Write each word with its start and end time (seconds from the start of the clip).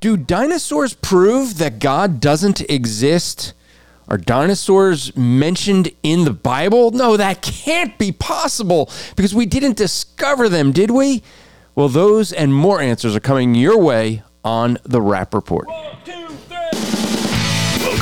Do 0.00 0.16
dinosaurs 0.16 0.94
prove 0.94 1.58
that 1.58 1.78
God 1.78 2.20
doesn't 2.20 2.60
exist? 2.70 3.54
Are 4.08 4.18
dinosaurs 4.18 5.16
mentioned 5.16 5.90
in 6.02 6.24
the 6.24 6.32
Bible? 6.32 6.90
No, 6.90 7.16
that 7.16 7.42
can't 7.42 7.96
be 7.98 8.12
possible 8.12 8.90
because 9.16 9.34
we 9.34 9.46
didn't 9.46 9.76
discover 9.76 10.48
them, 10.48 10.70
did 10.72 10.90
we? 10.90 11.22
Well, 11.74 11.88
those 11.88 12.32
and 12.32 12.54
more 12.54 12.80
answers 12.80 13.16
are 13.16 13.20
coming 13.20 13.54
your 13.54 13.78
way 13.78 14.22
on 14.44 14.78
the 14.84 15.00
Rapp 15.00 15.34
Report. 15.34 15.66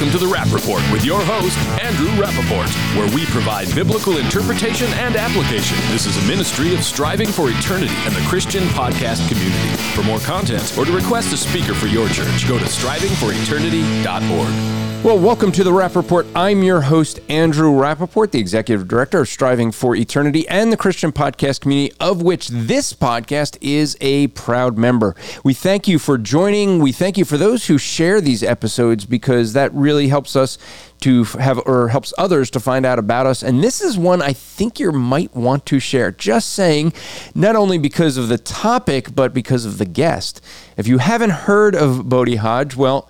Welcome 0.04 0.20
to 0.20 0.26
the 0.26 0.32
Rapp 0.34 0.52
Report 0.52 0.82
with 0.92 1.02
your 1.02 1.22
host, 1.22 1.56
Andrew 1.82 2.10
Rappaport, 2.22 2.68
where 2.94 3.08
we 3.16 3.24
provide 3.24 3.74
biblical 3.74 4.18
interpretation 4.18 4.86
and 4.92 5.16
application. 5.16 5.78
This 5.88 6.04
is 6.04 6.22
a 6.22 6.28
ministry 6.28 6.74
of 6.74 6.84
striving 6.84 7.28
for 7.28 7.48
eternity 7.48 7.94
and 8.04 8.14
the 8.14 8.20
Christian 8.28 8.64
podcast 8.64 9.26
community. 9.30 9.68
For 9.94 10.02
more 10.02 10.18
content 10.18 10.76
or 10.76 10.84
to 10.84 10.92
request 10.92 11.32
a 11.32 11.38
speaker 11.38 11.72
for 11.72 11.86
your 11.86 12.06
church, 12.10 12.46
go 12.46 12.58
to 12.58 12.66
strivingforeternity.org. 12.66 14.84
Well, 15.04 15.18
welcome 15.18 15.52
to 15.52 15.62
the 15.62 15.70
Rapp 15.70 15.96
Report. 15.96 16.26
I'm 16.34 16.62
your 16.62 16.80
host, 16.80 17.20
Andrew 17.28 17.72
Rappaport, 17.72 18.30
the 18.30 18.38
Executive 18.38 18.88
Director 18.88 19.20
of 19.20 19.28
Striving 19.28 19.70
for 19.70 19.94
Eternity 19.94 20.48
and 20.48 20.72
the 20.72 20.78
Christian 20.78 21.12
podcast 21.12 21.60
community, 21.60 21.94
of 22.00 22.22
which 22.22 22.48
this 22.48 22.94
podcast 22.94 23.58
is 23.60 23.98
a 24.00 24.28
proud 24.28 24.78
member. 24.78 25.14
We 25.44 25.52
thank 25.52 25.86
you 25.86 25.98
for 25.98 26.16
joining. 26.16 26.78
We 26.78 26.90
thank 26.90 27.18
you 27.18 27.26
for 27.26 27.36
those 27.36 27.66
who 27.66 27.76
share 27.76 28.22
these 28.22 28.42
episodes 28.42 29.04
because 29.04 29.52
that 29.52 29.74
really 29.74 29.93
helps 30.02 30.36
us 30.36 30.58
to 31.00 31.24
have 31.24 31.60
or 31.66 31.88
helps 31.88 32.14
others 32.16 32.50
to 32.50 32.60
find 32.60 32.86
out 32.86 32.98
about 32.98 33.26
us. 33.26 33.42
And 33.42 33.62
this 33.62 33.80
is 33.80 33.98
one 33.98 34.22
I 34.22 34.32
think 34.32 34.80
you 34.80 34.90
might 34.92 35.34
want 35.34 35.66
to 35.66 35.78
share. 35.78 36.10
Just 36.10 36.50
saying, 36.50 36.92
not 37.34 37.56
only 37.56 37.78
because 37.78 38.16
of 38.16 38.28
the 38.28 38.38
topic, 38.38 39.14
but 39.14 39.34
because 39.34 39.64
of 39.64 39.78
the 39.78 39.84
guest. 39.84 40.40
If 40.76 40.86
you 40.86 40.98
haven't 40.98 41.30
heard 41.30 41.74
of 41.74 42.08
Bodie 42.08 42.36
Hodge, 42.36 42.76
well, 42.76 43.08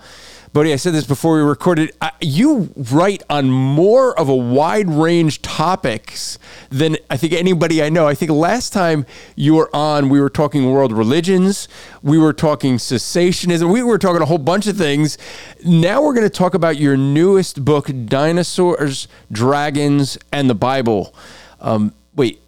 Bodie, 0.54 0.72
I 0.72 0.76
said 0.76 0.94
this 0.94 1.04
before 1.04 1.34
we 1.34 1.42
recorded. 1.42 1.90
you 2.20 2.72
write 2.76 3.24
on 3.28 3.50
more 3.50 4.16
of 4.16 4.28
a 4.28 4.36
wide 4.36 4.88
range 4.88 5.42
topics 5.42 6.38
than 6.70 6.96
I 7.10 7.16
think 7.16 7.32
anybody 7.32 7.82
I 7.82 7.88
know. 7.88 8.06
I 8.06 8.14
think 8.14 8.30
last 8.30 8.72
time 8.72 9.04
you 9.34 9.56
were 9.56 9.68
on, 9.74 10.10
we 10.10 10.20
were 10.20 10.30
talking 10.30 10.70
world 10.70 10.92
religions, 10.92 11.66
we 12.02 12.18
were 12.18 12.32
talking 12.32 12.76
cessationism, 12.76 13.72
we 13.72 13.82
were 13.82 13.98
talking 13.98 14.22
a 14.22 14.26
whole 14.26 14.38
bunch 14.38 14.68
of 14.68 14.76
things. 14.76 15.18
Now 15.64 16.00
we're 16.00 16.14
going 16.14 16.22
to 16.22 16.30
talk 16.30 16.54
about 16.54 16.76
your 16.76 16.96
newest 16.96 17.64
book, 17.64 17.90
Dinosaurs, 18.04 19.08
Dragons, 19.32 20.16
and 20.32 20.48
the 20.48 20.54
Bible. 20.54 21.16
Um, 21.58 21.92
wait, 22.14 22.40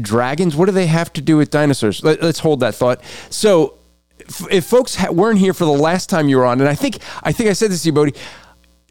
dragons? 0.00 0.56
What 0.56 0.66
do 0.66 0.72
they 0.72 0.88
have 0.88 1.12
to 1.12 1.20
do 1.20 1.36
with 1.36 1.50
dinosaurs? 1.50 2.02
Let, 2.02 2.20
us 2.20 2.40
hold 2.40 2.58
that 2.60 2.74
thought. 2.74 3.00
So, 3.30 3.78
if 4.50 4.64
folks 4.64 4.98
weren't 5.10 5.38
here 5.38 5.54
for 5.54 5.64
the 5.64 5.72
last 5.72 6.08
time 6.08 6.28
you 6.28 6.36
were 6.38 6.44
on, 6.44 6.60
and 6.60 6.68
I 6.68 6.74
think 6.74 6.98
I 7.22 7.32
think 7.32 7.50
I 7.50 7.52
said 7.52 7.70
this 7.70 7.82
to 7.82 7.88
you, 7.88 7.92
Bodie, 7.92 8.14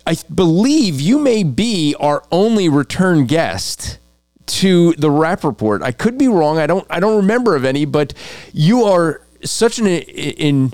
I 0.06 0.16
believe 0.34 1.00
you 1.00 1.20
may 1.20 1.44
be 1.44 1.96
our 2.00 2.24
only 2.32 2.70
return 2.70 3.26
guest 3.26 4.00
to 4.48 4.94
the 4.94 5.10
Rapp 5.10 5.44
Report. 5.44 5.82
I 5.82 5.92
could 5.92 6.18
be 6.18 6.28
wrong. 6.28 6.58
I 6.58 6.68
don't 6.68 6.86
I 6.90 7.00
don't 7.00 7.18
remember 7.18 7.56
of 7.56 7.66
any, 7.66 7.86
but 7.86 8.14
you 8.54 8.84
are 8.84 9.22
such 9.44 9.80
an 9.80 9.88
in, 9.88 10.72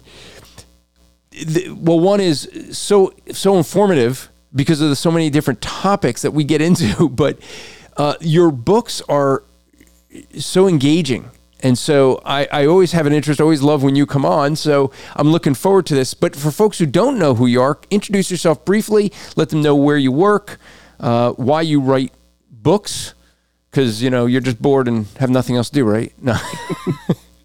in 1.45 1.83
well, 1.83 1.99
one 1.99 2.19
is 2.19 2.49
so 2.71 3.13
so 3.31 3.57
informative 3.57 4.29
because 4.55 4.81
of 4.81 4.89
the 4.89 4.95
so 4.95 5.11
many 5.11 5.29
different 5.29 5.61
topics 5.61 6.21
that 6.21 6.31
we 6.31 6.43
get 6.43 6.61
into, 6.61 7.09
but 7.23 7.37
uh, 7.97 8.15
your 8.21 8.51
books 8.51 9.01
are 9.09 9.43
so 10.37 10.67
engaging 10.67 11.29
and 11.61 11.77
so 11.77 12.21
I, 12.23 12.47
I 12.51 12.65
always 12.65 12.91
have 12.91 13.05
an 13.05 13.13
interest, 13.13 13.41
always 13.41 13.61
love 13.61 13.83
when 13.83 13.95
you 13.95 14.05
come 14.05 14.25
on. 14.25 14.55
So 14.55 14.91
I'm 15.15 15.29
looking 15.29 15.55
forward 15.55 15.85
to 15.87 15.95
this. 15.95 16.13
But 16.13 16.35
for 16.35 16.51
folks 16.51 16.77
who 16.77 16.85
don't 16.85 17.17
know 17.17 17.33
who 17.33 17.47
you 17.47 17.61
are, 17.61 17.79
introduce 17.89 18.29
yourself 18.29 18.63
briefly, 18.63 19.11
let 19.35 19.49
them 19.49 19.61
know 19.61 19.75
where 19.75 19.97
you 19.97 20.11
work, 20.11 20.59
uh, 20.99 21.31
why 21.33 21.61
you 21.61 21.79
write 21.79 22.13
books, 22.51 23.13
because, 23.71 24.01
you 24.01 24.09
know, 24.09 24.25
you're 24.25 24.41
just 24.41 24.61
bored 24.61 24.87
and 24.87 25.07
have 25.19 25.29
nothing 25.29 25.55
else 25.55 25.69
to 25.69 25.75
do, 25.75 25.85
right? 25.85 26.13
No. 26.21 26.35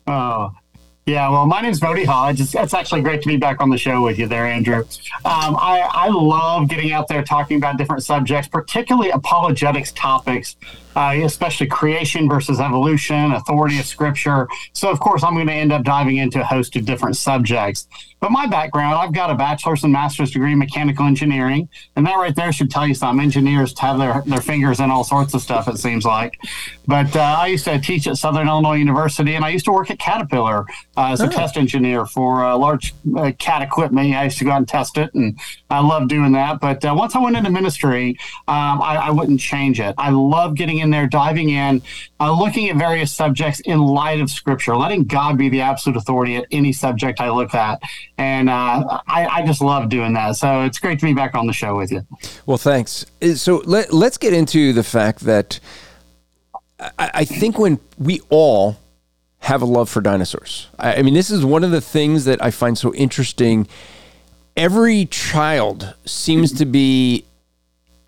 oh, 0.06 0.50
yeah, 1.06 1.28
well, 1.28 1.46
my 1.46 1.60
name's 1.60 1.80
Bodie 1.80 2.04
Hodge. 2.04 2.40
It's, 2.40 2.54
it's, 2.54 2.74
actually 2.74 3.02
great 3.02 3.22
to 3.22 3.28
be 3.28 3.36
back 3.36 3.60
on 3.60 3.70
the 3.70 3.78
show 3.78 4.02
with 4.02 4.18
you 4.20 4.28
there, 4.28 4.46
Andrew. 4.46 4.84
Um, 5.24 5.56
I, 5.56 5.88
I 5.92 6.08
love 6.08 6.68
getting 6.68 6.92
out 6.92 7.08
there 7.08 7.24
talking 7.24 7.56
about 7.56 7.76
different 7.76 8.04
subjects, 8.04 8.48
particularly 8.48 9.10
apologetics 9.10 9.90
topics 9.92 10.56
uh, 10.96 11.14
especially 11.22 11.66
creation 11.66 12.28
versus 12.28 12.60
evolution, 12.60 13.32
authority 13.32 13.78
of 13.78 13.86
scripture. 13.86 14.48
So, 14.72 14.90
of 14.90 15.00
course, 15.00 15.22
I'm 15.22 15.34
going 15.34 15.46
to 15.46 15.52
end 15.52 15.72
up 15.72 15.84
diving 15.84 16.18
into 16.18 16.40
a 16.40 16.44
host 16.44 16.76
of 16.76 16.84
different 16.84 17.16
subjects. 17.16 17.88
But 18.20 18.30
my 18.30 18.46
background, 18.46 18.94
I've 18.94 19.12
got 19.12 19.30
a 19.30 19.34
bachelor's 19.34 19.82
and 19.84 19.92
master's 19.92 20.30
degree 20.30 20.52
in 20.52 20.58
mechanical 20.58 21.06
engineering. 21.06 21.68
And 21.96 22.06
that 22.06 22.16
right 22.16 22.34
there 22.34 22.52
should 22.52 22.70
tell 22.70 22.86
you 22.86 22.94
something. 22.94 23.22
Engineers 23.22 23.76
have 23.78 23.98
their, 23.98 24.22
their 24.26 24.40
fingers 24.40 24.80
in 24.80 24.90
all 24.90 25.02
sorts 25.02 25.34
of 25.34 25.40
stuff, 25.40 25.66
it 25.66 25.78
seems 25.78 26.04
like. 26.04 26.38
But 26.86 27.14
uh, 27.16 27.20
I 27.20 27.46
used 27.48 27.64
to 27.66 27.78
teach 27.78 28.06
at 28.06 28.16
Southern 28.16 28.48
Illinois 28.48 28.76
University, 28.76 29.34
and 29.34 29.44
I 29.44 29.50
used 29.50 29.64
to 29.66 29.72
work 29.72 29.90
at 29.90 29.98
Caterpillar 29.98 30.66
uh, 30.96 31.12
as 31.12 31.20
a 31.20 31.26
oh. 31.26 31.30
test 31.30 31.56
engineer 31.56 32.06
for 32.06 32.42
a 32.42 32.56
large 32.56 32.94
uh, 33.16 33.32
CAT 33.38 33.62
equipment. 33.62 34.14
I 34.14 34.24
used 34.24 34.38
to 34.38 34.44
go 34.44 34.50
out 34.50 34.58
and 34.58 34.68
test 34.68 34.98
it, 34.98 35.12
and 35.14 35.38
I 35.70 35.80
love 35.80 36.08
doing 36.08 36.32
that. 36.32 36.60
But 36.60 36.84
uh, 36.84 36.94
once 36.96 37.14
I 37.14 37.20
went 37.20 37.36
into 37.36 37.50
ministry, 37.50 38.18
um, 38.48 38.82
I, 38.82 38.96
I 38.96 39.10
wouldn't 39.10 39.40
change 39.40 39.80
it. 39.80 39.94
I 39.98 40.10
love 40.10 40.54
getting 40.54 40.78
in 40.78 40.90
there, 40.90 41.06
diving 41.06 41.50
in, 41.50 41.82
uh, 42.20 42.32
looking 42.32 42.68
at 42.68 42.76
various 42.76 43.12
subjects 43.12 43.60
in 43.60 43.80
light 43.80 44.20
of 44.20 44.30
Scripture, 44.30 44.76
letting 44.76 45.04
God 45.04 45.38
be 45.38 45.48
the 45.48 45.60
absolute 45.60 45.96
authority 45.96 46.36
at 46.36 46.46
any 46.50 46.72
subject 46.72 47.20
I 47.20 47.30
look 47.30 47.54
at. 47.54 47.80
And 48.18 48.48
uh, 48.48 49.00
I, 49.06 49.26
I, 49.26 49.46
just 49.46 49.60
love 49.60 49.88
doing 49.88 50.12
that. 50.14 50.36
So 50.36 50.62
it's 50.62 50.78
great 50.78 51.00
to 51.00 51.06
be 51.06 51.14
back 51.14 51.34
on 51.34 51.46
the 51.46 51.52
show 51.52 51.76
with 51.76 51.90
you. 51.90 52.06
Well, 52.46 52.58
thanks. 52.58 53.06
Uh, 53.20 53.34
so 53.34 53.62
let, 53.64 53.92
let's 53.92 54.18
get 54.18 54.32
into 54.32 54.72
the 54.72 54.84
fact 54.84 55.20
that 55.20 55.58
I, 56.98 57.10
I 57.14 57.24
think 57.24 57.58
when 57.58 57.78
we 57.98 58.20
all 58.28 58.78
have 59.40 59.62
a 59.62 59.64
love 59.64 59.88
for 59.88 60.00
dinosaurs, 60.00 60.68
I, 60.78 60.96
I 60.96 61.02
mean, 61.02 61.14
this 61.14 61.30
is 61.30 61.44
one 61.44 61.64
of 61.64 61.70
the 61.70 61.80
things 61.80 62.24
that 62.24 62.42
I 62.42 62.50
find 62.50 62.76
so 62.76 62.94
interesting. 62.94 63.68
Every 64.56 65.06
child 65.06 65.94
seems 66.04 66.52
to 66.54 66.64
be 66.64 67.24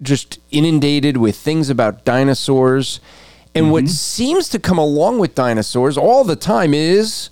just 0.03 0.39
inundated 0.51 1.17
with 1.17 1.37
things 1.37 1.71
about 1.71 2.05
dinosaurs. 2.05 3.01
And 3.55 3.65
mm-hmm. 3.67 3.73
what 3.73 3.89
seems 3.89 4.49
to 4.51 4.59
come 4.59 4.79
along 4.79 5.19
with 5.19 5.35
dinosaurs 5.35 5.97
all 5.97 6.25
the 6.25 6.37
time 6.37 6.75
is 6.75 7.31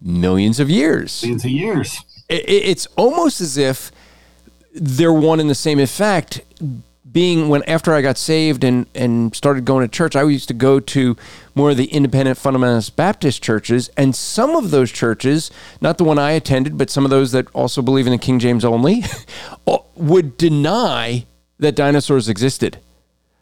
millions 0.00 0.60
of 0.60 0.70
years. 0.70 1.22
Millions 1.22 1.44
of 1.44 1.50
years. 1.50 1.98
It's 2.28 2.86
almost 2.96 3.40
as 3.40 3.56
if 3.56 3.92
they're 4.74 5.12
one 5.12 5.40
and 5.40 5.48
the 5.48 5.54
same. 5.54 5.78
In 5.78 5.86
fact, 5.86 6.40
being 7.16 7.48
when 7.48 7.62
after 7.62 7.94
I 7.94 8.02
got 8.02 8.18
saved 8.18 8.62
and 8.62 8.84
and 8.94 9.34
started 9.34 9.64
going 9.64 9.80
to 9.80 9.88
church, 9.88 10.14
I 10.14 10.22
used 10.24 10.48
to 10.48 10.54
go 10.54 10.80
to 10.80 11.16
more 11.54 11.70
of 11.70 11.78
the 11.78 11.86
independent 11.86 12.38
fundamentalist 12.38 12.94
Baptist 12.94 13.42
churches, 13.42 13.88
and 13.96 14.14
some 14.14 14.54
of 14.54 14.70
those 14.70 14.92
churches, 14.92 15.50
not 15.80 15.96
the 15.96 16.04
one 16.04 16.18
I 16.18 16.32
attended, 16.32 16.76
but 16.76 16.90
some 16.90 17.06
of 17.06 17.10
those 17.10 17.32
that 17.32 17.48
also 17.54 17.80
believe 17.80 18.06
in 18.06 18.12
the 18.12 18.18
King 18.18 18.38
James 18.38 18.66
only, 18.66 19.02
would 19.96 20.36
deny 20.36 21.24
that 21.58 21.74
dinosaurs 21.74 22.28
existed. 22.28 22.80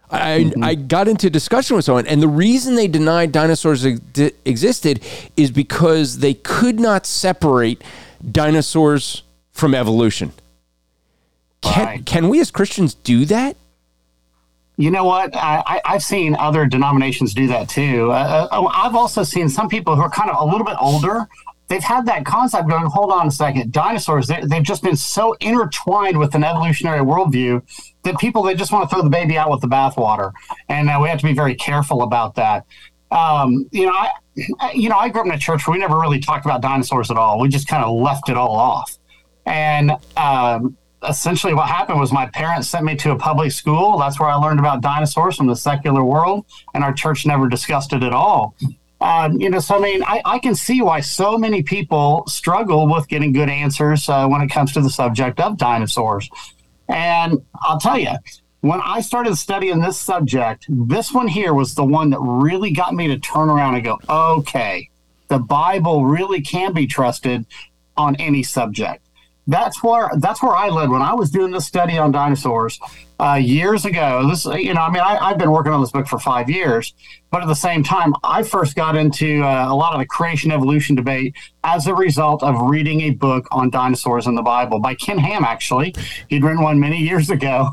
I, 0.09 0.45
mm-hmm. 0.45 0.63
I 0.63 0.77
got 0.77 1.09
into 1.09 1.29
discussion 1.29 1.75
with 1.75 1.85
someone, 1.85 2.07
and 2.07 2.23
the 2.23 2.29
reason 2.29 2.77
they 2.77 2.87
denied 2.87 3.33
dinosaurs 3.33 3.85
ex- 3.85 4.31
existed 4.45 5.03
is 5.37 5.51
because 5.51 6.19
they 6.19 6.35
could 6.35 6.79
not 6.79 7.07
separate 7.07 7.83
dinosaurs 8.31 9.25
from 9.51 9.75
evolution. 9.75 10.33
Can, 11.61 11.87
right. 11.87 12.07
can 12.07 12.29
we 12.29 12.39
as 12.39 12.53
Christians 12.53 12.95
do 12.95 13.25
that? 13.25 13.57
You 14.77 14.91
know 14.91 15.05
what? 15.05 15.37
I, 15.37 15.81
have 15.85 16.03
seen 16.03 16.35
other 16.35 16.67
denominations 16.67 17.33
do 17.33 17.47
that 17.47 17.69
too. 17.69 18.11
Uh, 18.11 18.49
uh, 18.51 18.71
I've 18.73 18.97
also 18.97 19.23
seen 19.23 19.49
some 19.49 19.69
people 19.69 19.95
who 19.95 20.03
are 20.03 20.11
kind 20.11 20.31
of 20.31 20.37
a 20.41 20.45
little 20.45 20.65
bit 20.67 20.77
older 20.81 21.29
they've 21.69 21.83
had 21.83 22.07
that 22.07 22.25
concept 22.25 22.69
going, 22.69 22.87
hold 22.87 23.11
on 23.11 23.29
a 23.29 23.31
second, 23.31 23.73
dinosaurs, 23.73 24.27
they, 24.27 24.35
have 24.35 24.63
just 24.63 24.83
been 24.83 24.97
so 24.97 25.35
intertwined 25.41 26.19
with 26.19 26.35
an 26.35 26.45
evolutionary 26.45 27.01
worldview 27.01 27.63
that 28.03 28.19
people, 28.19 28.43
they 28.43 28.55
just 28.55 28.73
want 28.73 28.89
to 28.89 28.95
throw 28.95 29.03
the 29.03 29.11
baby 29.11 29.37
out 29.39 29.51
with 29.51 29.61
the 29.61 29.67
bathwater. 29.67 30.33
And 30.69 30.91
uh, 30.91 30.99
we 31.03 31.09
have 31.09 31.19
to 31.19 31.25
be 31.25 31.33
very 31.33 31.55
careful 31.55 32.03
about 32.03 32.35
that. 32.35 32.67
Um, 33.11 33.69
you 33.73 33.87
know, 33.87 33.93
I, 33.93 34.11
you 34.75 34.89
know, 34.89 34.97
I 34.97 35.09
grew 35.09 35.23
up 35.23 35.27
in 35.27 35.33
a 35.33 35.39
church 35.39 35.67
where 35.67 35.73
we 35.73 35.79
never 35.79 35.99
really 35.99 36.21
talked 36.21 36.45
about 36.45 36.61
dinosaurs 36.61 37.11
at 37.11 37.17
all. 37.17 37.41
We 37.41 37.49
just 37.49 37.69
kind 37.69 37.85
of 37.85 37.95
left 37.95 38.29
it 38.29 38.37
all 38.37 38.57
off. 38.57 38.99
And 39.47 39.93
um, 40.17 40.77
essentially 41.09 41.55
what 41.55 41.69
happened 41.69 42.01
was 42.01 42.13
my 42.13 42.27
parents 42.27 42.69
sent 42.69 42.85
me 42.85 42.97
to 42.97 43.13
a 43.13 43.17
public 43.17 43.53
school. 43.53 43.99
That's 43.99 44.19
where 44.19 44.29
I 44.29 44.35
learned 44.35 44.61
about 44.61 44.81
dinosaurs 44.81 45.37
from 45.37 45.47
the 45.47 45.57
secular 45.57 46.05
world. 46.05 46.47
And 46.75 46.85
our 46.85 46.93
church 46.93 47.27
never 47.27 47.49
discussed 47.49 47.93
it 47.93 48.03
at 48.03 48.13
all. 48.13 48.55
Um, 49.01 49.41
you 49.41 49.51
know, 49.51 49.59
so 49.59 49.77
I 49.77 49.81
mean, 49.81 50.03
I, 50.05 50.23
I, 50.25 50.39
can 50.39 50.55
see 50.55 50.81
why 50.81 51.01
so 51.01 51.37
many 51.37 51.63
people 51.63 52.25
struggle 52.27 52.91
with 52.91 53.07
getting 53.09 53.33
good 53.33 53.51
answers 53.51 54.09
uh, 54.09 54.27
when 54.29 54.41
it 54.41 54.49
comes 54.49 54.73
to 54.73 54.81
the 54.81 54.89
subject 54.89 55.41
of 55.41 55.59
dinosaurs. 55.59 56.31
And 56.89 57.45
I'll 57.63 57.79
tell 57.79 57.99
you, 57.99 58.13
when 58.61 58.81
I 58.83 59.03
started 59.03 59.37
studying 59.37 59.81
this 59.81 59.99
subject, 59.99 60.65
this 60.71 61.13
one 61.13 61.29
here 61.29 61.53
was 61.53 61.75
the 61.75 61.85
one 61.85 62.09
that 62.11 62.21
really 62.21 62.71
got 62.71 62.95
me 62.95 63.09
to 63.09 63.19
turn 63.19 63.51
around 63.51 63.75
and 63.75 63.85
go, 63.85 63.99
okay, 64.09 64.89
the 65.29 65.39
Bible 65.39 66.07
really 66.07 66.41
can 66.41 66.73
be 66.73 66.87
trusted 66.87 67.45
on 67.99 68.17
any 68.17 68.43
subject. 68.43 69.04
That's 69.47 69.83
where 69.83 70.11
that's 70.19 70.43
where 70.43 70.57
I 70.57 70.69
led 70.69 70.89
when 70.89 71.03
I 71.03 71.15
was 71.15 71.31
doing 71.31 71.53
this 71.53 71.67
study 71.67 71.99
on 71.99 72.13
dinosaurs 72.13 72.81
uh, 73.21 73.35
years 73.35 73.85
ago. 73.85 74.27
This, 74.29 74.45
you 74.47 74.75
know, 74.75 74.81
I 74.81 74.91
mean, 74.91 75.03
I, 75.03 75.29
have 75.29 75.39
been 75.39 75.53
working 75.53 75.73
on 75.73 75.81
this 75.81 75.91
book 75.91 76.07
for 76.07 76.19
five 76.19 76.49
years, 76.49 76.95
but 77.31 77.43
at 77.43 77.49
the 77.49 77.55
same 77.55 77.83
time, 77.83 78.15
I 78.25 78.43
first 78.43 78.75
got 78.75 78.97
into 78.97 79.43
uh, 79.43 79.67
a 79.69 79.75
lot 79.75 79.93
of 79.93 80.01
the 80.01 80.07
creation 80.07 80.51
evolution 80.51 80.97
debate 80.97 81.37
as 81.63 81.87
a 81.87 81.95
result 81.95 82.43
of 82.43 82.71
reading 82.71 83.03
a 83.03 83.11
book 83.11 83.47
on 83.51 83.71
dinosaurs 83.71 84.27
in 84.27 84.35
the 84.35 84.43
Bible 84.43 84.81
by 84.81 84.95
Ken 84.95 85.19
Ham. 85.19 85.45
Actually, 85.45 85.95
he'd 86.29 86.43
written 86.43 86.63
one 86.63 86.81
many 86.81 86.99
years 86.99 87.31
ago, 87.31 87.73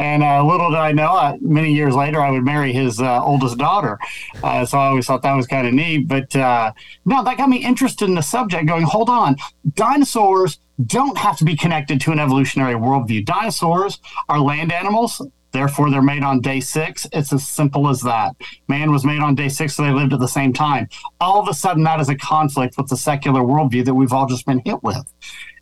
and 0.00 0.22
uh, 0.22 0.42
little 0.42 0.70
did 0.70 0.78
I 0.78 0.92
know, 0.92 1.12
uh, 1.12 1.36
many 1.42 1.74
years 1.74 1.94
later, 1.94 2.22
I 2.22 2.30
would 2.30 2.42
marry 2.42 2.72
his 2.72 3.02
uh, 3.02 3.22
oldest 3.22 3.58
daughter. 3.58 3.98
Uh, 4.42 4.64
so 4.64 4.78
I 4.78 4.86
always 4.86 5.06
thought 5.06 5.20
that 5.22 5.34
was 5.34 5.46
kind 5.46 5.66
of 5.66 5.74
neat. 5.74 6.08
But 6.08 6.34
uh, 6.34 6.72
no, 7.04 7.22
that 7.22 7.36
got 7.36 7.50
me 7.50 7.58
interested 7.62 8.08
in 8.08 8.14
the 8.14 8.22
subject. 8.22 8.66
Going, 8.66 8.84
hold 8.84 9.10
on, 9.10 9.36
dinosaurs 9.74 10.58
don't 10.86 11.18
have 11.18 11.36
to 11.36 11.44
be 11.44 11.54
connected 11.54 12.00
to 12.00 12.12
an 12.12 12.18
evolutionary 12.18 12.76
worldview. 12.76 13.26
Dinosaurs 13.26 13.98
are 14.30 14.40
land 14.40 14.72
animals. 14.72 15.20
Therefore, 15.52 15.90
they're 15.90 16.00
made 16.00 16.22
on 16.22 16.40
day 16.40 16.60
six. 16.60 17.06
It's 17.12 17.32
as 17.34 17.46
simple 17.46 17.86
as 17.88 18.00
that. 18.00 18.36
Man 18.68 18.92
was 18.92 19.04
made 19.04 19.20
on 19.20 19.34
day 19.34 19.50
six, 19.50 19.74
so 19.74 19.82
they 19.82 19.90
lived 19.90 20.14
at 20.14 20.20
the 20.20 20.28
same 20.28 20.54
time. 20.54 20.88
All 21.20 21.40
of 21.40 21.48
a 21.48 21.52
sudden, 21.52 21.82
that 21.82 22.00
is 22.00 22.08
a 22.08 22.14
conflict 22.14 22.78
with 22.78 22.88
the 22.88 22.96
secular 22.96 23.42
worldview 23.42 23.84
that 23.84 23.94
we've 23.94 24.14
all 24.14 24.26
just 24.26 24.46
been 24.46 24.62
hit 24.64 24.82
with. 24.82 25.12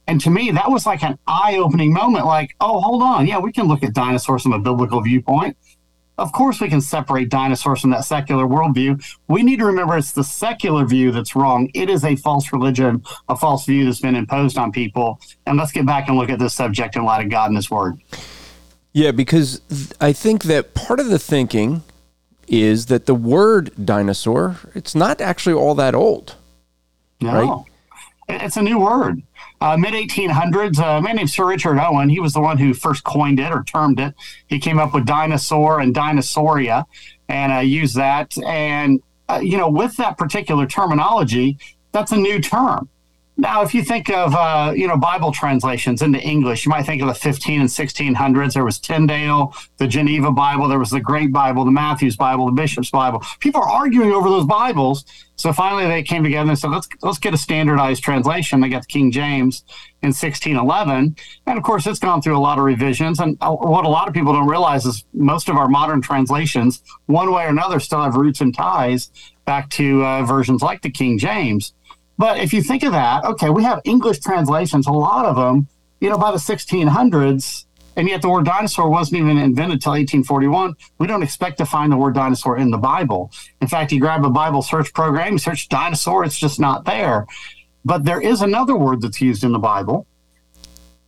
And 0.09 0.21
to 0.23 0.31
me, 0.31 0.51
that 0.51 0.71
was 0.71 0.87
like 0.87 1.05
an 1.05 1.19
eye 1.27 1.59
opening 1.59 1.93
moment 1.93 2.25
like, 2.25 2.57
oh, 2.61 2.81
hold 2.81 3.03
on. 3.03 3.27
Yeah, 3.27 3.39
we 3.39 3.53
can 3.53 3.69
look 3.69 3.83
at 3.83 3.93
dinosaurs 3.93 4.43
from 4.43 4.55
a 4.55 4.59
biblical 4.59 5.03
viewpoint. 5.03 5.57
Of 6.17 6.33
course, 6.33 6.61
we 6.61 6.69
can 6.69 6.81
separate 6.81 7.29
dinosaurs 7.29 7.83
from 7.83 7.91
that 7.91 8.05
secular 8.05 8.45
worldview. 8.45 9.05
We 9.29 9.45
need 9.45 9.61
to 9.61 9.67
remember 9.67 9.97
it's 9.97 10.13
the 10.13 10.25
secular 10.25 10.85
view 10.85 11.13
that's 11.13 11.37
wrong. 11.37 11.71
It 11.75 11.89
is 11.91 12.05
a 12.05 12.17
false 12.17 12.53
religion, 12.53 13.05
a 13.29 13.37
false 13.37 13.67
view 13.67 13.85
that's 13.85 14.01
been 14.01 14.17
imposed 14.17 14.59
on 14.59 14.73
people. 14.73 15.21
And 15.47 15.59
let's 15.59 15.71
get 15.71 15.87
back 15.87 16.09
and 16.09 16.17
look 16.17 16.31
at 16.31 16.41
this 16.41 16.55
subject 16.55 16.97
in 16.97 17.05
light 17.05 17.25
of 17.25 17.31
God 17.31 17.51
and 17.51 17.57
His 17.57 17.71
Word. 17.71 18.01
Yeah, 18.93 19.13
because 19.13 19.61
I 20.01 20.13
think 20.13 20.45
that 20.45 20.75
part 20.75 20.99
of 20.99 21.09
the 21.09 21.21
thinking 21.21 21.83
is 22.49 22.87
that 22.87 23.07
the 23.07 23.15
word 23.15 23.71
dinosaur, 23.85 24.57
it's 24.75 24.95
not 24.95 25.21
actually 25.21 25.53
all 25.53 25.75
that 25.77 25.95
old. 25.95 26.35
No. 27.21 27.65
Right? 28.29 28.43
It's 28.43 28.57
a 28.57 28.63
new 28.63 28.79
word. 28.79 29.23
Uh, 29.61 29.77
Mid 29.77 29.93
1800s, 29.93 30.79
a 30.79 31.03
man 31.03 31.17
named 31.17 31.31
Sir 31.31 31.45
Richard 31.47 31.79
Owen, 31.79 32.09
he 32.09 32.21
was 32.21 32.33
the 32.33 32.41
one 32.41 32.59
who 32.59 32.73
first 32.75 33.03
coined 33.03 33.41
it 33.41 33.53
or 33.53 33.65
termed 33.65 33.99
it. 33.99 34.15
He 34.47 34.59
came 34.59 34.79
up 34.79 34.95
with 34.95 35.05
dinosaur 35.05 35.81
and 35.81 35.95
dinosauria 35.95 36.85
and 37.29 37.53
uh, 37.53 37.59
used 37.59 37.97
that. 37.97 38.39
And, 38.47 39.03
uh, 39.29 39.41
you 39.43 39.59
know, 39.59 39.69
with 39.69 39.97
that 39.97 40.17
particular 40.17 40.67
terminology, 40.67 41.59
that's 41.91 42.13
a 42.13 42.17
new 42.17 42.41
term. 42.41 42.89
Now, 43.41 43.63
if 43.63 43.73
you 43.73 43.85
think 43.85 44.11
of 44.11 44.35
uh, 44.35 44.73
you 44.75 44.89
know 44.89 44.97
Bible 44.97 45.31
translations 45.31 46.03
into 46.03 46.21
English, 46.21 46.67
you 46.67 46.71
might 46.71 46.83
think 46.83 47.01
of 47.01 47.07
the 47.07 47.15
15 47.15 47.61
and 47.61 47.69
1600s. 47.69 48.53
There 48.53 48.65
was 48.65 48.81
Tyndale, 48.81 49.55
the 49.77 49.87
Geneva 49.87 50.33
Bible, 50.33 50.67
there 50.67 50.81
was 50.81 50.91
the 50.91 51.01
Great 51.01 51.33
Bible, 51.33 51.65
the 51.65 51.71
Matthew's 51.71 52.17
Bible, 52.17 52.47
the 52.47 52.53
Bishop's 52.53 52.91
Bible. 52.91 53.23
People 53.39 53.63
are 53.63 53.69
arguing 53.69 54.11
over 54.11 54.29
those 54.29 54.45
Bibles. 54.45 55.05
So 55.37 55.53
finally, 55.53 55.87
they 55.87 56.03
came 56.03 56.25
together 56.25 56.51
and 56.51 56.59
said, 56.59 56.73
"Let's 56.73 56.89
let's 57.01 57.19
get 57.19 57.33
a 57.33 57.39
standardized 57.39 58.03
translation." 58.03 58.61
They 58.61 58.69
got 58.69 58.83
the 58.83 58.89
King 58.89 59.13
James 59.13 59.63
in 60.03 60.09
1611, 60.09 61.15
and 61.47 61.59
of 61.59 61.63
course, 61.63 61.87
it's 61.87 62.01
gone 62.01 62.21
through 62.21 62.37
a 62.37 62.41
lot 62.41 62.59
of 62.59 62.65
revisions. 62.65 63.21
And 63.21 63.39
uh, 63.41 63.55
what 63.55 63.85
a 63.85 63.89
lot 63.89 64.09
of 64.09 64.15
people 64.15 64.33
don't 64.33 64.49
realize 64.49 64.85
is 64.85 65.05
most 65.15 65.49
of 65.49 65.57
our 65.57 65.69
modern 65.69 66.03
translations, 66.03 66.83
one 67.07 67.33
way 67.33 67.45
or 67.45 67.51
another, 67.51 67.79
still 67.79 68.03
have 68.03 68.17
roots 68.17 68.41
and 68.41 68.53
ties 68.53 69.11
back 69.45 69.71
to 69.71 70.05
uh, 70.05 70.25
versions 70.25 70.61
like 70.61 70.83
the 70.83 70.91
King 70.91 71.19
James. 71.19 71.73
But 72.19 72.41
if 72.41 72.53
you 72.53 72.63
think 72.63 72.83
of 72.83 72.93
that, 72.93 73.25
okay, 73.25 73.49
we 73.49 73.63
have 73.63 73.81
English 73.85 74.19
translations, 74.19 74.87
a 74.87 74.93
lot 74.93 75.25
of 75.25 75.37
them, 75.37 75.69
you 76.01 76.11
know, 76.11 76.19
by 76.19 76.33
the 76.33 76.39
1600s, 76.39 77.65
and 77.97 78.09
yet 78.09 78.23
the 78.23 78.29
word 78.29 78.45
dinosaur 78.45 78.89
wasn't 78.89 79.21
even 79.21 79.39
invented 79.39 79.75
until 79.75 79.93
1841. 79.93 80.75
We 80.99 81.07
don't 81.07 81.23
expect 81.23 81.59
to 81.59 81.67
find 81.67 81.91
the 81.91 81.97
word 81.97 82.15
dinosaur 82.15 82.59
in 82.59 82.71
the 82.71 82.79
Bible. 82.79 83.33
In 83.61 83.69
fact, 83.69 83.93
you 83.93 84.01
grab 84.01 84.25
a 84.25 84.31
Bible 84.31 84.63
search 84.63 84.93
program, 84.93 85.33
you 85.33 85.39
search 85.39 85.69
dinosaur, 85.69 86.25
it's 86.25 86.39
just 86.39 86.61
not 86.61 86.85
there. 86.85 87.27
But 87.85 88.05
there 88.05 88.21
is 88.21 88.43
another 88.43 88.77
word 88.77 89.01
that's 89.01 89.21
used 89.21 89.45
in 89.45 89.53
the 89.53 89.59
Bible 89.59 90.07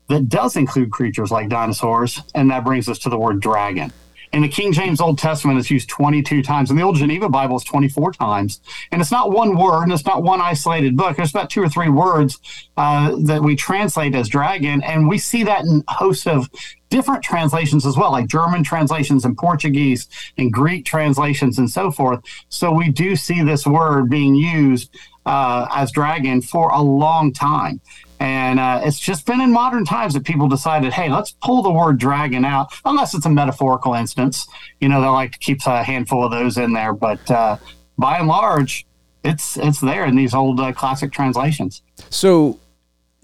that 0.08 0.28
does 0.28 0.56
include 0.56 0.90
creatures 0.90 1.30
like 1.30 1.48
dinosaurs, 1.48 2.20
and 2.34 2.50
that 2.50 2.64
brings 2.64 2.88
us 2.88 2.98
to 3.00 3.08
the 3.08 3.18
word 3.18 3.40
dragon. 3.40 3.92
In 4.32 4.42
the 4.42 4.48
King 4.48 4.72
James 4.72 5.00
Old 5.00 5.18
Testament, 5.18 5.58
it's 5.58 5.70
used 5.70 5.88
22 5.88 6.42
times. 6.42 6.70
In 6.70 6.76
the 6.76 6.82
Old 6.82 6.96
Geneva 6.96 7.28
Bible, 7.28 7.56
it's 7.56 7.64
24 7.64 8.12
times. 8.12 8.60
And 8.92 9.00
it's 9.00 9.10
not 9.10 9.32
one 9.32 9.56
word, 9.56 9.84
and 9.84 9.92
it's 9.92 10.06
not 10.06 10.22
one 10.22 10.40
isolated 10.40 10.96
book. 10.96 11.16
There's 11.16 11.30
about 11.30 11.50
two 11.50 11.62
or 11.62 11.68
three 11.68 11.88
words 11.88 12.38
uh, 12.76 13.16
that 13.24 13.42
we 13.42 13.56
translate 13.56 14.14
as 14.14 14.28
dragon. 14.28 14.82
And 14.82 15.08
we 15.08 15.18
see 15.18 15.42
that 15.44 15.64
in 15.64 15.82
hosts 15.88 16.28
of 16.28 16.48
different 16.90 17.24
translations 17.24 17.84
as 17.84 17.96
well, 17.96 18.12
like 18.12 18.28
German 18.28 18.62
translations 18.62 19.24
and 19.24 19.36
Portuguese 19.36 20.06
and 20.38 20.52
Greek 20.52 20.84
translations 20.84 21.58
and 21.58 21.68
so 21.68 21.90
forth. 21.90 22.20
So 22.48 22.72
we 22.72 22.88
do 22.88 23.16
see 23.16 23.42
this 23.42 23.66
word 23.66 24.10
being 24.10 24.36
used 24.36 24.94
uh, 25.26 25.66
as 25.74 25.90
dragon 25.90 26.40
for 26.40 26.70
a 26.70 26.80
long 26.80 27.32
time. 27.32 27.80
And 28.20 28.60
uh, 28.60 28.82
it's 28.84 28.98
just 28.98 29.24
been 29.24 29.40
in 29.40 29.50
modern 29.50 29.86
times 29.86 30.12
that 30.12 30.24
people 30.24 30.46
decided, 30.46 30.92
hey, 30.92 31.08
let's 31.10 31.30
pull 31.30 31.62
the 31.62 31.72
word 31.72 31.96
dragon 31.98 32.44
out, 32.44 32.68
unless 32.84 33.14
it's 33.14 33.24
a 33.24 33.30
metaphorical 33.30 33.94
instance. 33.94 34.46
You 34.78 34.90
know, 34.90 35.00
they 35.00 35.08
like 35.08 35.32
to 35.32 35.38
keep 35.38 35.66
a 35.66 35.82
handful 35.82 36.22
of 36.22 36.30
those 36.30 36.58
in 36.58 36.74
there. 36.74 36.92
But 36.92 37.30
uh, 37.30 37.56
by 37.96 38.18
and 38.18 38.28
large, 38.28 38.86
it's 39.24 39.56
it's 39.56 39.80
there 39.80 40.04
in 40.04 40.16
these 40.16 40.34
old 40.34 40.60
uh, 40.60 40.72
classic 40.72 41.12
translations. 41.12 41.80
So 42.10 42.58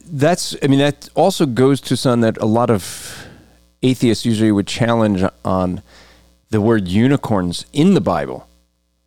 that's, 0.06 0.56
I 0.62 0.66
mean, 0.66 0.78
that 0.78 1.10
also 1.14 1.44
goes 1.44 1.80
to 1.82 1.96
something 1.96 2.22
that 2.22 2.38
a 2.38 2.46
lot 2.46 2.70
of 2.70 3.26
atheists 3.82 4.24
usually 4.24 4.50
would 4.50 4.66
challenge 4.66 5.22
on 5.44 5.82
the 6.48 6.60
word 6.60 6.88
unicorns 6.88 7.66
in 7.72 7.92
the 7.92 8.00
Bible. 8.00 8.48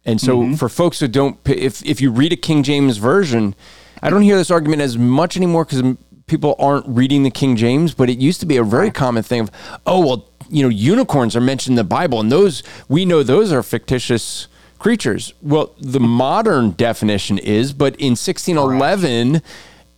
And 0.06 0.21
so 0.21 0.38
mm-hmm. 0.38 0.53
for 0.53 0.69
folks 0.69 1.00
who 1.00 1.07
don't, 1.07 1.38
if, 1.47 1.83
if 1.83 2.00
you 2.00 2.12
read 2.12 2.31
a 2.31 2.36
King 2.36 2.62
James 2.63 2.97
version, 2.97 3.56
I 4.01 4.10
don't 4.10 4.22
hear 4.22 4.38
this 4.38 4.51
argument 4.51 4.81
as 4.81 4.98
much 4.98 5.36
anymore 5.38 5.66
because 5.66 5.96
people 6.28 6.56
aren't 6.60 6.88
reading 6.88 7.24
the 7.24 7.31
King 7.31 7.56
James, 7.56 7.94
but 7.94 8.10
it 8.10 8.19
used 8.19 8.40
to 8.40 8.46
be 8.46 8.57
a 8.57 8.63
very 8.63 8.92
common 8.92 9.24
thing 9.24 9.42
of, 9.42 9.51
oh, 9.86 10.06
well, 10.06 10.30
you 10.50 10.63
know, 10.63 10.69
unicorns 10.69 11.36
are 11.36 11.42
mentioned 11.42 11.74
in 11.74 11.78
the 11.78 11.84
Bible, 11.84 12.19
and 12.19 12.31
those, 12.31 12.63
we 12.88 13.06
know 13.06 13.24
those 13.24 13.51
are 13.51 13.62
fictitious 13.62 14.48
creatures. 14.78 15.34
Well, 15.42 15.75
the 15.80 16.00
modern 16.00 16.72
definition 16.72 17.38
is, 17.38 17.74
but 17.74 17.96
in 17.96 18.12
1611, 18.12 19.42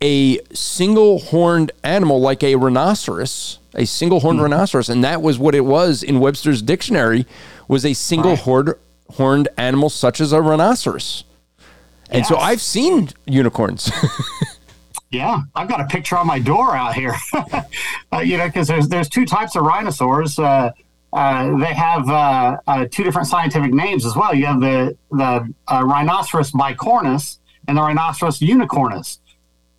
a 0.01 0.39
single 0.53 1.19
horned 1.19 1.71
animal 1.83 2.19
like 2.19 2.43
a 2.43 2.55
rhinoceros, 2.55 3.59
a 3.75 3.85
single 3.85 4.21
horned 4.21 4.37
mm-hmm. 4.37 4.51
rhinoceros, 4.51 4.89
and 4.89 5.03
that 5.03 5.21
was 5.21 5.37
what 5.37 5.53
it 5.53 5.61
was 5.61 6.01
in 6.01 6.19
Webster's 6.19 6.61
dictionary, 6.61 7.25
was 7.67 7.85
a 7.85 7.93
single 7.93 8.35
right. 8.35 8.75
horned 9.11 9.47
animal 9.57 9.89
such 9.89 10.19
as 10.19 10.33
a 10.33 10.41
rhinoceros. 10.41 11.23
And 12.11 12.19
yes. 12.19 12.27
so 12.27 12.37
I've 12.37 12.61
seen 12.61 13.09
unicorns. 13.25 13.89
yeah, 15.11 15.41
I've 15.55 15.69
got 15.69 15.79
a 15.79 15.85
picture 15.85 16.17
on 16.17 16.27
my 16.27 16.39
door 16.39 16.75
out 16.75 16.93
here. 16.93 17.15
uh, 17.33 18.19
you 18.19 18.37
know, 18.37 18.47
because 18.47 18.67
there's 18.67 18.89
there's 18.89 19.07
two 19.07 19.25
types 19.25 19.55
of 19.55 19.63
rhinosaurs. 19.63 20.37
Uh, 20.37 20.71
uh, 21.13 21.57
they 21.57 21.73
have 21.73 22.09
uh, 22.09 22.57
uh, 22.67 22.85
two 22.91 23.03
different 23.03 23.27
scientific 23.27 23.73
names 23.73 24.05
as 24.05 24.15
well. 24.15 24.33
You 24.35 24.45
have 24.45 24.59
the 24.59 24.97
the 25.11 25.53
uh, 25.67 25.83
rhinoceros 25.85 26.51
bicornus 26.51 27.39
and 27.67 27.77
the 27.77 27.81
rhinoceros 27.81 28.39
unicornis. 28.39 29.19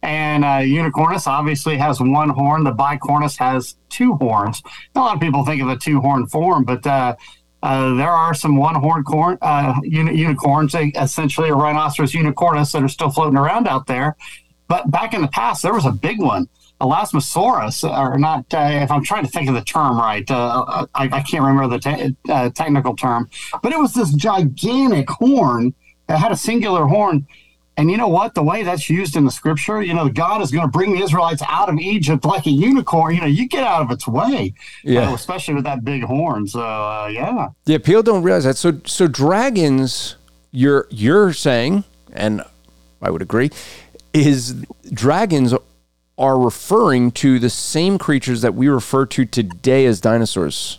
And 0.04 0.42
unicornis 0.42 1.28
obviously 1.28 1.76
has 1.76 2.00
one 2.00 2.30
horn. 2.30 2.64
The 2.64 2.72
bicornus 2.72 3.38
has 3.38 3.76
two 3.88 4.14
horns. 4.14 4.60
A 4.96 4.98
lot 4.98 5.14
of 5.14 5.20
people 5.20 5.44
think 5.44 5.62
of 5.62 5.68
the 5.68 5.76
two 5.76 6.00
horn 6.00 6.26
form, 6.26 6.64
but 6.64 6.82
uh, 7.62 7.94
there 7.94 8.10
are 8.10 8.34
some 8.34 8.56
one-horned 8.56 9.04
corn, 9.04 9.38
uh, 9.40 9.74
uni- 9.82 10.16
unicorns, 10.16 10.74
essentially 10.74 11.50
a 11.50 11.54
rhinoceros 11.54 12.12
unicornis, 12.12 12.72
that 12.72 12.82
are 12.82 12.88
still 12.88 13.10
floating 13.10 13.38
around 13.38 13.68
out 13.68 13.86
there. 13.86 14.16
But 14.68 14.90
back 14.90 15.14
in 15.14 15.22
the 15.22 15.28
past, 15.28 15.62
there 15.62 15.74
was 15.74 15.86
a 15.86 15.92
big 15.92 16.20
one, 16.20 16.48
Elasmosaurus, 16.80 17.84
or 17.88 18.18
not. 18.18 18.52
Uh, 18.52 18.80
if 18.82 18.90
I'm 18.90 19.04
trying 19.04 19.24
to 19.24 19.30
think 19.30 19.48
of 19.48 19.54
the 19.54 19.62
term 19.62 19.98
right, 19.98 20.28
uh, 20.30 20.86
I, 20.94 21.04
I, 21.04 21.22
can't 21.22 21.44
remember 21.44 21.68
the 21.68 21.78
te- 21.78 22.16
uh, 22.28 22.50
technical 22.50 22.96
term. 22.96 23.30
But 23.62 23.72
it 23.72 23.78
was 23.78 23.94
this 23.94 24.12
gigantic 24.12 25.08
horn 25.08 25.74
that 26.08 26.18
had 26.18 26.32
a 26.32 26.36
singular 26.36 26.86
horn 26.86 27.26
and 27.76 27.90
you 27.90 27.96
know 27.96 28.08
what? 28.08 28.34
The 28.34 28.42
way 28.42 28.62
that's 28.62 28.90
used 28.90 29.16
in 29.16 29.24
the 29.24 29.30
scripture, 29.30 29.80
you 29.80 29.94
know, 29.94 30.08
God 30.08 30.42
is 30.42 30.50
going 30.50 30.64
to 30.64 30.70
bring 30.70 30.92
the 30.92 31.02
Israelites 31.02 31.42
out 31.48 31.68
of 31.70 31.78
Egypt 31.78 32.24
like 32.24 32.46
a 32.46 32.50
unicorn. 32.50 33.14
You 33.14 33.20
know, 33.22 33.26
you 33.26 33.48
get 33.48 33.64
out 33.64 33.82
of 33.82 33.90
its 33.90 34.06
way. 34.06 34.54
Yeah. 34.84 35.10
Uh, 35.10 35.14
especially 35.14 35.54
with 35.54 35.64
that 35.64 35.84
big 35.84 36.02
horn. 36.02 36.46
So, 36.46 36.60
uh, 36.60 37.08
yeah. 37.10 37.48
Yeah, 37.64 37.78
people 37.78 38.02
don't 38.02 38.22
realize 38.22 38.44
that. 38.44 38.56
So, 38.56 38.80
so 38.84 39.08
dragons, 39.08 40.16
you're 40.50 40.86
you're 40.90 41.32
saying, 41.32 41.84
and 42.12 42.42
I 43.00 43.10
would 43.10 43.22
agree, 43.22 43.50
is 44.12 44.52
dragons 44.92 45.54
are 46.18 46.38
referring 46.38 47.10
to 47.10 47.38
the 47.38 47.50
same 47.50 47.96
creatures 47.96 48.42
that 48.42 48.54
we 48.54 48.68
refer 48.68 49.06
to 49.06 49.24
today 49.24 49.86
as 49.86 49.98
dinosaurs. 50.00 50.78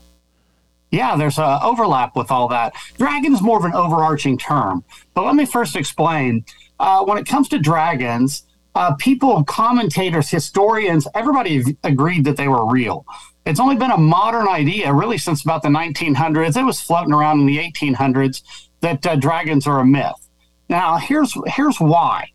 Yeah, 0.92 1.16
there's 1.16 1.40
a 1.40 1.60
overlap 1.64 2.16
with 2.16 2.30
all 2.30 2.48
that. 2.50 2.76
Dragon 3.00 3.34
is 3.34 3.42
more 3.42 3.58
of 3.58 3.66
an 3.66 3.74
overarching 3.74 4.38
term, 4.38 4.84
but 5.16 5.26
let 5.26 5.34
me 5.34 5.44
first 5.44 5.76
explain 5.76 6.46
uh, 6.84 7.02
when 7.06 7.18
it 7.18 7.25
comes 7.25 7.48
to 7.48 7.58
dragons, 7.58 8.44
uh, 8.75 8.94
people, 8.96 9.42
commentators, 9.46 10.30
historians, 10.30 11.08
everybody 11.16 11.63
agreed 11.86 12.25
that 12.25 12.36
they 12.36 12.50
were 12.50 12.70
real. 12.70 13.06
It's 13.46 13.60
only 13.62 13.78
been 13.78 13.92
a 13.92 13.98
modern 13.98 14.50
idea, 14.50 14.94
really, 14.94 15.18
since 15.18 15.46
about 15.46 15.63
the 15.63 15.70
1900s. 15.70 16.58
It 16.58 16.63
was 16.63 16.82
floating 16.82 17.13
around 17.13 17.40
in 17.40 17.46
the 17.46 17.58
1800s 17.58 18.42
that 18.82 19.06
uh, 19.06 19.16
dragons 19.16 19.66
are 19.66 19.80
a 19.80 19.86
myth. 19.86 20.28
Now, 20.68 20.98
here's 20.98 21.34
here's 21.48 21.80
why. 21.80 22.30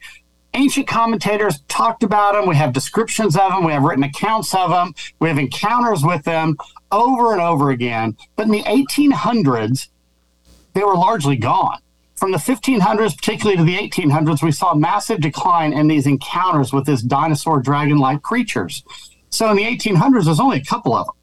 Ancient 0.55 0.87
commentators 0.87 1.61
talked 1.69 2.03
about 2.03 2.33
them. 2.33 2.49
We 2.49 2.57
have 2.57 2.73
descriptions 2.73 3.37
of 3.37 3.53
them. 3.53 3.65
We 3.65 3.73
have 3.73 3.83
written 3.83 4.05
accounts 4.05 4.55
of 4.55 4.71
them. 4.71 4.95
We 5.19 5.29
have 5.29 5.39
encounters 5.39 6.03
with 6.03 6.25
them 6.25 6.57
over 6.91 7.33
and 7.33 7.43
over 7.43 7.71
again. 7.71 8.17
But 8.35 8.47
in 8.47 8.53
the 8.53 8.63
1800s, 8.63 9.89
they 10.73 10.83
were 10.83 10.95
largely 10.95 11.37
gone. 11.37 11.81
From 12.19 12.33
the 12.33 12.39
1500s, 12.39 13.17
particularly 13.17 13.57
to 13.57 13.63
the 13.63 13.77
1800s, 13.77 14.43
we 14.43 14.51
saw 14.51 14.73
a 14.73 14.77
massive 14.77 15.21
decline 15.21 15.73
in 15.73 15.87
these 15.87 16.05
encounters 16.07 16.73
with 16.73 16.85
this 16.85 17.01
dinosaur 17.01 17.61
dragon 17.61 17.99
like 17.99 18.23
creatures. 18.23 18.83
So 19.31 19.49
in 19.51 19.57
the 19.57 19.63
1800s, 19.63 20.25
there's 20.25 20.41
only 20.41 20.57
a 20.57 20.65
couple 20.65 20.95
of 20.95 21.07
them. 21.07 21.15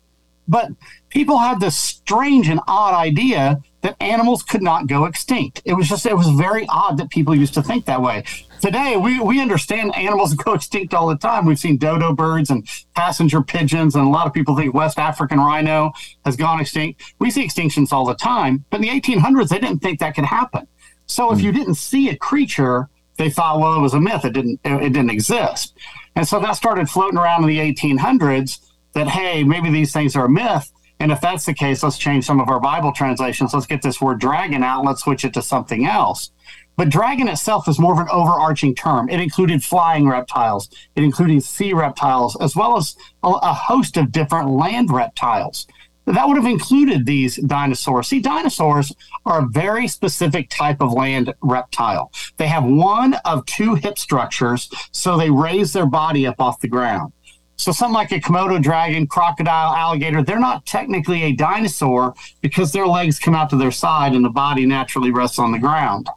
But 0.47 0.69
people 1.09 1.37
had 1.39 1.59
this 1.59 1.75
strange 1.75 2.47
and 2.47 2.61
odd 2.67 2.93
idea 2.93 3.61
that 3.81 3.97
animals 4.01 4.41
could 4.41 4.61
not 4.61 4.87
go 4.87 5.05
extinct. 5.05 5.61
It 5.65 5.73
was 5.73 5.89
just, 5.89 6.05
it 6.05 6.15
was 6.15 6.29
very 6.29 6.65
odd 6.69 6.97
that 6.97 7.09
people 7.09 7.35
used 7.35 7.53
to 7.55 7.63
think 7.63 7.85
that 7.85 8.01
way. 8.01 8.23
Today, 8.61 8.95
we, 8.95 9.19
we 9.19 9.41
understand 9.41 9.93
animals 9.95 10.33
go 10.45 10.53
extinct 10.53 10.93
all 10.93 11.07
the 11.07 11.17
time. 11.17 11.45
We've 11.45 11.59
seen 11.59 11.77
dodo 11.77 12.13
birds 12.13 12.49
and 12.49 12.67
passenger 12.95 13.41
pigeons, 13.41 13.95
and 13.95 14.07
a 14.07 14.09
lot 14.09 14.27
of 14.27 14.33
people 14.33 14.55
think 14.55 14.73
West 14.73 14.97
African 14.97 15.39
rhino 15.39 15.91
has 16.23 16.37
gone 16.37 16.61
extinct. 16.61 17.01
We 17.19 17.31
see 17.31 17.45
extinctions 17.45 17.91
all 17.91 18.05
the 18.05 18.15
time, 18.15 18.63
but 18.69 18.77
in 18.77 18.83
the 18.83 18.89
1800s, 19.01 19.49
they 19.49 19.59
didn't 19.59 19.79
think 19.79 19.99
that 19.99 20.15
could 20.15 20.25
happen. 20.25 20.67
So 21.07 21.31
if 21.31 21.41
you 21.41 21.51
hmm. 21.51 21.57
didn't 21.57 21.75
see 21.75 22.09
a 22.09 22.15
creature, 22.15 22.89
they 23.17 23.29
thought, 23.29 23.59
well, 23.59 23.75
it 23.75 23.81
was 23.81 23.93
a 23.93 23.99
myth. 23.99 24.25
It 24.25 24.33
didn't, 24.33 24.59
it, 24.63 24.83
it 24.83 24.93
didn't 24.93 25.09
exist. 25.09 25.77
And 26.15 26.27
so 26.27 26.39
that 26.39 26.53
started 26.53 26.89
floating 26.89 27.17
around 27.17 27.43
in 27.43 27.49
the 27.49 27.59
1800s 27.59 28.59
that, 28.93 29.07
hey, 29.07 29.43
maybe 29.43 29.69
these 29.69 29.93
things 29.93 30.15
are 30.15 30.25
a 30.25 30.29
myth. 30.29 30.71
And 30.99 31.11
if 31.11 31.19
that's 31.19 31.45
the 31.45 31.53
case, 31.53 31.83
let's 31.83 31.97
change 31.97 32.25
some 32.25 32.39
of 32.39 32.49
our 32.49 32.59
Bible 32.59 32.91
translations. 32.91 33.53
Let's 33.53 33.65
get 33.65 33.81
this 33.81 33.99
word 33.99 34.19
dragon 34.19 34.63
out 34.63 34.85
let's 34.85 35.03
switch 35.03 35.25
it 35.25 35.33
to 35.33 35.41
something 35.41 35.85
else. 35.85 36.31
But 36.77 36.89
dragon 36.89 37.27
itself 37.27 37.67
is 37.67 37.79
more 37.79 37.93
of 37.93 37.99
an 37.99 38.07
overarching 38.11 38.75
term. 38.75 39.09
It 39.09 39.19
included 39.19 39.63
flying 39.63 40.07
reptiles, 40.07 40.69
it 40.95 41.03
included 41.03 41.43
sea 41.43 41.73
reptiles, 41.73 42.37
as 42.41 42.55
well 42.55 42.77
as 42.77 42.95
a, 43.23 43.29
a 43.29 43.53
host 43.53 43.97
of 43.97 44.11
different 44.11 44.49
land 44.49 44.91
reptiles. 44.91 45.67
That 46.05 46.27
would 46.27 46.37
have 46.37 46.45
included 46.45 47.05
these 47.05 47.37
dinosaurs. 47.37 48.07
See, 48.07 48.19
dinosaurs 48.19 48.93
are 49.25 49.41
a 49.41 49.47
very 49.47 49.87
specific 49.87 50.49
type 50.49 50.81
of 50.81 50.93
land 50.93 51.33
reptile. 51.41 52.11
They 52.37 52.47
have 52.47 52.63
one 52.63 53.15
of 53.25 53.45
two 53.45 53.75
hip 53.75 53.97
structures, 53.97 54.69
so 54.91 55.17
they 55.17 55.31
raise 55.31 55.73
their 55.73 55.87
body 55.87 56.27
up 56.27 56.39
off 56.39 56.61
the 56.61 56.67
ground. 56.67 57.11
So 57.57 57.71
something 57.71 57.93
like 57.93 58.11
a 58.11 58.19
Komodo 58.19 58.61
dragon, 58.61 59.07
crocodile, 59.07 59.73
alligator, 59.73 60.21
they're 60.21 60.39
not 60.39 60.65
technically 60.65 61.23
a 61.23 61.31
dinosaur 61.31 62.13
because 62.41 62.71
their 62.71 62.85
legs 62.85 63.17
come 63.17 63.33
out 63.33 63.49
to 63.51 63.55
their 63.55 63.71
side 63.71 64.13
and 64.13 64.25
the 64.25 64.29
body 64.29 64.65
naturally 64.65 65.11
rests 65.11 65.39
on 65.39 65.53
the 65.53 65.59
ground. 65.59 66.09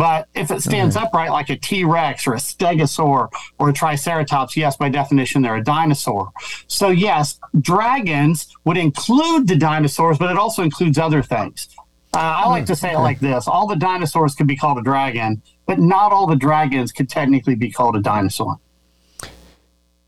But 0.00 0.28
if 0.34 0.50
it 0.50 0.62
stands 0.62 0.96
okay. 0.96 1.04
upright 1.04 1.30
like 1.30 1.50
a 1.50 1.56
T 1.56 1.84
Rex 1.84 2.26
or 2.26 2.32
a 2.32 2.38
stegosaur 2.38 3.28
or 3.58 3.68
a 3.68 3.72
Triceratops, 3.74 4.56
yes, 4.56 4.78
by 4.78 4.88
definition, 4.88 5.42
they're 5.42 5.56
a 5.56 5.62
dinosaur. 5.62 6.32
So, 6.68 6.88
yes, 6.88 7.38
dragons 7.60 8.48
would 8.64 8.78
include 8.78 9.46
the 9.46 9.56
dinosaurs, 9.56 10.16
but 10.16 10.30
it 10.30 10.38
also 10.38 10.62
includes 10.62 10.96
other 10.96 11.22
things. 11.22 11.68
Uh, 12.14 12.18
I 12.18 12.48
like 12.48 12.64
to 12.66 12.74
say 12.74 12.94
it 12.94 12.98
like 12.98 13.20
this 13.20 13.46
all 13.46 13.66
the 13.66 13.76
dinosaurs 13.76 14.34
could 14.34 14.46
be 14.46 14.56
called 14.56 14.78
a 14.78 14.82
dragon, 14.82 15.42
but 15.66 15.78
not 15.78 16.12
all 16.12 16.26
the 16.26 16.40
dragons 16.48 16.92
could 16.92 17.10
technically 17.10 17.54
be 17.54 17.70
called 17.70 17.94
a 17.94 18.00
dinosaur. 18.00 18.58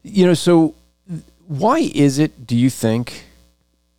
You 0.03 0.25
know, 0.25 0.35
so 0.35 0.75
why 1.47 1.91
is 1.95 2.19
it, 2.19 2.47
do 2.47 2.57
you 2.57 2.71
think, 2.71 3.27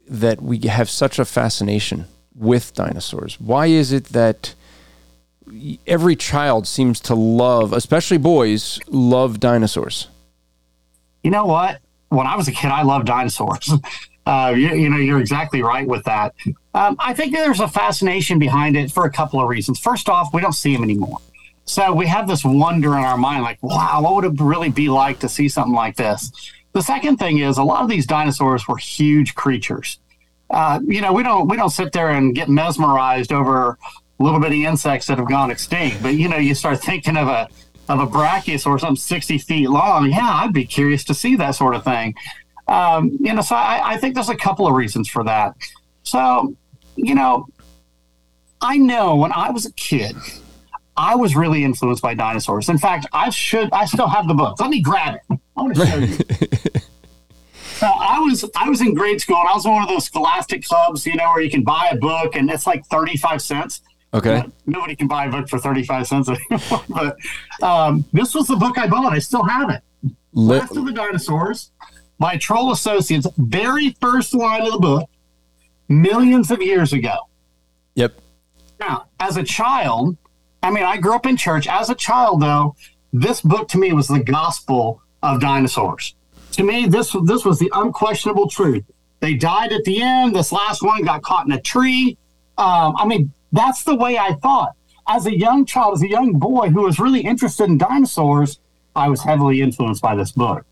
that 0.07 0.41
we 0.41 0.57
have 0.62 0.89
such 0.89 1.19
a 1.19 1.25
fascination 1.25 2.05
with 2.33 2.73
dinosaurs? 2.73 3.39
Why 3.39 3.67
is 3.67 3.91
it 3.91 4.05
that 4.05 4.55
every 5.88 6.15
child 6.15 6.67
seems 6.67 7.00
to 7.01 7.15
love, 7.15 7.73
especially 7.73 8.17
boys, 8.17 8.79
love 8.88 9.39
dinosaurs. 9.39 10.07
You 11.23 11.31
know 11.31 11.45
what? 11.45 11.79
When 12.09 12.27
I 12.27 12.35
was 12.35 12.47
a 12.47 12.51
kid, 12.51 12.69
I 12.69 12.83
loved 12.83 13.07
dinosaurs. 13.07 13.71
Uh, 14.25 14.53
you, 14.55 14.73
you, 14.73 14.89
know, 14.89 14.95
you're 14.95 15.19
exactly 15.19 15.62
right 15.62 15.85
with 15.85 16.01
that. 16.05 16.33
Um, 16.73 16.95
I 16.97 17.13
think 17.13 17.33
there's 17.33 17.59
a 17.59 17.67
fascination 17.67 18.39
behind 18.39 18.77
it 18.77 18.89
for 18.89 19.03
a 19.03 19.12
couple 19.12 19.41
of 19.41 19.50
reasons. 19.50 19.79
First 19.79 20.07
off, 20.07 20.33
we 20.33 20.39
don't 20.39 20.53
see 20.53 20.73
them 20.73 20.81
anymore. 20.81 21.17
So 21.65 21.93
we 21.93 22.07
have 22.07 22.27
this 22.27 22.43
wonder 22.45 22.97
in 22.97 23.03
our 23.03 23.17
mind, 23.17 23.43
like, 23.43 23.62
wow, 23.62 24.01
what 24.01 24.15
would 24.15 24.25
it 24.25 24.41
really 24.41 24.69
be 24.69 24.88
like 24.88 25.19
to 25.19 25.27
see 25.27 25.50
something 25.50 25.73
like 25.73 25.97
this? 25.97 26.31
The 26.73 26.81
second 26.81 27.17
thing 27.17 27.39
is 27.39 27.57
a 27.57 27.63
lot 27.63 27.83
of 27.83 27.89
these 27.89 28.05
dinosaurs 28.05 28.67
were 28.67 28.77
huge 28.77 29.35
creatures. 29.35 30.00
Uh, 30.50 30.79
you 30.85 31.01
know, 31.01 31.13
we 31.13 31.23
don't 31.23 31.47
we 31.47 31.57
don't 31.57 31.69
sit 31.69 31.91
there 31.93 32.09
and 32.09 32.35
get 32.35 32.50
mesmerized 32.50 33.31
over 33.31 33.77
little 34.24 34.39
bitty 34.39 34.65
insects 34.65 35.08
that 35.08 35.18
have 35.18 35.27
gone 35.27 35.51
extinct. 35.51 36.01
But 36.01 36.15
you 36.15 36.30
know, 36.30 36.38
you 36.38 36.56
start 36.56 36.82
thinking 36.82 37.18
of 37.18 37.27
a 37.27 37.50
of 37.89 38.00
a 38.00 38.08
brachiosaur, 38.08 38.80
something 38.80 38.96
sixty 38.96 39.38
feet 39.38 39.70
long. 39.70 40.10
Yeah, 40.10 40.30
I'd 40.30 40.53
be 40.53 40.65
curious 40.65 41.03
to 41.06 41.13
see 41.13 41.36
that 41.38 41.51
sort 41.51 41.75
of 41.75 41.84
thing. 41.84 42.15
Um, 42.68 43.18
you 43.20 43.34
know, 43.34 43.42
so 43.42 43.56
I, 43.56 43.94
I 43.94 43.98
think 43.98 44.15
there's 44.15 44.30
a 44.30 44.36
couple 44.36 44.68
of 44.68 44.74
reasons 44.74 45.10
for 45.10 45.24
that. 45.25 45.56
So, 46.03 46.56
you 46.96 47.15
know, 47.15 47.48
I 48.62 48.77
know 48.77 49.15
when 49.15 49.34
I 49.34 49.51
was 49.51 49.65
a 49.65 49.74
kid, 49.74 50.15
I 50.96 51.15
was 51.15 51.36
really 51.36 51.63
influenced 51.63 52.01
by 52.01 52.13
dinosaurs. 52.13 52.70
In 52.70 52.77
fact, 52.77 53.08
I 53.12 53.30
should 53.30 53.70
I 53.74 53.86
still 53.86 54.08
have 54.08 54.27
the 54.27 54.34
book. 54.34 54.60
Let 54.60 54.70
me 54.70 54.82
grab 54.82 55.15
it. 55.15 55.39
I 55.58 55.62
want 55.62 55.75
to 55.75 55.86
show 55.86 55.98
you. 55.98 56.08
so 57.75 57.88
I 57.88 58.20
was 58.20 58.46
I 58.56 58.70
was 58.70 58.82
in 58.82 58.94
grade 58.94 59.20
school 59.20 59.38
and 59.38 59.50
I 59.50 59.53
was 59.53 59.65
in 59.65 59.72
one 59.72 59.84
of 59.84 59.89
those 59.89 60.06
scholastic 60.06 60.63
clubs, 60.63 61.06
you 61.06 61.15
know, 61.15 61.25
where 61.34 61.42
you 61.42 61.50
can 61.50 61.63
buy 61.63 61.89
a 61.92 61.98
book 61.98 62.36
and 62.36 62.50
it's 62.50 62.68
like 62.68 62.86
35 62.86 63.42
cents. 63.42 63.82
Okay. 64.13 64.43
nobody 64.67 64.96
can 64.96 65.08
buy 65.08 65.25
a 65.25 65.32
book 65.32 65.50
for 65.50 65.58
35 65.58 66.08
cents 66.08 66.29
anymore. 66.29 66.84
but 66.89 67.17
um, 67.63 68.05
this 68.13 68.36
was 68.36 68.48
the 68.48 68.55
book 68.55 68.77
I 68.77 68.88
bought. 68.88 69.12
I 69.12 69.20
still 69.20 69.43
have 69.43 69.70
it. 69.70 69.82
Lit- 70.34 70.62
Last 70.62 70.77
of 70.77 70.86
the 70.86 70.91
Dinosaurs 70.91 71.72
by 72.20 72.38
Troll 72.38 72.72
Associates. 72.72 73.27
Very 73.38 73.96
first 74.00 74.34
line 74.36 74.62
of 74.62 74.74
the 74.74 74.79
book, 74.79 75.10
millions 75.89 76.51
of 76.51 76.62
years 76.62 76.93
ago. 76.93 77.15
Yep. 77.96 78.20
Now, 78.79 79.05
as 79.20 79.38
a 79.38 79.43
child, 79.43 80.17
I 80.62 80.72
mean, 80.72 80.84
I 80.84 80.98
grew 80.98 81.15
up 81.15 81.25
in 81.25 81.36
church. 81.38 81.67
As 81.67 81.89
a 81.89 81.96
child, 81.96 82.41
though, 82.41 82.75
this 83.12 83.41
book 83.41 83.67
to 83.70 83.77
me 83.77 83.93
was 83.93 84.08
the 84.08 84.24
gospel 84.24 85.01
of 85.22 85.41
dinosaurs. 85.41 86.15
To 86.53 86.63
me, 86.63 86.86
this 86.86 87.15
this 87.24 87.46
was 87.46 87.60
the 87.60 87.72
unquestionable 87.74 88.48
truth. 88.48 88.84
They 89.22 89.34
died 89.34 89.72
at 89.72 89.84
the 89.86 90.01
end. 90.01 90.36
This 90.36 90.51
last 90.51 90.84
one 90.84 91.03
got 91.03 91.24
caught 91.24 91.46
in 91.46 91.51
a 91.51 91.62
tree. 91.62 92.17
Um, 92.58 92.96
I 92.98 93.05
mean, 93.05 93.32
that's 93.53 93.83
the 93.83 93.95
way 93.95 94.17
I 94.17 94.33
thought. 94.33 94.75
As 95.07 95.25
a 95.25 95.38
young 95.38 95.65
child, 95.65 95.95
as 95.95 96.01
a 96.01 96.10
young 96.10 96.33
boy 96.33 96.69
who 96.69 96.81
was 96.81 97.00
really 97.00 97.22
interested 97.22 97.65
in 97.65 97.77
dinosaurs, 97.77 98.60
I 98.95 99.10
was 99.10 99.24
heavily 99.24 99.62
influenced 99.62 100.01
by 100.01 100.15
this 100.15 100.31
book. 100.31 100.65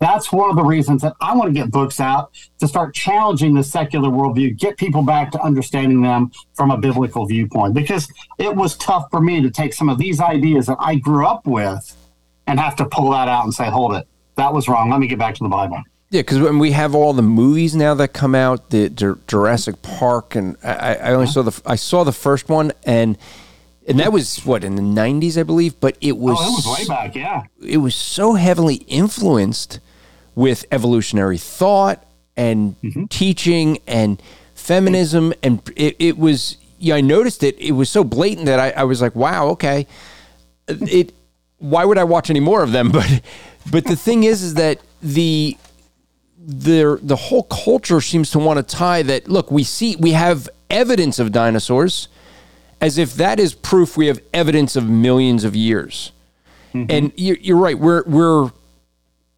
That's 0.00 0.32
one 0.32 0.50
of 0.50 0.56
the 0.56 0.64
reasons 0.64 1.02
that 1.02 1.14
I 1.20 1.36
want 1.36 1.54
to 1.54 1.60
get 1.60 1.70
books 1.70 2.00
out 2.00 2.32
to 2.58 2.66
start 2.66 2.92
challenging 2.92 3.54
the 3.54 3.62
secular 3.62 4.08
worldview, 4.08 4.58
get 4.58 4.76
people 4.76 5.02
back 5.02 5.30
to 5.30 5.40
understanding 5.40 6.02
them 6.02 6.32
from 6.54 6.72
a 6.72 6.76
biblical 6.76 7.24
viewpoint. 7.24 7.74
Because 7.74 8.12
it 8.38 8.54
was 8.56 8.76
tough 8.78 9.06
for 9.12 9.20
me 9.20 9.40
to 9.40 9.50
take 9.50 9.72
some 9.72 9.88
of 9.88 9.98
these 9.98 10.20
ideas 10.20 10.66
that 10.66 10.78
I 10.80 10.96
grew 10.96 11.24
up 11.24 11.46
with 11.46 11.96
and 12.48 12.58
have 12.58 12.74
to 12.76 12.84
pull 12.86 13.10
that 13.10 13.28
out 13.28 13.44
and 13.44 13.54
say, 13.54 13.70
hold 13.70 13.94
it, 13.94 14.08
that 14.34 14.52
was 14.52 14.68
wrong. 14.68 14.90
Let 14.90 14.98
me 14.98 15.06
get 15.06 15.20
back 15.20 15.36
to 15.36 15.44
the 15.44 15.48
Bible. 15.48 15.80
Yeah, 16.12 16.20
because 16.20 16.40
when 16.40 16.58
we 16.58 16.72
have 16.72 16.94
all 16.94 17.14
the 17.14 17.22
movies 17.22 17.74
now 17.74 17.94
that 17.94 18.08
come 18.08 18.34
out, 18.34 18.68
the 18.68 18.90
Jurassic 19.26 19.80
Park, 19.80 20.34
and 20.34 20.58
I, 20.62 20.96
I 20.96 21.12
only 21.14 21.26
saw 21.26 21.40
the 21.40 21.58
I 21.64 21.76
saw 21.76 22.04
the 22.04 22.12
first 22.12 22.50
one, 22.50 22.72
and 22.84 23.16
and 23.88 23.98
that 23.98 24.12
was 24.12 24.44
what 24.44 24.62
in 24.62 24.76
the 24.76 24.82
'90s, 24.82 25.40
I 25.40 25.42
believe. 25.42 25.80
But 25.80 25.96
it 26.02 26.18
was 26.18 26.36
oh, 26.38 26.44
that 26.44 26.50
was 26.50 26.80
way 26.80 26.86
back, 26.86 27.14
yeah. 27.14 27.44
It 27.66 27.78
was 27.78 27.94
so 27.94 28.34
heavily 28.34 28.74
influenced 28.88 29.80
with 30.34 30.66
evolutionary 30.70 31.38
thought 31.38 32.04
and 32.36 32.78
mm-hmm. 32.82 33.06
teaching 33.06 33.78
and 33.86 34.22
feminism, 34.54 35.32
and 35.42 35.62
it, 35.76 35.96
it 35.98 36.18
was. 36.18 36.58
Yeah, 36.78 36.96
I 36.96 37.00
noticed 37.00 37.42
it. 37.42 37.58
It 37.58 37.72
was 37.72 37.88
so 37.88 38.04
blatant 38.04 38.44
that 38.46 38.60
I, 38.60 38.82
I 38.82 38.84
was 38.84 39.00
like, 39.00 39.16
"Wow, 39.16 39.48
okay." 39.52 39.86
It. 40.68 41.14
Why 41.56 41.86
would 41.86 41.96
I 41.96 42.04
watch 42.04 42.28
any 42.28 42.40
more 42.40 42.62
of 42.62 42.72
them? 42.72 42.92
But, 43.00 43.22
but 43.70 43.84
the 43.84 43.94
thing 43.94 44.24
is, 44.24 44.42
is 44.42 44.54
that 44.54 44.80
the 45.00 45.56
the 46.44 46.98
the 47.02 47.16
whole 47.16 47.44
culture 47.44 48.00
seems 48.00 48.30
to 48.30 48.38
want 48.38 48.56
to 48.58 48.76
tie 48.76 49.02
that. 49.02 49.28
Look, 49.28 49.50
we 49.50 49.64
see 49.64 49.96
we 49.96 50.12
have 50.12 50.48
evidence 50.70 51.18
of 51.18 51.32
dinosaurs, 51.32 52.08
as 52.80 52.98
if 52.98 53.14
that 53.14 53.38
is 53.38 53.54
proof 53.54 53.96
we 53.96 54.06
have 54.06 54.20
evidence 54.32 54.74
of 54.74 54.88
millions 54.88 55.44
of 55.44 55.54
years. 55.54 56.12
Mm-hmm. 56.74 56.90
And 56.90 57.12
you're, 57.16 57.36
you're 57.40 57.56
right. 57.56 57.78
We're 57.78 58.02
we're 58.04 58.50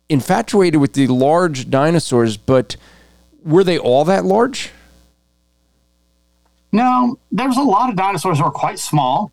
infatuated 0.09 0.81
with 0.81 0.93
the 0.93 1.07
large 1.09 1.69
dinosaurs, 1.69 2.37
but 2.37 2.77
were 3.45 3.65
they 3.65 3.79
all 3.79 4.05
that 4.05 4.25
large? 4.25 4.71
No, 6.73 7.19
there's 7.31 7.57
a 7.57 7.63
lot 7.63 7.91
of 7.91 7.97
dinosaurs 7.97 8.39
that 8.39 8.45
were 8.45 8.51
quite 8.51 8.79
small. 8.79 9.33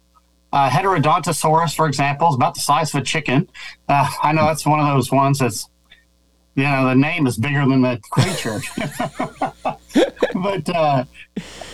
Uh, 0.54 0.70
Heterodontosaurus, 0.70 1.76
for 1.76 1.88
example, 1.88 2.30
is 2.30 2.36
about 2.36 2.56
the 2.56 2.60
size 2.60 2.94
of 2.94 3.02
a 3.02 3.04
chicken. 3.04 3.50
Uh, 3.88 4.10
I 4.22 4.32
know 4.34 4.46
that's 4.46 4.66
one 4.66 4.80
of 4.80 4.86
those 4.86 5.12
ones 5.12 5.40
that's, 5.40 5.68
you 6.56 6.64
know, 6.64 6.86
the 6.88 6.96
name 6.96 7.28
is 7.28 7.38
bigger 7.38 7.66
than 7.66 7.82
the 7.82 8.00
creature. 8.12 8.60
but 10.36 10.70
uh, 10.70 11.06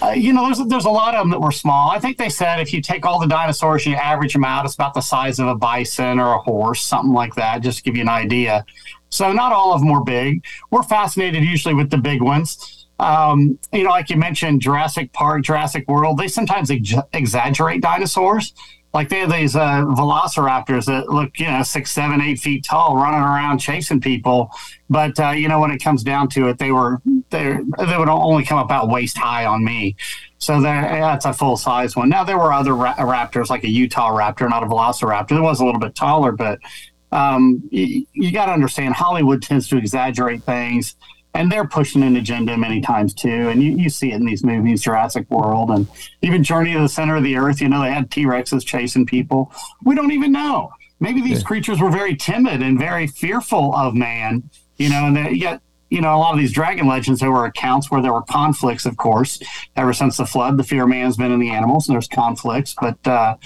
uh, 0.01 0.09
you 0.09 0.33
know, 0.33 0.45
there's 0.45 0.59
there's 0.67 0.85
a 0.85 0.89
lot 0.89 1.15
of 1.15 1.21
them 1.21 1.31
that 1.31 1.41
were 1.41 1.51
small. 1.51 1.89
I 1.89 1.99
think 1.99 2.17
they 2.17 2.29
said 2.29 2.59
if 2.59 2.71
you 2.73 2.81
take 2.81 3.05
all 3.05 3.19
the 3.19 3.27
dinosaurs 3.27 3.85
you 3.85 3.95
average 3.95 4.33
them 4.33 4.43
out, 4.43 4.65
it's 4.65 4.75
about 4.75 4.93
the 4.93 5.01
size 5.01 5.39
of 5.39 5.47
a 5.47 5.55
bison 5.55 6.19
or 6.19 6.33
a 6.33 6.39
horse, 6.39 6.81
something 6.83 7.13
like 7.13 7.33
that, 7.35 7.61
just 7.61 7.79
to 7.79 7.83
give 7.83 7.95
you 7.95 8.03
an 8.03 8.09
idea. 8.09 8.65
So 9.09 9.31
not 9.31 9.51
all 9.51 9.73
of 9.73 9.81
them 9.81 9.89
were 9.89 10.03
big. 10.03 10.43
We're 10.69 10.83
fascinated 10.83 11.43
usually 11.43 11.73
with 11.73 11.89
the 11.89 11.97
big 11.97 12.21
ones. 12.21 12.87
Um, 12.99 13.59
you 13.71 13.83
know, 13.83 13.91
like 13.91 14.09
you 14.09 14.17
mentioned, 14.17 14.61
Jurassic 14.61 15.13
Park, 15.13 15.43
Jurassic 15.43 15.87
World, 15.87 16.17
they 16.17 16.27
sometimes 16.27 16.71
ex- 16.71 16.93
exaggerate 17.13 17.81
dinosaurs. 17.81 18.53
Like 18.97 19.09
they 19.09 19.19
have 19.19 19.31
these 19.31 19.55
uh, 19.55 19.85
velociraptors 19.85 20.85
that 20.85 21.07
look, 21.07 21.39
you 21.39 21.45
know, 21.45 21.61
six, 21.61 21.91
seven, 21.91 22.19
eight 22.19 22.39
feet 22.39 22.63
tall, 22.63 22.95
running 22.95 23.19
around 23.19 23.59
chasing 23.59 24.01
people. 24.01 24.49
But 24.89 25.19
uh, 25.19 25.29
you 25.29 25.47
know, 25.47 25.59
when 25.59 25.69
it 25.69 25.77
comes 25.83 26.01
down 26.01 26.29
to 26.29 26.47
it, 26.47 26.57
they 26.57 26.71
were 26.71 26.99
they 27.29 27.59
they 27.77 27.95
would 27.95 28.09
only 28.09 28.43
come 28.43 28.57
about 28.57 28.89
waist 28.89 29.15
high 29.15 29.45
on 29.45 29.63
me. 29.63 29.95
So 30.39 30.59
that's 30.61 31.25
a 31.25 31.33
full 31.33 31.57
size 31.57 31.95
one. 31.95 32.09
Now 32.09 32.23
there 32.23 32.39
were 32.39 32.51
other 32.51 32.73
ra- 32.73 32.95
raptors, 32.95 33.51
like 33.51 33.63
a 33.63 33.69
Utah 33.69 34.09
raptor, 34.09 34.49
not 34.49 34.63
a 34.63 34.65
velociraptor. 34.65 35.37
It 35.37 35.41
was 35.41 35.59
a 35.59 35.65
little 35.65 35.79
bit 35.79 35.93
taller, 35.93 36.31
but 36.31 36.57
um, 37.11 37.61
you, 37.69 38.03
you 38.13 38.31
got 38.31 38.47
to 38.47 38.51
understand 38.51 38.95
Hollywood 38.95 39.43
tends 39.43 39.67
to 39.67 39.77
exaggerate 39.77 40.41
things 40.41 40.95
and 41.37 41.51
they're 41.51 41.67
pushing 41.67 42.03
an 42.03 42.15
agenda 42.15 42.57
many 42.57 42.81
times 42.81 43.13
too. 43.13 43.49
And 43.49 43.61
you, 43.61 43.71
you 43.77 43.89
see 43.89 44.11
it 44.11 44.15
in 44.15 44.25
these 44.25 44.43
movies, 44.43 44.81
Jurassic 44.81 45.29
World, 45.29 45.69
and 45.69 45.87
even 46.21 46.43
Journey 46.43 46.73
to 46.73 46.79
the 46.79 46.89
Center 46.89 47.15
of 47.15 47.23
the 47.23 47.37
Earth. 47.37 47.61
You 47.61 47.69
know, 47.69 47.81
they 47.81 47.91
had 47.91 48.09
T 48.09 48.25
Rexes 48.25 48.65
chasing 48.65 49.05
people. 49.05 49.51
We 49.83 49.95
don't 49.95 50.11
even 50.11 50.31
know. 50.31 50.71
Maybe 50.99 51.21
these 51.21 51.39
yeah. 51.39 51.47
creatures 51.47 51.79
were 51.79 51.91
very 51.91 52.15
timid 52.15 52.63
and 52.63 52.79
very 52.79 53.05
fearful 53.05 53.75
of 53.75 53.93
man. 53.93 54.49
You 54.77 54.89
know, 54.89 55.05
and 55.05 55.37
yet 55.37 55.61
you 55.89 56.01
know, 56.01 56.15
a 56.15 56.17
lot 56.17 56.33
of 56.33 56.39
these 56.39 56.51
dragon 56.51 56.87
legends, 56.87 57.21
there 57.21 57.31
were 57.31 57.45
accounts 57.45 57.89
where 57.89 58.01
there 58.01 58.11
were 58.11 58.23
conflicts, 58.23 58.85
of 58.85 58.97
course. 58.97 59.39
Ever 59.75 59.93
since 59.93 60.17
the 60.17 60.25
flood, 60.25 60.57
the 60.57 60.63
fear 60.63 60.83
of 60.83 60.89
man's 60.89 61.17
been 61.17 61.31
in 61.31 61.39
the 61.39 61.49
animals, 61.49 61.87
and 61.87 61.95
there's 61.95 62.09
conflicts. 62.09 62.75
But 62.79 62.97
uh, 63.07 63.37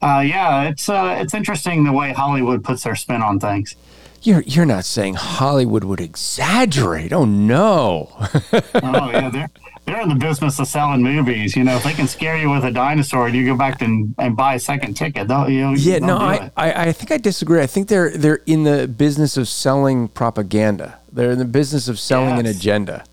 uh, 0.00 0.22
yeah, 0.24 0.68
it's 0.68 0.88
uh, 0.88 1.16
it's 1.18 1.34
interesting 1.34 1.84
the 1.84 1.92
way 1.92 2.12
Hollywood 2.12 2.64
puts 2.64 2.84
their 2.84 2.96
spin 2.96 3.22
on 3.22 3.38
things. 3.38 3.76
You're 4.22 4.42
you're 4.42 4.66
not 4.66 4.84
saying 4.84 5.14
Hollywood 5.14 5.84
would 5.84 6.00
exaggerate? 6.00 7.12
Oh 7.12 7.24
no! 7.24 8.10
oh 8.52 9.10
yeah, 9.10 9.30
they're 9.30 9.50
they're 9.86 10.00
in 10.02 10.10
the 10.10 10.14
business 10.14 10.58
of 10.58 10.68
selling 10.68 11.02
movies. 11.02 11.56
You 11.56 11.64
know, 11.64 11.76
if 11.76 11.84
they 11.84 11.94
can 11.94 12.06
scare 12.06 12.36
you 12.36 12.50
with 12.50 12.64
a 12.64 12.70
dinosaur, 12.70 13.28
and 13.28 13.36
you 13.36 13.46
go 13.46 13.56
back 13.56 13.80
and, 13.80 14.14
and 14.18 14.36
buy 14.36 14.54
a 14.54 14.58
second 14.58 14.94
ticket. 14.94 15.28
Don't 15.28 15.50
you? 15.50 15.62
Know, 15.62 15.72
yeah, 15.72 15.98
no, 16.00 16.18
I, 16.18 16.50
I, 16.56 16.72
I 16.88 16.92
think 16.92 17.10
I 17.10 17.16
disagree. 17.16 17.60
I 17.60 17.66
think 17.66 17.88
they're 17.88 18.10
they're 18.10 18.40
in 18.46 18.64
the 18.64 18.86
business 18.86 19.36
of 19.36 19.48
selling 19.48 20.08
propaganda. 20.08 20.98
They're 21.10 21.32
in 21.32 21.38
the 21.38 21.44
business 21.44 21.88
of 21.88 21.98
selling 21.98 22.36
yes. 22.36 22.40
an 22.40 22.46
agenda, 22.46 23.04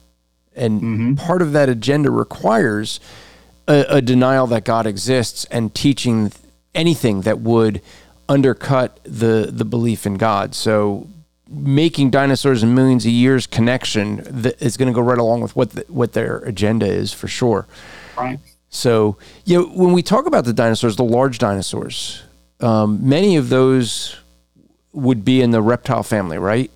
and 0.55 0.81
mm-hmm. 0.81 1.15
part 1.15 1.41
of 1.41 1.53
that 1.53 1.69
agenda 1.69 2.11
requires 2.11 2.99
a, 3.67 3.85
a 3.89 4.01
denial 4.01 4.45
that 4.47 4.65
God 4.65 4.85
exists 4.85 5.45
and 5.45 5.73
teaching 5.73 6.31
anything 6.75 7.21
that 7.21 7.39
would 7.39 7.81
undercut 8.29 8.99
the 9.03 9.49
the 9.51 9.65
belief 9.65 10.05
in 10.05 10.15
God. 10.15 10.55
So 10.55 11.07
making 11.49 12.09
dinosaurs 12.09 12.63
and 12.63 12.75
millions 12.75 13.05
of 13.05 13.11
years 13.11 13.47
connection 13.47 14.21
that 14.25 14.61
is 14.61 14.77
going 14.77 14.87
to 14.87 14.93
go 14.93 15.01
right 15.01 15.17
along 15.17 15.41
with 15.41 15.55
what 15.55 15.71
the, 15.71 15.85
what 15.87 16.13
their 16.13 16.39
agenda 16.39 16.85
is 16.85 17.13
for 17.13 17.27
sure. 17.27 17.67
Right. 18.17 18.39
So, 18.69 19.17
you 19.45 19.57
know, 19.57 19.67
when 19.69 19.93
we 19.93 20.03
talk 20.03 20.25
about 20.25 20.45
the 20.45 20.53
dinosaurs, 20.53 20.97
the 20.97 21.03
large 21.03 21.39
dinosaurs, 21.39 22.23
um, 22.59 23.07
many 23.07 23.37
of 23.37 23.49
those 23.49 24.17
would 24.91 25.23
be 25.23 25.41
in 25.41 25.51
the 25.51 25.61
reptile 25.61 26.03
family, 26.03 26.37
right? 26.37 26.69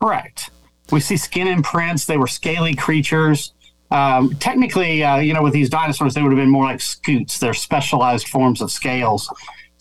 Correct. 0.00 0.50
We 0.90 1.00
see 1.00 1.16
skin 1.16 1.46
imprints. 1.46 2.04
They 2.04 2.18
were 2.18 2.26
scaly 2.26 2.74
creatures. 2.74 3.52
Um, 3.90 4.34
technically, 4.40 5.04
uh, 5.04 5.18
you 5.18 5.32
know, 5.32 5.42
with 5.42 5.52
these 5.52 5.70
dinosaurs, 5.70 6.14
they 6.14 6.22
would 6.22 6.32
have 6.32 6.38
been 6.38 6.50
more 6.50 6.64
like 6.64 6.80
scutes. 6.80 7.38
They're 7.38 7.54
specialized 7.54 8.28
forms 8.28 8.60
of 8.60 8.70
scales. 8.70 9.32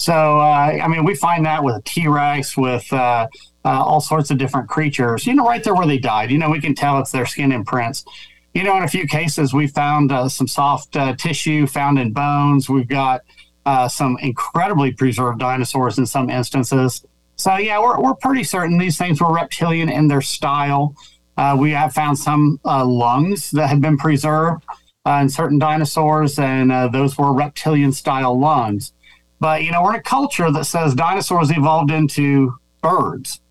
So, 0.04 0.38
uh, 0.38 0.80
I 0.84 0.88
mean, 0.90 1.06
we 1.06 1.16
find 1.16 1.46
that 1.46 1.64
with 1.64 1.78
a 1.78 1.82
T 1.86 2.10
Rex, 2.10 2.58
with 2.58 2.92
uh, 2.92 3.26
uh, 3.64 3.70
all 3.70 4.02
sorts 4.02 4.32
of 4.32 4.38
different 4.38 4.68
creatures, 4.68 5.26
you 5.26 5.34
know, 5.34 5.46
right 5.46 5.64
there 5.64 5.74
where 5.74 5.88
they 5.88 5.98
died. 5.98 6.30
You 6.30 6.38
know, 6.40 6.50
we 6.50 6.60
can 6.60 6.76
tell 6.76 7.00
it's 7.00 7.12
their 7.12 7.26
skin 7.26 7.54
imprints. 7.54 8.04
You 8.54 8.64
know, 8.64 8.76
in 8.76 8.84
a 8.84 8.88
few 8.90 9.08
cases, 9.08 9.54
we 9.54 9.68
found 9.68 10.12
uh, 10.12 10.28
some 10.28 10.46
soft 10.46 10.98
uh, 10.98 11.16
tissue 11.16 11.66
found 11.68 12.00
in 12.00 12.12
bones. 12.12 12.70
We've 12.70 12.86
got 12.86 13.22
uh, 13.66 13.88
some 13.88 14.18
incredibly 14.20 14.92
preserved 14.92 15.40
dinosaurs 15.40 15.98
in 15.98 16.06
some 16.06 16.30
instances. 16.30 17.06
So, 17.38 17.56
yeah, 17.56 17.80
we're, 17.80 17.98
we're 17.98 18.16
pretty 18.16 18.44
certain 18.44 18.78
these 18.78 18.98
things 18.98 19.22
were 19.22 19.32
reptilian 19.34 19.88
in 19.88 20.10
their 20.10 20.22
style. 20.22 20.98
we 21.58 21.72
have 21.72 21.94
found 21.94 22.20
some 22.20 22.60
lungs 22.66 23.52
that 23.52 23.68
have 23.68 23.80
been 23.80 23.98
preserved 23.98 24.66
in 25.06 25.30
certain 25.30 25.60
dinosaurs, 25.60 26.38
and 26.40 26.94
those 26.94 27.18
were 27.18 27.32
reptilian 27.32 27.94
style 27.94 28.38
lungs. 28.38 28.92
But, 29.44 29.66
you 29.66 29.74
know, 29.74 29.84
we're 29.84 29.96
in 29.96 30.00
a 30.00 30.02
culture 30.02 30.50
that 30.52 30.64
says 30.64 30.96
dinosaurs 30.96 31.52
evolved 31.52 31.92
into 31.92 32.58
birds. 32.82 33.42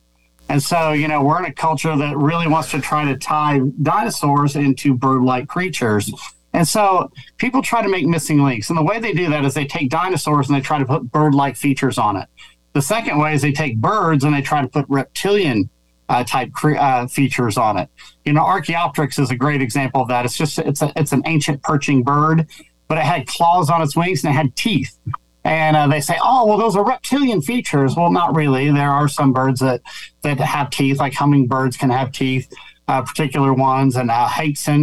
And 0.48 0.62
so, 0.62 0.92
you 0.92 1.06
know, 1.06 1.22
we're 1.22 1.38
in 1.38 1.44
a 1.44 1.52
culture 1.52 1.94
that 1.94 2.16
really 2.16 2.48
wants 2.48 2.70
to 2.70 2.80
try 2.80 3.04
to 3.04 3.14
tie 3.18 3.60
dinosaurs 3.82 4.56
into 4.56 4.94
bird 4.94 5.20
like 5.20 5.48
creatures. 5.48 6.10
And 6.54 6.66
so 6.66 7.12
people 7.36 7.60
try 7.60 7.82
to 7.82 7.90
make 7.90 8.06
missing 8.06 8.42
links. 8.42 8.70
And 8.70 8.78
the 8.78 8.82
way 8.82 9.00
they 9.00 9.12
do 9.12 9.28
that 9.28 9.44
is 9.44 9.52
they 9.52 9.66
take 9.66 9.90
dinosaurs 9.90 10.48
and 10.48 10.56
they 10.56 10.62
try 10.62 10.78
to 10.78 10.86
put 10.86 11.12
bird 11.12 11.34
like 11.34 11.56
features 11.56 11.98
on 11.98 12.16
it. 12.16 12.26
The 12.72 12.80
second 12.80 13.18
way 13.18 13.34
is 13.34 13.42
they 13.42 13.52
take 13.52 13.76
birds 13.76 14.24
and 14.24 14.34
they 14.34 14.40
try 14.40 14.62
to 14.62 14.68
put 14.68 14.86
reptilian 14.88 15.68
uh, 16.08 16.24
type 16.24 16.54
cre- 16.54 16.78
uh, 16.78 17.06
features 17.06 17.58
on 17.58 17.76
it. 17.76 17.90
You 18.24 18.32
know, 18.32 18.46
Archaeopteryx 18.46 19.18
is 19.18 19.30
a 19.30 19.36
great 19.36 19.60
example 19.60 20.00
of 20.00 20.08
that. 20.08 20.24
It's 20.24 20.38
just 20.38 20.58
it's 20.58 20.80
a 20.80 20.90
it's 20.96 21.12
an 21.12 21.20
ancient 21.26 21.62
perching 21.62 22.02
bird, 22.02 22.48
but 22.88 22.96
it 22.96 23.04
had 23.04 23.26
claws 23.26 23.68
on 23.68 23.82
its 23.82 23.94
wings 23.94 24.24
and 24.24 24.32
it 24.32 24.36
had 24.38 24.56
teeth. 24.56 24.98
And 25.44 25.76
uh, 25.76 25.88
they 25.88 26.00
say, 26.00 26.16
oh, 26.22 26.46
well, 26.46 26.58
those 26.58 26.76
are 26.76 26.84
reptilian 26.84 27.42
features. 27.42 27.96
Well, 27.96 28.12
not 28.12 28.34
really. 28.34 28.70
There 28.70 28.90
are 28.90 29.08
some 29.08 29.32
birds 29.32 29.60
that, 29.60 29.82
that 30.22 30.38
have 30.38 30.70
teeth, 30.70 30.98
like 30.98 31.14
hummingbirds 31.14 31.76
can 31.76 31.90
have 31.90 32.12
teeth, 32.12 32.52
uh, 32.86 33.02
particular 33.02 33.52
ones. 33.52 33.96
And 33.96 34.10
uh, 34.10 34.28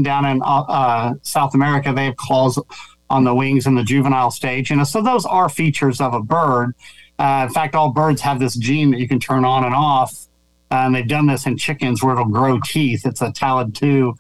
down 0.02 0.26
in 0.26 0.42
uh, 0.42 0.62
uh, 0.62 1.14
South 1.22 1.54
America, 1.54 1.94
they 1.94 2.06
have 2.06 2.18
claws 2.18 2.62
on 3.10 3.24
the 3.24 3.34
wings 3.34 3.68
in 3.68 3.76
the 3.76 3.84
juvenile 3.84 4.32
stage. 4.32 4.70
You 4.70 4.76
know, 4.76 4.84
so 4.84 5.02
those 5.02 5.26
are 5.26 5.48
features 5.48 6.02
of 6.02 6.14
a 6.14 6.22
bird. 6.22 6.76
Uh, 7.18 7.46
in 7.48 7.54
fact, 7.54 7.74
all 7.74 7.92
birds 7.92 8.22
have 8.22 8.40
this 8.40 8.56
gene 8.56 8.92
that 8.92 9.00
you 9.00 9.08
can 9.08 9.20
turn 9.20 9.46
on 9.46 9.64
and 9.64 9.74
off. 9.74 10.28
and 10.72 10.94
they've 10.94 11.08
done 11.08 11.26
this 11.26 11.46
in 11.46 11.58
chickens 11.58 12.04
where 12.04 12.14
it'll 12.14 12.26
grow 12.26 12.60
teeth. 12.60 13.06
It's 13.06 13.22
a 13.22 13.32
talpid2 13.32 14.14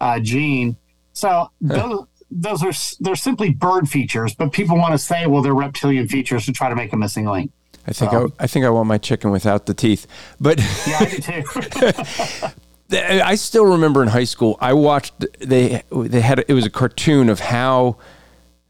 uh, 0.00 0.20
gene. 0.20 0.76
So 1.14 1.50
those, 1.60 2.06
those 2.30 2.62
are 2.62 2.72
they're 3.00 3.16
simply 3.16 3.50
bird 3.50 3.88
features, 3.88 4.34
but 4.34 4.52
people 4.52 4.76
want 4.76 4.92
to 4.92 4.98
say, 4.98 5.26
well, 5.26 5.42
they're 5.42 5.54
reptilian 5.54 6.08
features 6.08 6.46
to 6.46 6.52
try 6.52 6.68
to 6.68 6.74
make 6.74 6.92
a 6.92 6.96
missing 6.96 7.26
link. 7.26 7.52
I 7.86 7.92
think 7.92 8.10
so. 8.10 8.32
I, 8.38 8.44
I 8.44 8.46
think 8.46 8.64
I 8.64 8.70
want 8.70 8.88
my 8.88 8.98
chicken 8.98 9.30
without 9.30 9.66
the 9.66 9.74
teeth, 9.74 10.06
but 10.40 10.58
yeah, 10.86 10.98
I 11.00 11.04
do 11.04 11.42
too. 11.42 12.46
I 12.92 13.34
still 13.34 13.66
remember 13.66 14.02
in 14.02 14.08
high 14.08 14.24
school, 14.24 14.58
I 14.60 14.72
watched 14.72 15.24
they 15.40 15.82
they 15.90 16.20
had 16.20 16.44
it 16.48 16.52
was 16.52 16.66
a 16.66 16.70
cartoon 16.70 17.28
of 17.28 17.40
how 17.40 17.96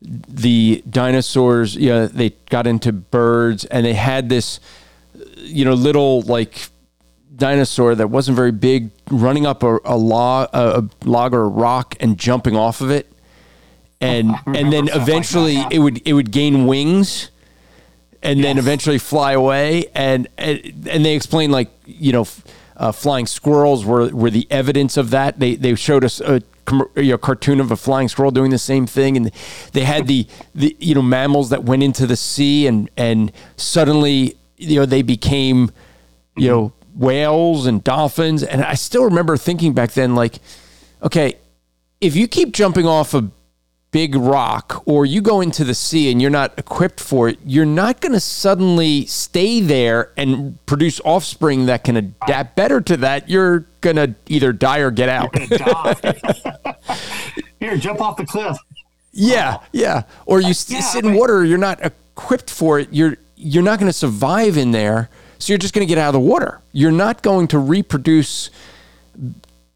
the 0.03 0.83
dinosaurs, 0.88 1.75
you 1.77 1.88
know, 1.88 2.07
they 2.07 2.31
got 2.51 2.66
into 2.66 2.92
birds 2.92 3.64
and 3.66 3.87
they 3.87 3.95
had 3.95 4.29
this, 4.29 4.61
you 5.37 5.64
know, 5.64 5.73
little 5.75 6.23
like 6.23 6.69
dinosaur 7.35 7.95
that 7.95 8.09
wasn't 8.09 8.37
very 8.37 8.53
big 8.53 8.90
running 9.11 9.47
up 9.47 9.62
a, 9.62 9.79
a 9.85 9.97
log, 9.97 10.49
a 10.53 10.88
log 11.05 11.35
or 11.35 11.42
a 11.42 11.49
rock 11.49 11.95
and 12.01 12.19
jumping 12.19 12.57
off 12.57 12.81
of 12.81 12.90
it 12.90 13.11
and 14.01 14.31
and 14.47 14.73
then 14.73 14.89
eventually 14.89 15.57
like 15.57 15.75
it 15.75 15.79
would 15.79 16.07
it 16.07 16.13
would 16.13 16.31
gain 16.31 16.67
wings 16.67 17.31
and 18.23 18.41
yes. 18.41 18.47
then 18.47 18.59
eventually 18.59 18.99
fly 18.99 19.33
away. 19.33 19.87
And 19.95 20.29
and, 20.37 20.89
and 20.91 21.05
they 21.05 21.15
explained 21.15 21.53
like 21.53 21.71
you 21.87 22.13
know 22.13 22.27
uh, 22.77 22.93
flying 22.93 23.27
squirrels 23.27 23.85
were 23.85 24.09
were 24.09 24.31
the 24.31 24.47
evidence 24.51 24.97
of 24.97 25.11
that. 25.11 25.39
They 25.39 25.55
they 25.55 25.75
showed 25.75 26.05
us 26.05 26.21
a 26.21 26.43
you 26.97 27.13
know, 27.13 27.19
cartoon 27.19 27.61
of 27.61 27.71
a 27.71 27.77
flying 27.77 28.09
squirrel 28.09 28.33
doing 28.33 28.51
the 28.51 28.59
same 28.59 28.87
thing. 28.87 29.17
And 29.17 29.31
they 29.73 29.85
had 29.85 30.07
the 30.07 30.27
the 30.55 30.77
you 30.81 30.95
know 30.95 31.03
mammals 31.03 31.51
that 31.51 31.65
went 31.65 31.83
into 31.83 32.07
the 32.07 32.17
sea 32.17 32.67
and 32.67 32.91
and 32.97 33.33
suddenly 33.57 34.37
you 34.57 34.81
know 34.81 34.87
they 34.87 35.03
became 35.03 35.71
you 36.37 36.49
know 36.49 36.73
whales 36.95 37.67
and 37.67 37.83
dolphins. 37.85 38.43
And 38.43 38.63
I 38.63 38.75
still 38.75 39.05
remember 39.05 39.37
thinking 39.37 39.73
back 39.73 39.93
then 39.93 40.15
like 40.15 40.41
okay 41.03 41.39
if 42.01 42.15
you 42.15 42.29
keep 42.29 42.53
jumping 42.53 42.87
off 42.87 43.15
of 43.15 43.31
big 43.97 44.15
rock 44.15 44.83
or 44.85 45.07
you 45.07 45.23
go 45.23 45.41
into 45.41 45.65
the 45.65 45.75
sea 45.75 46.13
and 46.13 46.21
you're 46.21 46.31
not 46.31 46.53
equipped 46.59 47.01
for 47.01 47.31
it, 47.31 47.39
you're 47.47 47.65
not 47.65 47.99
going 48.03 48.13
to 48.13 48.21
suddenly 48.21 49.07
stay 49.07 49.59
there 49.59 50.13
and 50.19 50.59
produce 50.67 51.01
offspring 51.01 51.65
that 51.65 51.83
can 51.83 51.97
adapt 51.97 52.55
better 52.57 52.79
to 52.79 52.99
that. 52.99 53.31
You're 53.31 53.61
going 53.81 53.97
to 53.97 54.15
either 54.27 54.53
die 54.53 54.81
or 54.81 54.91
get 54.91 55.09
out. 55.09 55.35
Here, 57.59 57.79
jump 57.79 58.03
off 58.03 58.19
the 58.19 58.27
cliff. 58.27 58.59
Yeah, 59.13 59.61
yeah. 59.73 60.03
Or 60.27 60.43
you 60.43 60.49
yeah, 60.49 60.81
sit 60.81 61.07
in 61.07 61.15
water, 61.15 61.43
you're 61.43 61.57
not 61.57 61.83
equipped 61.83 62.51
for 62.51 62.79
it. 62.79 62.91
You're 62.93 63.17
you're 63.35 63.63
not 63.63 63.79
going 63.79 63.89
to 63.89 63.97
survive 63.97 64.59
in 64.59 64.73
there, 64.73 65.09
so 65.39 65.55
you're 65.55 65.59
just 65.59 65.73
going 65.73 65.87
to 65.87 65.89
get 65.89 65.97
out 65.97 66.09
of 66.09 66.13
the 66.13 66.21
water. 66.21 66.61
You're 66.73 66.93
not 66.93 67.23
going 67.23 67.49
to 67.49 67.59
reproduce 67.59 68.51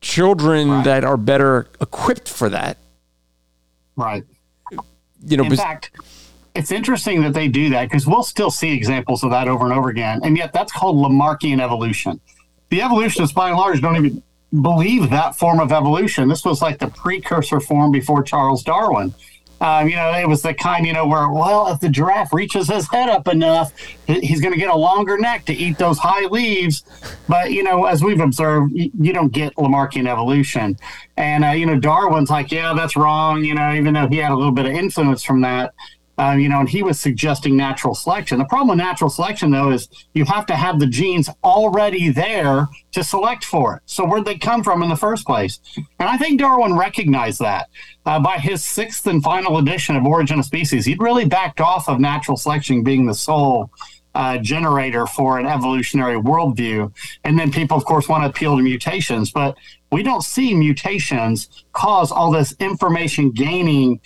children 0.03 0.69
right. 0.69 0.85
that 0.85 1.05
are 1.05 1.17
better 1.17 1.69
equipped 1.81 2.29
for 2.29 2.51
that. 2.51 2.77
Right. 3.97 4.25
You 5.27 5.37
know, 5.37 5.45
in 5.45 5.57
fact, 5.57 5.91
it's 6.55 6.71
interesting 6.71 7.23
that 7.23 7.35
they 7.35 7.49
do 7.49 7.71
that 7.71 7.89
because 7.89 8.07
we'll 8.07 8.23
still 8.23 8.51
see 8.51 8.73
examples 8.73 9.23
of 9.23 9.31
that 9.31 9.49
over 9.49 9.65
and 9.65 9.75
over 9.75 9.89
again, 9.89 10.21
and 10.25 10.37
yet 10.37 10.53
that's 10.53 10.73
called 10.73 10.97
Lamarckian 10.97 11.61
evolution. 11.61 12.21
The 12.71 12.83
evolutionists, 12.83 13.35
by 13.35 13.49
and 13.49 13.59
large, 13.59 13.81
don't 13.83 13.97
even 13.97 14.23
believe 14.63 15.11
that 15.11 15.37
form 15.37 15.61
of 15.61 15.73
evolution. 15.73 16.29
This 16.29 16.45
was 16.45 16.63
like 16.63 16.79
the 16.79 16.89
precursor 16.89 17.61
form 17.61 17.93
before 17.93 18.23
Charles 18.23 18.63
Darwin. 18.63 19.15
Um, 19.61 19.89
you 19.89 19.97
know, 19.97 20.13
it 20.13 20.27
was 20.27 20.43
the 20.43 20.55
kind, 20.55 20.87
you 20.87 20.93
know, 20.93 21.07
where, 21.07 21.29
well, 21.29 21.69
if 21.69 21.81
the 21.81 21.89
giraffe 21.89 22.33
reaches 22.33 22.69
his 22.69 22.89
head 22.91 23.11
up 23.11 23.29
enough, 23.29 23.73
he's 24.07 24.41
going 24.41 24.55
to 24.55 24.59
get 24.59 24.71
a 24.71 24.77
longer 24.77 25.19
neck 25.19 25.45
to 25.47 25.53
eat 25.53 25.77
those 25.77 25.99
high 25.99 26.27
leaves. 26.27 26.83
But, 27.29 27.53
you 27.53 27.63
know, 27.63 27.85
as 27.85 28.03
we've 28.03 28.21
observed, 28.21 28.73
you, 28.75 29.13
don't 29.13 29.33
get 29.33 29.55
Lamarckian 29.57 30.09
evolution. 30.09 30.79
And, 31.17 31.45
uh, 31.45 31.51
you 31.51 31.67
know, 31.67 31.79
Darwin's 31.79 32.31
like, 32.31 32.51
yeah, 32.51 32.73
that's 32.75 32.97
wrong, 32.97 33.45
you 33.45 33.55
know, 33.55 33.75
even 33.75 33.95
though 33.95 34.09
he 34.09 34.17
had 34.17 34.33
a 34.33 34.37
little 34.37 34.53
bit 34.53 34.67
of 34.67 34.73
influence 34.73 35.23
from 35.23 35.43
that. 35.43 35.75
Uh, 36.21 36.33
you 36.33 36.51
know, 36.51 36.61
and 36.61 36.69
he 36.69 36.83
was 36.83 37.01
suggesting 37.01 37.57
natural 37.57 37.95
selection. 37.95 38.39
The 38.39 38.45
problem 38.45 38.69
with 38.69 38.79
natural 38.79 39.09
selection, 39.09 39.51
though, 39.51 39.71
is 39.71 39.89
you 40.13 40.27
have 40.27 40.45
to 40.47 40.57
have 40.65 40.79
the 40.79 40.87
genes 40.87 41.31
already 41.43 42.11
there 42.11 42.69
to 42.93 43.03
select 43.03 43.43
for 43.43 43.77
it. 43.77 43.83
So 43.87 44.05
where'd 44.05 44.27
they 44.27 44.37
come 44.37 44.63
from 44.63 44.83
in 44.83 44.91
the 44.91 44.97
first 44.97 45.25
place? 45.25 45.61
And 45.99 46.09
I 46.15 46.19
think 46.19 46.39
Darwin 46.39 46.77
recognized 46.77 47.41
that 47.41 47.69
uh, 48.05 48.21
by 48.21 48.37
his 48.37 48.63
sixth 48.63 49.07
and 49.07 49.23
final 49.23 49.57
edition 49.59 49.97
of 49.97 50.05
Origin 50.05 50.39
of 50.41 50.45
Species. 50.45 50.85
He'd 50.85 51.01
really 51.01 51.25
backed 51.25 51.61
off 51.61 51.89
of 51.89 52.01
natural 52.01 52.37
selection 52.37 52.85
being 52.85 53.07
the 53.07 53.15
sole 53.15 53.71
uh, 54.15 54.37
generator 54.39 55.07
for 55.07 55.39
an 55.39 55.47
evolutionary 55.47 56.21
worldview. 56.21 56.93
And 57.25 57.39
then 57.39 57.51
people, 57.51 57.77
of 57.77 57.85
course, 57.85 58.09
want 58.09 58.25
to 58.25 58.29
appeal 58.29 58.57
to 58.57 58.63
mutations, 58.63 59.31
but 59.31 59.57
we 59.93 60.03
don't 60.03 60.23
see 60.23 60.53
mutations 60.53 61.49
cause 61.73 62.13
all 62.13 62.31
this 62.31 62.55
information 62.59 63.31
gaining 63.31 64.01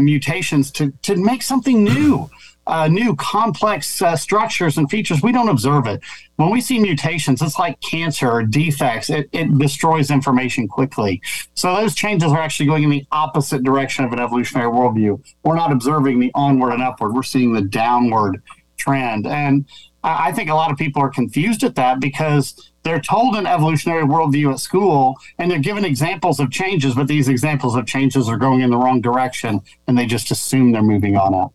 mutations 0.00 0.70
to, 0.72 0.92
to 1.02 1.16
make 1.16 1.42
something 1.42 1.84
new. 1.84 2.30
Uh, 2.66 2.86
new 2.86 3.16
complex 3.16 4.00
uh, 4.00 4.14
structures 4.14 4.78
and 4.78 4.88
features, 4.88 5.22
we 5.22 5.32
don't 5.32 5.48
observe 5.48 5.86
it. 5.86 6.00
When 6.36 6.50
we 6.50 6.60
see 6.60 6.78
mutations, 6.78 7.42
it's 7.42 7.58
like 7.58 7.80
cancer 7.80 8.30
or 8.30 8.44
defects. 8.44 9.10
It, 9.10 9.28
it 9.32 9.58
destroys 9.58 10.08
information 10.10 10.68
quickly. 10.68 11.20
So 11.54 11.74
those 11.74 11.96
changes 11.96 12.30
are 12.30 12.38
actually 12.38 12.66
going 12.66 12.84
in 12.84 12.90
the 12.90 13.04
opposite 13.10 13.64
direction 13.64 14.04
of 14.04 14.12
an 14.12 14.20
evolutionary 14.20 14.70
worldview. 14.70 15.20
We're 15.42 15.56
not 15.56 15.72
observing 15.72 16.20
the 16.20 16.30
onward 16.34 16.74
and 16.74 16.82
upward. 16.82 17.12
We're 17.12 17.24
seeing 17.24 17.54
the 17.54 17.62
downward 17.62 18.40
trend. 18.76 19.26
And 19.26 19.66
I 20.02 20.32
think 20.32 20.48
a 20.48 20.54
lot 20.54 20.70
of 20.70 20.78
people 20.78 21.02
are 21.02 21.10
confused 21.10 21.62
at 21.62 21.74
that 21.74 22.00
because 22.00 22.70
they're 22.82 23.00
told 23.00 23.36
an 23.36 23.46
evolutionary 23.46 24.04
worldview 24.04 24.52
at 24.52 24.60
school 24.60 25.18
and 25.38 25.50
they're 25.50 25.58
given 25.58 25.84
examples 25.84 26.40
of 26.40 26.50
changes, 26.50 26.94
but 26.94 27.06
these 27.06 27.28
examples 27.28 27.76
of 27.76 27.86
changes 27.86 28.28
are 28.28 28.38
going 28.38 28.60
in 28.60 28.70
the 28.70 28.78
wrong 28.78 29.00
direction 29.00 29.60
and 29.86 29.98
they 29.98 30.06
just 30.06 30.30
assume 30.30 30.72
they're 30.72 30.82
moving 30.82 31.16
on 31.16 31.34
up. 31.34 31.52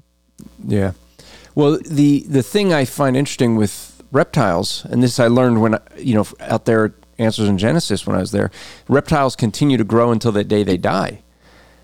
Yeah. 0.67 0.91
Well, 1.55 1.79
the, 1.86 2.25
the 2.27 2.43
thing 2.43 2.73
I 2.73 2.86
find 2.86 3.17
interesting 3.17 3.55
with 3.55 4.03
reptiles, 4.12 4.86
and 4.86 5.01
this 5.01 5.19
I 5.19 5.27
learned 5.27 5.62
when, 5.62 5.79
you 5.97 6.13
know, 6.13 6.27
out 6.39 6.65
there 6.65 6.93
Answers 7.17 7.47
in 7.47 7.58
Genesis 7.58 8.05
when 8.05 8.15
I 8.15 8.19
was 8.19 8.31
there, 8.31 8.51
reptiles 8.89 9.36
continue 9.36 9.77
to 9.77 9.86
grow 9.86 10.12
until 10.12 10.34
the 10.34 10.43
day 10.43 10.63
they 10.63 10.77
die. 10.77 11.21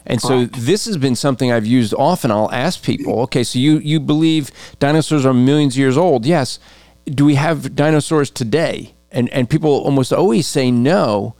And 0.06 0.22
so 0.22 0.46
this 0.46 0.86
has 0.86 0.98
been 0.98 1.16
something 1.16 1.52
I've 1.52 1.66
used 1.66 1.94
often. 1.94 2.32
I'll 2.32 2.52
ask 2.52 2.84
people, 2.84 3.20
okay, 3.22 3.44
so 3.44 3.60
you, 3.60 3.78
you 3.80 4.00
believe 4.00 4.52
dinosaurs 4.80 5.26
are 5.26 5.34
millions 5.34 5.76
of 5.76 5.80
years 5.80 5.98
old. 5.98 6.26
Yes. 6.26 6.60
Do 7.06 7.26
we 7.26 7.36
have 7.36 7.76
dinosaurs 7.76 8.30
today? 8.30 8.96
And, 9.12 9.30
and 9.30 9.50
people 9.50 9.70
almost 9.70 10.12
always 10.12 10.48
say 10.48 10.72
no. 10.72 11.36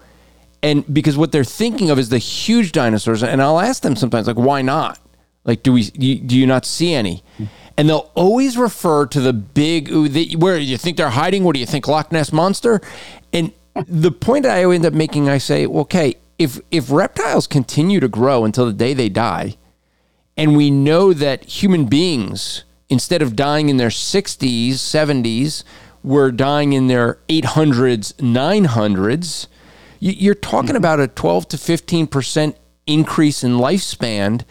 And 0.62 0.86
because 0.94 1.18
what 1.18 1.32
they're 1.32 1.44
thinking 1.44 1.90
of 1.90 1.98
is 1.98 2.10
the 2.10 2.20
huge 2.20 2.72
dinosaurs. 2.72 3.24
And 3.24 3.42
I'll 3.42 3.60
ask 3.60 3.82
them 3.82 3.96
sometimes, 3.96 4.28
like, 4.28 4.38
why 4.38 4.62
not? 4.62 5.00
Like, 5.44 5.64
do 5.64 5.74
we, 5.74 5.86
do 5.86 6.38
you 6.38 6.46
not 6.46 6.66
see 6.66 6.94
any? 6.94 7.24
And 7.78 7.90
they'll 7.90 8.12
always 8.14 8.58
refer 8.58 9.08
to 9.08 9.20
the 9.20 9.34
big, 9.34 9.90
where 10.36 10.58
you 10.58 10.78
think 10.78 10.98
they're 10.98 11.10
hiding? 11.10 11.44
What 11.44 11.56
do 11.56 11.60
you 11.60 11.66
think, 11.66 11.88
Loch 11.88 12.12
Ness 12.12 12.32
Monster? 12.32 12.80
And 13.34 13.52
the 13.88 14.12
point 14.12 14.46
I 14.46 14.64
end 14.72 14.86
up 14.86 14.94
making, 14.94 15.30
I 15.30 15.40
say, 15.40 15.66
okay, 15.66 16.16
if 16.42 16.60
if 16.72 16.92
reptiles 16.92 17.46
continue 17.46 18.00
to 18.00 18.08
grow 18.08 18.44
until 18.44 18.66
the 18.66 18.74
day 18.74 18.94
they 18.94 19.10
die, 19.10 19.58
and 20.36 20.56
we 20.58 20.72
know 20.72 21.14
that 21.14 21.46
human 21.46 21.86
beings, 21.86 22.64
instead 22.90 23.22
of 23.22 23.36
dying 23.36 23.70
in 23.70 23.78
their 23.78 23.90
60s, 23.90 24.72
70s, 24.72 25.64
were 26.04 26.32
dying 26.32 26.74
in 26.74 26.88
their 26.88 27.20
800s, 27.30 28.14
900s, 28.16 29.48
you're 30.00 30.34
talking 30.34 30.70
mm-hmm. 30.70 30.78
about 30.78 31.00
a 31.00 31.08
12 31.08 31.48
to 31.50 31.58
15 31.58 32.08
percent 32.08 32.58
increase 32.88 33.44
in 33.44 33.54
lifespan. 33.54 34.44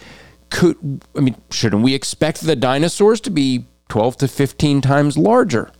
Could 0.51 1.03
I 1.17 1.21
mean, 1.21 1.37
shouldn't 1.51 1.83
we 1.83 1.95
expect 1.95 2.43
the 2.43 2.57
dinosaurs 2.57 3.21
to 3.23 3.31
be 3.31 3.67
12 3.89 4.19
to 4.19 4.29
15 4.29 4.81
times 4.81 5.19
larger? 5.19 5.73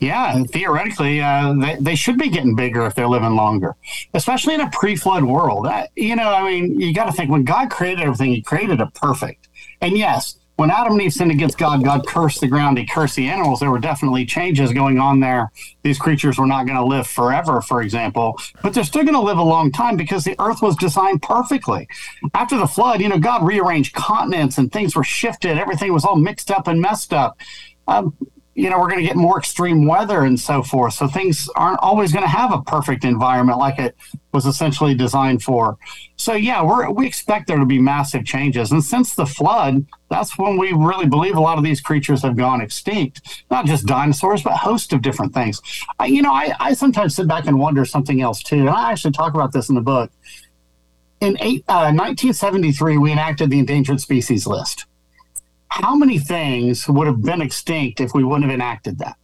Yeah, 0.00 0.42
theoretically, 0.44 1.20
uh, 1.20 1.54
they, 1.54 1.76
they 1.80 1.94
should 1.94 2.18
be 2.18 2.28
getting 2.28 2.54
bigger 2.54 2.84
if 2.86 2.94
they're 2.94 3.08
living 3.08 3.36
longer, 3.36 3.76
especially 4.12 4.54
in 4.54 4.60
a 4.60 4.70
pre 4.70 4.96
flood 4.96 5.24
world. 5.24 5.66
Uh, 5.66 5.86
you 5.96 6.16
know, 6.16 6.30
I 6.32 6.42
mean, 6.42 6.80
you 6.80 6.92
got 6.92 7.06
to 7.06 7.12
think 7.12 7.30
when 7.30 7.44
God 7.44 7.70
created 7.70 8.00
everything, 8.00 8.32
He 8.32 8.42
created 8.42 8.80
it 8.80 8.94
perfect. 8.94 9.48
And 9.80 9.96
yes, 9.96 10.36
when 10.56 10.70
Adam 10.70 10.92
and 10.92 11.02
Eve 11.02 11.12
sinned 11.12 11.32
against 11.32 11.58
God, 11.58 11.82
God 11.82 12.06
cursed 12.06 12.40
the 12.40 12.46
ground, 12.46 12.78
He 12.78 12.86
cursed 12.86 13.16
the 13.16 13.26
animals. 13.26 13.60
There 13.60 13.70
were 13.70 13.78
definitely 13.78 14.24
changes 14.24 14.72
going 14.72 14.98
on 14.98 15.20
there. 15.20 15.50
These 15.82 15.98
creatures 15.98 16.38
were 16.38 16.46
not 16.46 16.66
going 16.66 16.78
to 16.78 16.84
live 16.84 17.06
forever, 17.06 17.60
for 17.60 17.82
example, 17.82 18.38
but 18.62 18.72
they're 18.72 18.84
still 18.84 19.02
going 19.02 19.14
to 19.14 19.20
live 19.20 19.38
a 19.38 19.42
long 19.42 19.72
time 19.72 19.96
because 19.96 20.24
the 20.24 20.36
earth 20.38 20.62
was 20.62 20.76
designed 20.76 21.22
perfectly. 21.22 21.88
After 22.34 22.56
the 22.56 22.66
flood, 22.66 23.00
you 23.00 23.08
know, 23.08 23.18
God 23.18 23.44
rearranged 23.44 23.94
continents 23.94 24.58
and 24.58 24.70
things 24.70 24.94
were 24.94 25.04
shifted, 25.04 25.58
everything 25.58 25.92
was 25.92 26.04
all 26.04 26.16
mixed 26.16 26.50
up 26.50 26.68
and 26.68 26.80
messed 26.80 27.12
up. 27.12 27.38
Um, 27.88 28.16
you 28.54 28.70
know, 28.70 28.78
we're 28.78 28.88
going 28.88 29.00
to 29.00 29.06
get 29.06 29.16
more 29.16 29.38
extreme 29.38 29.86
weather 29.86 30.22
and 30.22 30.38
so 30.38 30.62
forth. 30.62 30.94
So 30.94 31.08
things 31.08 31.48
aren't 31.56 31.80
always 31.80 32.12
going 32.12 32.22
to 32.22 32.28
have 32.28 32.52
a 32.52 32.62
perfect 32.62 33.04
environment 33.04 33.58
like 33.58 33.80
it 33.80 33.96
was 34.32 34.46
essentially 34.46 34.94
designed 34.94 35.42
for. 35.42 35.76
So 36.16 36.34
yeah, 36.34 36.62
we 36.62 36.92
we 36.92 37.06
expect 37.06 37.48
there 37.48 37.58
to 37.58 37.66
be 37.66 37.80
massive 37.80 38.24
changes. 38.24 38.70
And 38.70 38.82
since 38.82 39.14
the 39.14 39.26
flood, 39.26 39.84
that's 40.08 40.38
when 40.38 40.56
we 40.56 40.72
really 40.72 41.06
believe 41.06 41.36
a 41.36 41.40
lot 41.40 41.58
of 41.58 41.64
these 41.64 41.80
creatures 41.80 42.22
have 42.22 42.36
gone 42.36 42.60
extinct. 42.60 43.44
Not 43.50 43.66
just 43.66 43.86
dinosaurs, 43.86 44.42
but 44.42 44.52
a 44.52 44.56
host 44.56 44.92
of 44.92 45.02
different 45.02 45.34
things. 45.34 45.60
I, 45.98 46.06
you 46.06 46.22
know, 46.22 46.32
I, 46.32 46.54
I 46.60 46.74
sometimes 46.74 47.16
sit 47.16 47.26
back 47.26 47.46
and 47.46 47.58
wonder 47.58 47.84
something 47.84 48.22
else 48.22 48.42
too. 48.42 48.60
And 48.60 48.70
I 48.70 48.92
actually 48.92 49.12
talk 49.12 49.34
about 49.34 49.52
this 49.52 49.68
in 49.68 49.74
the 49.74 49.80
book. 49.80 50.12
In 51.20 51.36
eight, 51.40 51.64
uh, 51.68 51.90
1973, 51.90 52.98
we 52.98 53.10
enacted 53.10 53.50
the 53.50 53.58
endangered 53.58 54.00
species 54.00 54.46
list 54.46 54.86
how 55.82 55.96
many 55.96 56.18
things 56.20 56.88
would 56.88 57.08
have 57.08 57.20
been 57.20 57.42
extinct 57.42 58.00
if 58.00 58.14
we 58.14 58.22
wouldn't 58.22 58.44
have 58.44 58.54
enacted 58.54 58.98
that? 58.98 59.16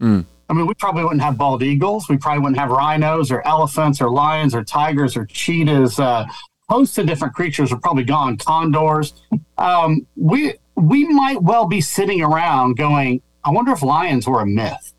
Mm. 0.00 0.24
I 0.48 0.52
mean, 0.52 0.68
we 0.68 0.74
probably 0.74 1.02
wouldn't 1.02 1.22
have 1.22 1.36
bald 1.36 1.64
eagles. 1.64 2.08
We 2.08 2.16
probably 2.16 2.42
wouldn't 2.42 2.58
have 2.58 2.70
rhinos 2.70 3.32
or 3.32 3.44
elephants 3.44 4.00
or 4.00 4.08
lions 4.08 4.54
or 4.54 4.62
tigers 4.62 5.16
or 5.16 5.26
cheetahs. 5.26 5.98
Uh, 5.98 6.26
hosts 6.68 6.96
of 6.98 7.06
different 7.06 7.34
creatures 7.34 7.72
are 7.72 7.76
probably 7.76 8.04
gone. 8.04 8.36
Condors. 8.36 9.14
Um, 9.58 10.06
we 10.14 10.54
we 10.76 11.08
might 11.08 11.42
well 11.42 11.66
be 11.66 11.80
sitting 11.80 12.22
around 12.22 12.76
going, 12.76 13.20
I 13.44 13.50
wonder 13.50 13.72
if 13.72 13.82
lions 13.82 14.28
were 14.28 14.42
a 14.42 14.46
myth. 14.46 14.92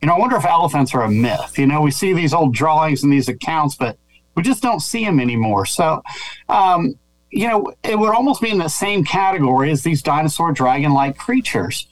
You 0.00 0.06
know, 0.06 0.14
I 0.14 0.18
wonder 0.20 0.36
if 0.36 0.44
elephants 0.44 0.94
are 0.94 1.02
a 1.02 1.10
myth. 1.10 1.58
You 1.58 1.66
know, 1.66 1.80
we 1.80 1.90
see 1.90 2.12
these 2.12 2.32
old 2.32 2.54
drawings 2.54 3.02
and 3.02 3.12
these 3.12 3.28
accounts, 3.28 3.74
but 3.74 3.98
we 4.36 4.44
just 4.44 4.62
don't 4.62 4.80
see 4.80 5.04
them 5.04 5.18
anymore. 5.18 5.66
So, 5.66 6.02
um, 6.48 6.94
you 7.36 7.46
know, 7.46 7.70
it 7.84 7.98
would 7.98 8.14
almost 8.14 8.40
be 8.40 8.50
in 8.50 8.56
the 8.56 8.68
same 8.68 9.04
category 9.04 9.70
as 9.70 9.82
these 9.82 10.02
dinosaur 10.02 10.52
dragon 10.52 10.94
like 10.94 11.18
creatures. 11.18 11.86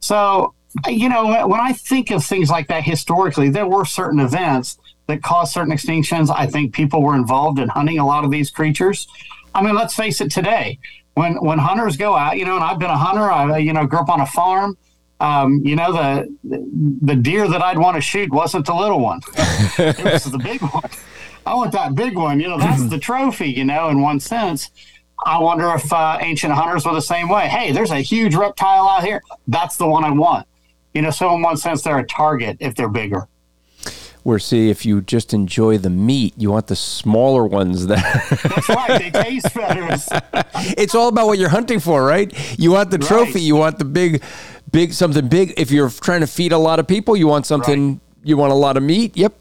So, 0.00 0.54
you 0.86 1.08
know, 1.08 1.46
when 1.48 1.58
I 1.58 1.72
think 1.72 2.10
of 2.10 2.22
things 2.22 2.50
like 2.50 2.68
that 2.68 2.84
historically, 2.84 3.48
there 3.48 3.66
were 3.66 3.86
certain 3.86 4.20
events 4.20 4.78
that 5.06 5.22
caused 5.22 5.54
certain 5.54 5.72
extinctions. 5.72 6.30
I 6.30 6.46
think 6.46 6.74
people 6.74 7.02
were 7.02 7.14
involved 7.14 7.58
in 7.58 7.70
hunting 7.70 7.98
a 7.98 8.06
lot 8.06 8.24
of 8.24 8.30
these 8.30 8.50
creatures. 8.50 9.08
I 9.54 9.62
mean, 9.62 9.74
let's 9.74 9.94
face 9.94 10.20
it 10.20 10.30
today. 10.30 10.78
When 11.14 11.34
when 11.36 11.58
hunters 11.58 11.96
go 11.96 12.14
out, 12.14 12.36
you 12.36 12.44
know, 12.44 12.56
and 12.56 12.62
I've 12.62 12.78
been 12.78 12.90
a 12.90 12.96
hunter, 12.96 13.22
I 13.22 13.56
you 13.56 13.72
know, 13.72 13.86
grew 13.86 14.00
up 14.00 14.10
on 14.10 14.20
a 14.20 14.26
farm. 14.26 14.76
Um, 15.20 15.60
you 15.64 15.76
know, 15.76 15.92
the 15.92 16.28
the 17.02 17.14
deer 17.14 17.46
that 17.48 17.62
I'd 17.62 17.78
want 17.78 17.96
to 17.96 18.00
shoot 18.00 18.32
wasn't 18.32 18.66
the 18.66 18.74
little 18.74 19.00
one. 19.00 19.20
it 19.78 20.02
was 20.04 20.24
the 20.24 20.38
big 20.38 20.62
one. 20.62 20.88
I 21.46 21.54
want 21.54 21.72
that 21.72 21.94
big 21.94 22.16
one. 22.16 22.40
You 22.40 22.48
know, 22.48 22.58
that's 22.58 22.88
the 22.88 22.98
trophy, 22.98 23.48
you 23.50 23.64
know, 23.64 23.88
in 23.88 24.00
one 24.00 24.18
sense. 24.20 24.70
I 25.26 25.38
wonder 25.38 25.70
if 25.74 25.92
uh, 25.92 26.16
ancient 26.22 26.52
hunters 26.54 26.86
were 26.86 26.94
the 26.94 27.02
same 27.02 27.28
way. 27.28 27.48
Hey, 27.48 27.72
there's 27.72 27.90
a 27.90 28.00
huge 28.00 28.34
reptile 28.34 28.88
out 28.88 29.04
here. 29.04 29.20
That's 29.48 29.76
the 29.76 29.86
one 29.86 30.04
I 30.04 30.10
want. 30.10 30.46
You 30.94 31.02
know, 31.02 31.10
so 31.10 31.34
in 31.34 31.42
one 31.42 31.56
sense, 31.58 31.82
they're 31.82 31.98
a 31.98 32.06
target 32.06 32.56
if 32.60 32.74
they're 32.74 32.88
bigger. 32.88 33.28
Where 34.22 34.38
see 34.38 34.68
if 34.68 34.84
you 34.84 35.00
just 35.00 35.32
enjoy 35.32 35.78
the 35.78 35.88
meat, 35.88 36.34
you 36.36 36.50
want 36.50 36.66
the 36.66 36.76
smaller 36.76 37.46
ones 37.46 37.86
that 37.86 38.02
That's 38.42 38.68
right. 38.68 38.98
They 38.98 39.10
taste 39.10 39.54
better. 39.54 39.88
it's 40.76 40.94
all 40.94 41.08
about 41.08 41.26
what 41.26 41.38
you're 41.38 41.48
hunting 41.48 41.80
for, 41.80 42.04
right? 42.04 42.30
You 42.58 42.72
want 42.72 42.90
the 42.90 42.98
trophy, 42.98 43.32
Right. 43.34 43.42
you 43.42 43.56
want 43.56 43.78
the 43.78 43.86
big 43.86 44.22
big 44.72 44.92
something 44.92 45.28
big. 45.28 45.54
If 45.56 45.70
you're 45.70 45.90
trying 45.90 46.20
to 46.20 46.26
feed 46.26 46.52
a 46.52 46.58
lot 46.58 46.78
of 46.78 46.86
people, 46.86 47.16
you 47.16 47.26
want 47.26 47.46
something 47.46 48.00
you 48.22 48.36
want 48.36 48.52
a 48.52 48.56
lot 48.56 48.76
of 48.76 48.82
meat. 48.82 49.16
Yep. 49.16 49.34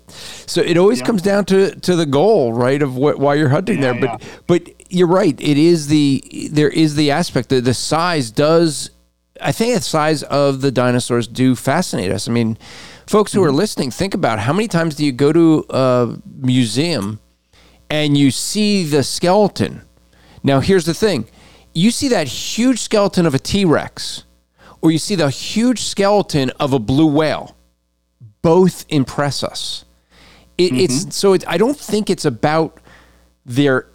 So 0.46 0.62
it 0.62 0.78
always 0.78 1.00
Yep. 1.00 1.06
comes 1.06 1.22
down 1.22 1.46
to 1.46 1.76
to 1.76 1.96
the 1.96 2.06
goal, 2.06 2.54
right, 2.54 2.82
of 2.82 2.96
what 2.96 3.20
why 3.20 3.36
you're 3.36 3.50
hunting 3.50 3.82
Yeah, 3.82 3.94
there. 3.94 4.02
But 4.02 4.24
but 4.48 4.70
you're 4.90 5.08
right. 5.08 5.40
It 5.40 5.58
is 5.58 5.88
the 5.88 6.50
there 6.52 6.70
is 6.70 6.96
the 6.96 7.12
aspect 7.12 7.50
that 7.50 7.66
the 7.66 7.74
size 7.74 8.32
does 8.32 8.92
I 9.42 9.52
think 9.52 9.76
the 9.76 9.82
size 9.82 10.24
of 10.24 10.62
the 10.62 10.72
dinosaurs 10.72 11.28
do 11.28 11.56
fascinate 11.56 12.12
us. 12.12 12.28
I 12.28 12.32
mean, 12.32 12.58
folks 13.08 13.32
who 13.32 13.44
are 13.44 13.48
mm-hmm. 13.48 13.58
listening, 13.58 13.92
think 13.92 14.14
about 14.14 14.40
how 14.40 14.54
many 14.54 14.68
times 14.68 14.96
do 14.96 15.06
you 15.06 15.12
go 15.12 15.32
to 15.32 15.66
a 15.70 16.18
museum 16.42 17.20
and 17.90 18.18
you 18.18 18.32
see 18.32 18.84
the 18.84 19.04
skeleton. 19.04 19.82
Now, 20.44 20.60
here's 20.60 20.86
the 20.86 20.94
thing 20.94 21.28
you 21.74 21.92
see 21.92 22.08
that 22.10 22.28
huge 22.28 22.80
skeleton 22.80 23.26
of 23.26 23.34
a 23.34 23.40
T 23.40 23.66
Rex, 23.66 24.26
or 24.82 24.92
you 24.92 24.98
see 24.98 25.16
the 25.16 25.30
huge 25.30 25.82
skeleton 25.82 26.50
of 26.52 26.74
a 26.74 26.80
blue 26.80 27.08
whale. 27.08 27.56
Both 28.42 28.86
impress 28.90 29.44
us. 29.44 29.86
It, 30.58 30.74
It's 30.74 31.02
mm-hmm. 31.02 31.10
so 31.12 31.34
it, 31.34 31.44
I 31.48 31.58
don't 31.58 31.78
think 31.78 32.10
it's 32.10 32.26
about 32.26 32.80
their 33.46 33.88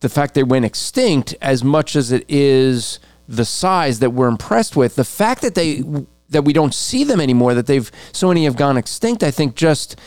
the 0.00 0.08
fact 0.08 0.34
they 0.34 0.42
went 0.42 0.64
extinct 0.64 1.34
as 1.40 1.64
much 1.64 1.96
as 1.96 2.12
it 2.12 2.24
is 2.28 2.98
the 3.28 3.44
size 3.44 4.00
that 4.00 4.10
we're 4.10 4.28
impressed 4.28 4.76
with. 4.76 4.96
The 4.96 5.04
fact 5.04 5.42
that 5.42 5.54
they 5.54 5.82
that 6.28 6.42
we 6.42 6.52
don't 6.52 6.74
see 6.74 7.04
them 7.04 7.20
anymore, 7.20 7.54
that 7.54 7.66
they've 7.66 7.90
so 8.12 8.28
many 8.28 8.44
have 8.44 8.56
gone 8.56 8.76
extinct. 8.76 9.22
I 9.22 9.30
think 9.30 9.54
just 9.54 9.98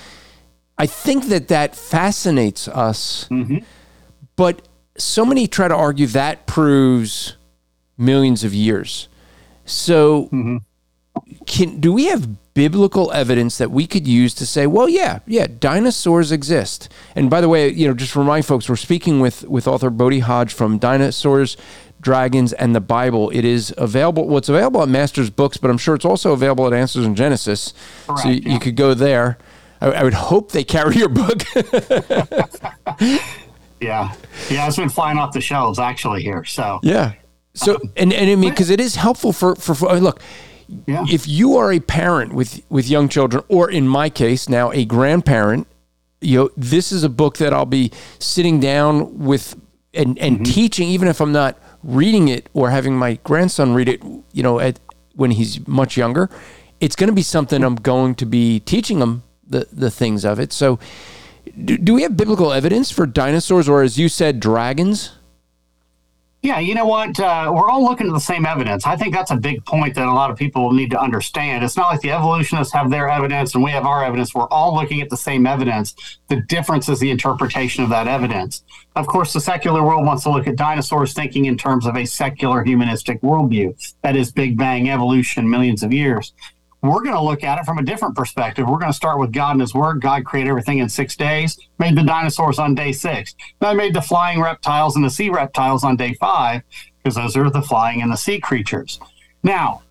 I 0.77 0.85
think 0.85 1.27
that 1.27 1.47
that 1.47 1.75
fascinates 1.75 2.67
us, 2.67 3.27
mm-hmm. 3.29 3.59
but 4.35 4.67
so 4.97 5.25
many 5.25 5.47
try 5.47 5.67
to 5.67 5.75
argue 5.75 6.07
that 6.07 6.45
proves 6.45 7.35
millions 7.97 8.43
of 8.43 8.53
years. 8.53 9.07
So, 9.67 10.23
mm-hmm. 10.25 10.58
can 11.45 11.80
do 11.80 11.93
we 11.93 12.06
have 12.06 12.53
biblical 12.53 13.12
evidence 13.12 13.60
that 13.60 13.69
we 13.69 13.86
could 13.86 14.08
use 14.08 14.34
to 14.34 14.45
say, 14.45 14.65
well, 14.65 14.89
yeah, 14.89 15.19
yeah, 15.27 15.47
dinosaurs 15.60 16.32
exist? 16.32 16.89
And 17.15 17.30
by 17.30 17.41
the 17.41 17.49
way, 17.49 17.69
you 17.69 17.88
know, 17.88 17.93
just 17.93 18.15
remind 18.15 18.45
folks, 18.45 18.67
we're 18.67 18.75
speaking 18.75 19.19
with 19.19 19.43
with 19.47 19.67
author 19.67 19.89
Bodie 19.89 20.19
Hodge 20.19 20.53
from 20.53 20.77
Dinosaurs. 20.77 21.58
Dragons 21.99 22.53
and 22.53 22.75
the 22.75 22.80
Bible. 22.80 23.32
It 23.32 23.43
is 23.43 23.73
available. 23.75 24.27
Well, 24.27 24.38
available 24.38 24.84
at 24.84 24.88
Masters 24.88 25.32
Books, 25.32 25.58
but 25.58 25.71
I'm 25.71 25.80
sure 25.80 25.95
it's 25.95 26.06
also 26.06 26.32
available 26.32 26.67
at 26.67 26.73
Answers 26.73 27.08
in 27.08 27.15
Genesis. 27.15 27.73
so 28.06 28.30
you, 28.30 28.36
yeah. 28.36 28.53
you 28.53 28.60
could 28.60 28.75
go 28.75 28.93
there. 28.93 29.39
I, 29.82 29.88
I 29.88 30.03
would 30.03 30.13
hope 30.13 30.51
they 30.51 30.63
carry 30.63 30.95
your 30.95 31.10
book. 31.10 31.41
Yeah. 33.80 34.13
Yeah. 34.49 34.67
It's 34.67 34.77
been 34.77 34.89
flying 34.89 35.17
off 35.17 35.34
the 35.34 35.41
shelves 35.41 35.80
actually 35.80 36.23
here. 36.23 36.43
So, 36.45 36.80
Yeah. 36.84 37.13
So 37.57 37.75
uh-huh. 37.75 37.87
and 37.97 38.13
and 38.13 38.29
I 38.29 38.35
mean 38.35 38.51
because 38.51 38.69
it 38.69 38.79
is 38.79 38.95
helpful 38.95 39.33
for 39.33 39.55
for, 39.55 39.73
for 39.73 39.99
look, 39.99 40.21
yeah. 40.85 41.05
if 41.09 41.27
you 41.27 41.57
are 41.57 41.71
a 41.71 41.79
parent 41.79 42.33
with 42.33 42.61
with 42.69 42.87
young 42.87 43.09
children, 43.09 43.43
or 43.49 43.69
in 43.69 43.87
my 43.87 44.09
case 44.09 44.47
now 44.47 44.71
a 44.71 44.85
grandparent, 44.85 45.67
you 46.21 46.37
know 46.37 46.49
this 46.55 46.91
is 46.91 47.03
a 47.03 47.09
book 47.09 47.37
that 47.37 47.53
I'll 47.53 47.65
be 47.65 47.91
sitting 48.19 48.59
down 48.59 49.17
with 49.19 49.59
and 49.93 50.17
and 50.19 50.35
mm-hmm. 50.35 50.43
teaching, 50.43 50.87
even 50.89 51.07
if 51.07 51.19
I'm 51.19 51.31
not 51.31 51.57
reading 51.83 52.27
it 52.27 52.47
or 52.53 52.69
having 52.69 52.95
my 52.95 53.15
grandson 53.23 53.73
read 53.73 53.89
it. 53.89 54.03
You 54.31 54.43
know, 54.43 54.59
at 54.59 54.79
when 55.15 55.31
he's 55.31 55.67
much 55.67 55.97
younger, 55.97 56.29
it's 56.79 56.95
going 56.95 57.09
to 57.09 57.15
be 57.15 57.23
something 57.23 57.63
I'm 57.63 57.75
going 57.75 58.13
to 58.15 58.25
be 58.25 58.59
teaching 58.59 58.99
him 58.99 59.23
the 59.47 59.67
the 59.71 59.91
things 59.91 60.23
of 60.25 60.39
it. 60.39 60.53
So. 60.53 60.79
Do, 61.63 61.77
do 61.77 61.93
we 61.93 62.01
have 62.03 62.17
biblical 62.17 62.51
evidence 62.51 62.91
for 62.91 63.05
dinosaurs, 63.05 63.69
or 63.69 63.81
as 63.81 63.97
you 63.97 64.09
said, 64.09 64.41
dragons? 64.41 65.13
Yeah, 66.43 66.60
you 66.60 66.76
know 66.76 66.86
what? 66.86 67.19
Uh, 67.19 67.52
we're 67.54 67.67
all 67.67 67.84
looking 67.84 68.08
at 68.08 68.13
the 68.13 68.19
same 68.19 68.45
evidence. 68.45 68.86
I 68.86 68.95
think 68.95 69.13
that's 69.13 69.32
a 69.32 69.36
big 69.36 69.65
point 69.65 69.95
that 69.95 70.08
a 70.08 70.13
lot 70.13 70.30
of 70.30 70.38
people 70.38 70.71
need 70.71 70.91
to 70.91 71.02
understand. 71.02 71.63
It's 71.63 71.76
not 71.76 71.89
like 71.89 72.02
the 72.02 72.12
evolutionists 72.12 72.71
have 72.73 72.91
their 72.91 73.10
evidence 73.10 73.56
and 73.56 73.63
we 73.63 73.71
have 73.71 73.86
our 73.86 74.04
evidence. 74.04 74.36
We're 74.36 74.47
all 74.50 74.76
looking 74.76 75.02
at 75.02 75.10
the 75.10 75.17
same 75.17 75.47
evidence. 75.47 75.95
The 76.28 76.41
difference 76.41 76.89
is 76.89 77.00
the 77.00 77.10
interpretation 77.10 77.84
of 77.84 77.89
that 77.89 78.08
evidence. 78.08 78.63
Of 78.95 79.08
course, 79.08 79.34
the 79.34 79.41
secular 79.41 79.84
world 79.84 80.06
wants 80.06 80.23
to 80.23 80.32
look 80.32 80.47
at 80.47 80.56
dinosaurs 80.56 81.13
thinking 81.13 81.45
in 81.45 81.58
terms 81.58 81.88
of 81.88 81.97
a 81.97 82.06
secular 82.06 82.63
humanistic 82.63 83.19
worldview. 83.21 83.76
That 84.04 84.15
is 84.15 84.32
Big 84.32 84.58
Bang 84.58 84.89
evolution, 84.89 85.50
millions 85.50 85.82
of 85.82 85.91
years. 85.91 86.34
We're 86.88 87.04
going 87.04 87.15
to 87.15 87.21
look 87.21 87.43
at 87.43 87.60
it 87.60 87.65
from 87.65 87.78
a 87.78 87.84
different 87.84 88.15
perspective. 88.15 88.67
We're 88.67 88.80
going 88.80 88.91
to 88.91 88.97
start 88.97 89.19
with 89.19 89.32
God 89.32 89.52
and 89.52 89.62
His 89.62 89.73
Word. 89.73 90.02
God 90.02 90.26
created 90.26 90.50
everything 90.50 90.80
in 90.80 90.89
six 90.89 91.15
days, 91.15 91.58
made 91.80 91.95
the 91.95 92.04
dinosaurs 92.04 92.60
on 92.60 92.76
day 92.76 92.91
six. 92.91 93.36
Then 93.60 93.78
made 93.78 93.93
the 93.93 94.02
flying 94.02 94.41
reptiles 94.41 94.95
and 94.95 95.04
the 95.04 95.10
sea 95.10 95.30
reptiles 95.30 95.84
on 95.84 95.95
day 95.95 96.13
five, 96.13 96.63
because 96.97 97.15
those 97.15 97.36
are 97.38 97.50
the 97.50 97.62
flying 97.62 98.02
and 98.02 98.12
the 98.12 98.17
sea 98.17 98.39
creatures. 98.39 99.00
Now, 99.43 99.84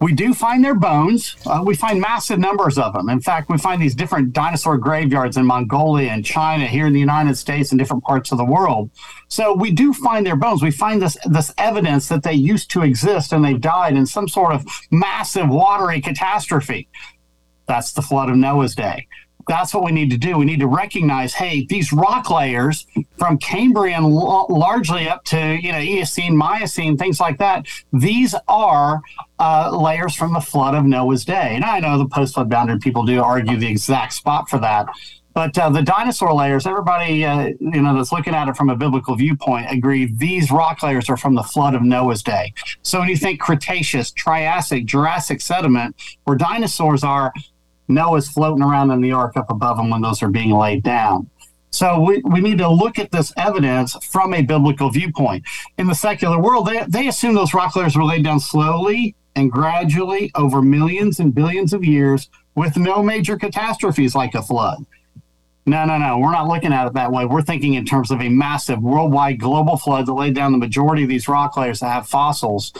we 0.00 0.14
do 0.14 0.32
find 0.32 0.64
their 0.64 0.74
bones. 0.74 1.36
Uh, 1.44 1.62
we 1.64 1.74
find 1.74 2.00
massive 2.00 2.38
numbers 2.38 2.78
of 2.78 2.94
them. 2.94 3.10
In 3.10 3.20
fact, 3.20 3.50
we 3.50 3.58
find 3.58 3.82
these 3.82 3.94
different 3.94 4.32
dinosaur 4.32 4.78
graveyards 4.78 5.36
in 5.36 5.44
Mongolia 5.44 6.10
and 6.10 6.24
China, 6.24 6.66
here 6.66 6.86
in 6.86 6.94
the 6.94 7.00
United 7.00 7.36
States, 7.36 7.70
and 7.70 7.78
different 7.78 8.02
parts 8.04 8.32
of 8.32 8.38
the 8.38 8.44
world. 8.44 8.90
So 9.28 9.54
we 9.54 9.70
do 9.70 9.92
find 9.92 10.24
their 10.24 10.36
bones. 10.36 10.62
We 10.62 10.70
find 10.70 11.02
this 11.02 11.18
this 11.26 11.52
evidence 11.58 12.08
that 12.08 12.22
they 12.22 12.32
used 12.32 12.70
to 12.70 12.82
exist 12.82 13.32
and 13.32 13.44
they 13.44 13.54
died 13.54 13.94
in 13.94 14.06
some 14.06 14.26
sort 14.26 14.54
of 14.54 14.66
massive 14.90 15.48
watery 15.48 16.00
catastrophe. 16.00 16.88
That's 17.66 17.92
the 17.92 18.02
flood 18.02 18.30
of 18.30 18.36
Noah's 18.36 18.74
day. 18.74 19.06
That's 19.48 19.74
what 19.74 19.84
we 19.84 19.92
need 19.92 20.10
to 20.10 20.18
do. 20.18 20.38
We 20.38 20.44
need 20.44 20.60
to 20.60 20.66
recognize, 20.66 21.34
hey, 21.34 21.66
these 21.66 21.92
rock 21.92 22.30
layers 22.30 22.86
from 23.18 23.38
Cambrian 23.38 24.04
largely 24.04 25.08
up 25.08 25.24
to 25.26 25.58
you 25.60 25.72
know 25.72 25.78
Eocene, 25.78 26.36
Miocene, 26.36 26.96
things 26.96 27.20
like 27.20 27.38
that. 27.38 27.66
These 27.92 28.34
are 28.48 29.00
uh, 29.38 29.70
layers 29.76 30.14
from 30.14 30.32
the 30.32 30.40
flood 30.40 30.74
of 30.74 30.84
Noah's 30.84 31.24
day. 31.24 31.52
And 31.54 31.64
I 31.64 31.80
know 31.80 31.98
the 31.98 32.06
post-flood 32.06 32.50
boundary 32.50 32.78
people 32.78 33.04
do 33.04 33.22
argue 33.22 33.56
the 33.56 33.68
exact 33.68 34.12
spot 34.12 34.48
for 34.48 34.58
that. 34.58 34.86
But 35.32 35.56
uh, 35.56 35.70
the 35.70 35.82
dinosaur 35.82 36.32
layers, 36.34 36.66
everybody 36.66 37.24
uh, 37.24 37.50
you 37.60 37.82
know 37.82 37.94
that's 37.94 38.12
looking 38.12 38.34
at 38.34 38.48
it 38.48 38.56
from 38.56 38.68
a 38.68 38.76
biblical 38.76 39.14
viewpoint, 39.14 39.70
agree 39.70 40.12
these 40.16 40.50
rock 40.50 40.82
layers 40.82 41.08
are 41.08 41.16
from 41.16 41.34
the 41.34 41.42
flood 41.42 41.74
of 41.74 41.82
Noah's 41.82 42.22
day. 42.22 42.52
So 42.82 42.98
when 42.98 43.08
you 43.08 43.16
think 43.16 43.40
Cretaceous, 43.40 44.10
Triassic, 44.10 44.86
Jurassic 44.86 45.40
sediment, 45.40 45.94
where 46.24 46.36
dinosaurs 46.36 47.04
are, 47.04 47.32
Noah's 47.90 48.28
floating 48.28 48.62
around 48.62 48.90
in 48.90 49.00
the 49.00 49.12
ark 49.12 49.36
up 49.36 49.50
above 49.50 49.76
them 49.76 49.90
when 49.90 50.00
those 50.00 50.22
are 50.22 50.28
being 50.28 50.52
laid 50.52 50.82
down. 50.82 51.28
So 51.70 52.00
we, 52.00 52.20
we 52.24 52.40
need 52.40 52.58
to 52.58 52.68
look 52.68 52.98
at 52.98 53.12
this 53.12 53.32
evidence 53.36 53.94
from 54.06 54.34
a 54.34 54.42
biblical 54.42 54.90
viewpoint. 54.90 55.44
In 55.78 55.86
the 55.86 55.94
secular 55.94 56.40
world, 56.40 56.66
they, 56.66 56.84
they 56.88 57.08
assume 57.08 57.34
those 57.34 57.54
rock 57.54 57.76
layers 57.76 57.96
were 57.96 58.04
laid 58.04 58.24
down 58.24 58.40
slowly 58.40 59.14
and 59.36 59.50
gradually 59.50 60.32
over 60.34 60.62
millions 60.62 61.20
and 61.20 61.34
billions 61.34 61.72
of 61.72 61.84
years 61.84 62.28
with 62.54 62.76
no 62.76 63.02
major 63.02 63.36
catastrophes 63.36 64.14
like 64.14 64.34
a 64.34 64.42
flood. 64.42 64.84
No, 65.66 65.84
no, 65.84 65.98
no. 65.98 66.18
We're 66.18 66.32
not 66.32 66.48
looking 66.48 66.72
at 66.72 66.88
it 66.88 66.94
that 66.94 67.12
way. 67.12 67.26
We're 67.26 67.42
thinking 67.42 67.74
in 67.74 67.84
terms 67.84 68.10
of 68.10 68.20
a 68.20 68.28
massive 68.28 68.82
worldwide 68.82 69.38
global 69.38 69.76
flood 69.76 70.06
that 70.06 70.14
laid 70.14 70.34
down 70.34 70.50
the 70.50 70.58
majority 70.58 71.04
of 71.04 71.08
these 71.08 71.28
rock 71.28 71.56
layers 71.56 71.80
that 71.80 71.92
have 71.92 72.08
fossils 72.08 72.72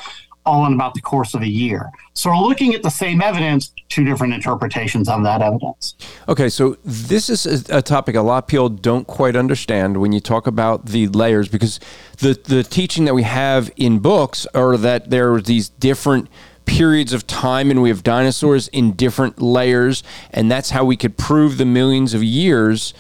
all 0.46 0.66
in 0.66 0.72
about 0.72 0.94
the 0.94 1.00
course 1.00 1.34
of 1.34 1.42
a 1.42 1.48
year. 1.48 1.90
So 2.14 2.30
we're 2.30 2.38
looking 2.38 2.74
at 2.74 2.82
the 2.82 2.90
same 2.90 3.20
evidence, 3.20 3.72
two 3.88 4.04
different 4.04 4.32
interpretations 4.32 5.08
of 5.08 5.22
that 5.24 5.42
evidence. 5.42 5.94
Okay, 6.28 6.48
so 6.48 6.76
this 6.84 7.28
is 7.28 7.68
a, 7.70 7.82
topic 7.82 8.16
a 8.16 8.22
lot 8.22 8.44
of 8.44 8.46
people 8.46 8.68
don't 8.68 9.06
quite 9.06 9.36
understand 9.36 10.00
when 10.00 10.12
you 10.12 10.20
talk 10.20 10.46
about 10.46 10.86
the 10.86 11.08
layers 11.08 11.48
because 11.48 11.80
the 12.18 12.38
the 12.44 12.62
teaching 12.62 13.04
that 13.04 13.14
we 13.14 13.22
have 13.22 13.70
in 13.76 13.98
books 13.98 14.46
are 14.54 14.76
that 14.76 15.10
there 15.10 15.32
are 15.32 15.40
these 15.40 15.68
different 15.68 16.28
periods 16.66 17.12
of 17.12 17.26
time 17.26 17.70
and 17.70 17.82
we 17.82 17.88
have 17.88 18.02
dinosaurs 18.02 18.68
in 18.68 18.92
different 18.92 19.42
layers 19.42 20.04
and 20.30 20.50
that's 20.50 20.70
how 20.70 20.84
we 20.84 20.96
could 20.96 21.16
prove 21.16 21.58
the 21.58 21.64
millions 21.64 22.14
of 22.14 22.22
years 22.22 22.94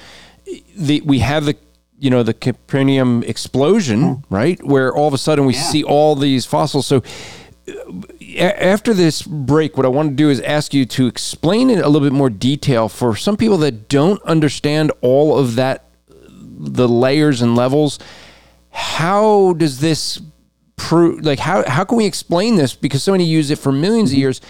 the, 0.74 1.00
we 1.02 1.20
have 1.20 1.44
the 1.44 1.56
you 2.00 2.10
know 2.10 2.22
the 2.22 2.34
Cambrian 2.34 3.22
explosion 3.24 4.00
mm. 4.00 4.24
right 4.30 4.60
where 4.64 4.92
all 4.92 5.06
of 5.06 5.14
a 5.14 5.18
sudden 5.18 5.44
we 5.44 5.54
Yeah. 5.54 5.62
see 5.62 5.84
all 5.84 6.16
these 6.16 6.44
fossils 6.46 6.86
so 6.86 7.02
uh, 7.68 8.42
after 8.42 8.94
this 8.94 9.22
break, 9.22 9.76
what 9.76 9.84
I 9.84 9.88
want 9.88 10.10
to 10.10 10.14
do 10.14 10.30
is 10.30 10.40
ask 10.40 10.72
you 10.72 10.86
to 10.86 11.06
explain 11.06 11.70
it 11.70 11.78
a 11.78 11.88
little 11.88 12.08
bit 12.08 12.14
more 12.14 12.30
detail 12.30 12.88
for 12.88 13.16
some 13.16 13.36
people 13.36 13.58
that 13.58 13.88
don't 13.88 14.22
understand 14.22 14.92
all 15.00 15.38
of 15.38 15.56
that, 15.56 15.84
the 16.08 16.88
layers 16.88 17.42
and 17.42 17.56
levels. 17.56 17.98
How 18.70 19.54
does 19.54 19.80
this 19.80 20.20
prove? 20.76 21.24
Like, 21.24 21.40
how 21.40 21.68
how 21.68 21.84
can 21.84 21.98
we 21.98 22.06
explain 22.06 22.56
this? 22.56 22.74
Because 22.74 23.02
so 23.02 23.12
many 23.12 23.24
use 23.24 23.50
it 23.50 23.58
for 23.58 23.72
1000000s 23.72 24.02
of 24.02 24.08
mm-hmm. 24.08 24.16
years. 24.16 24.40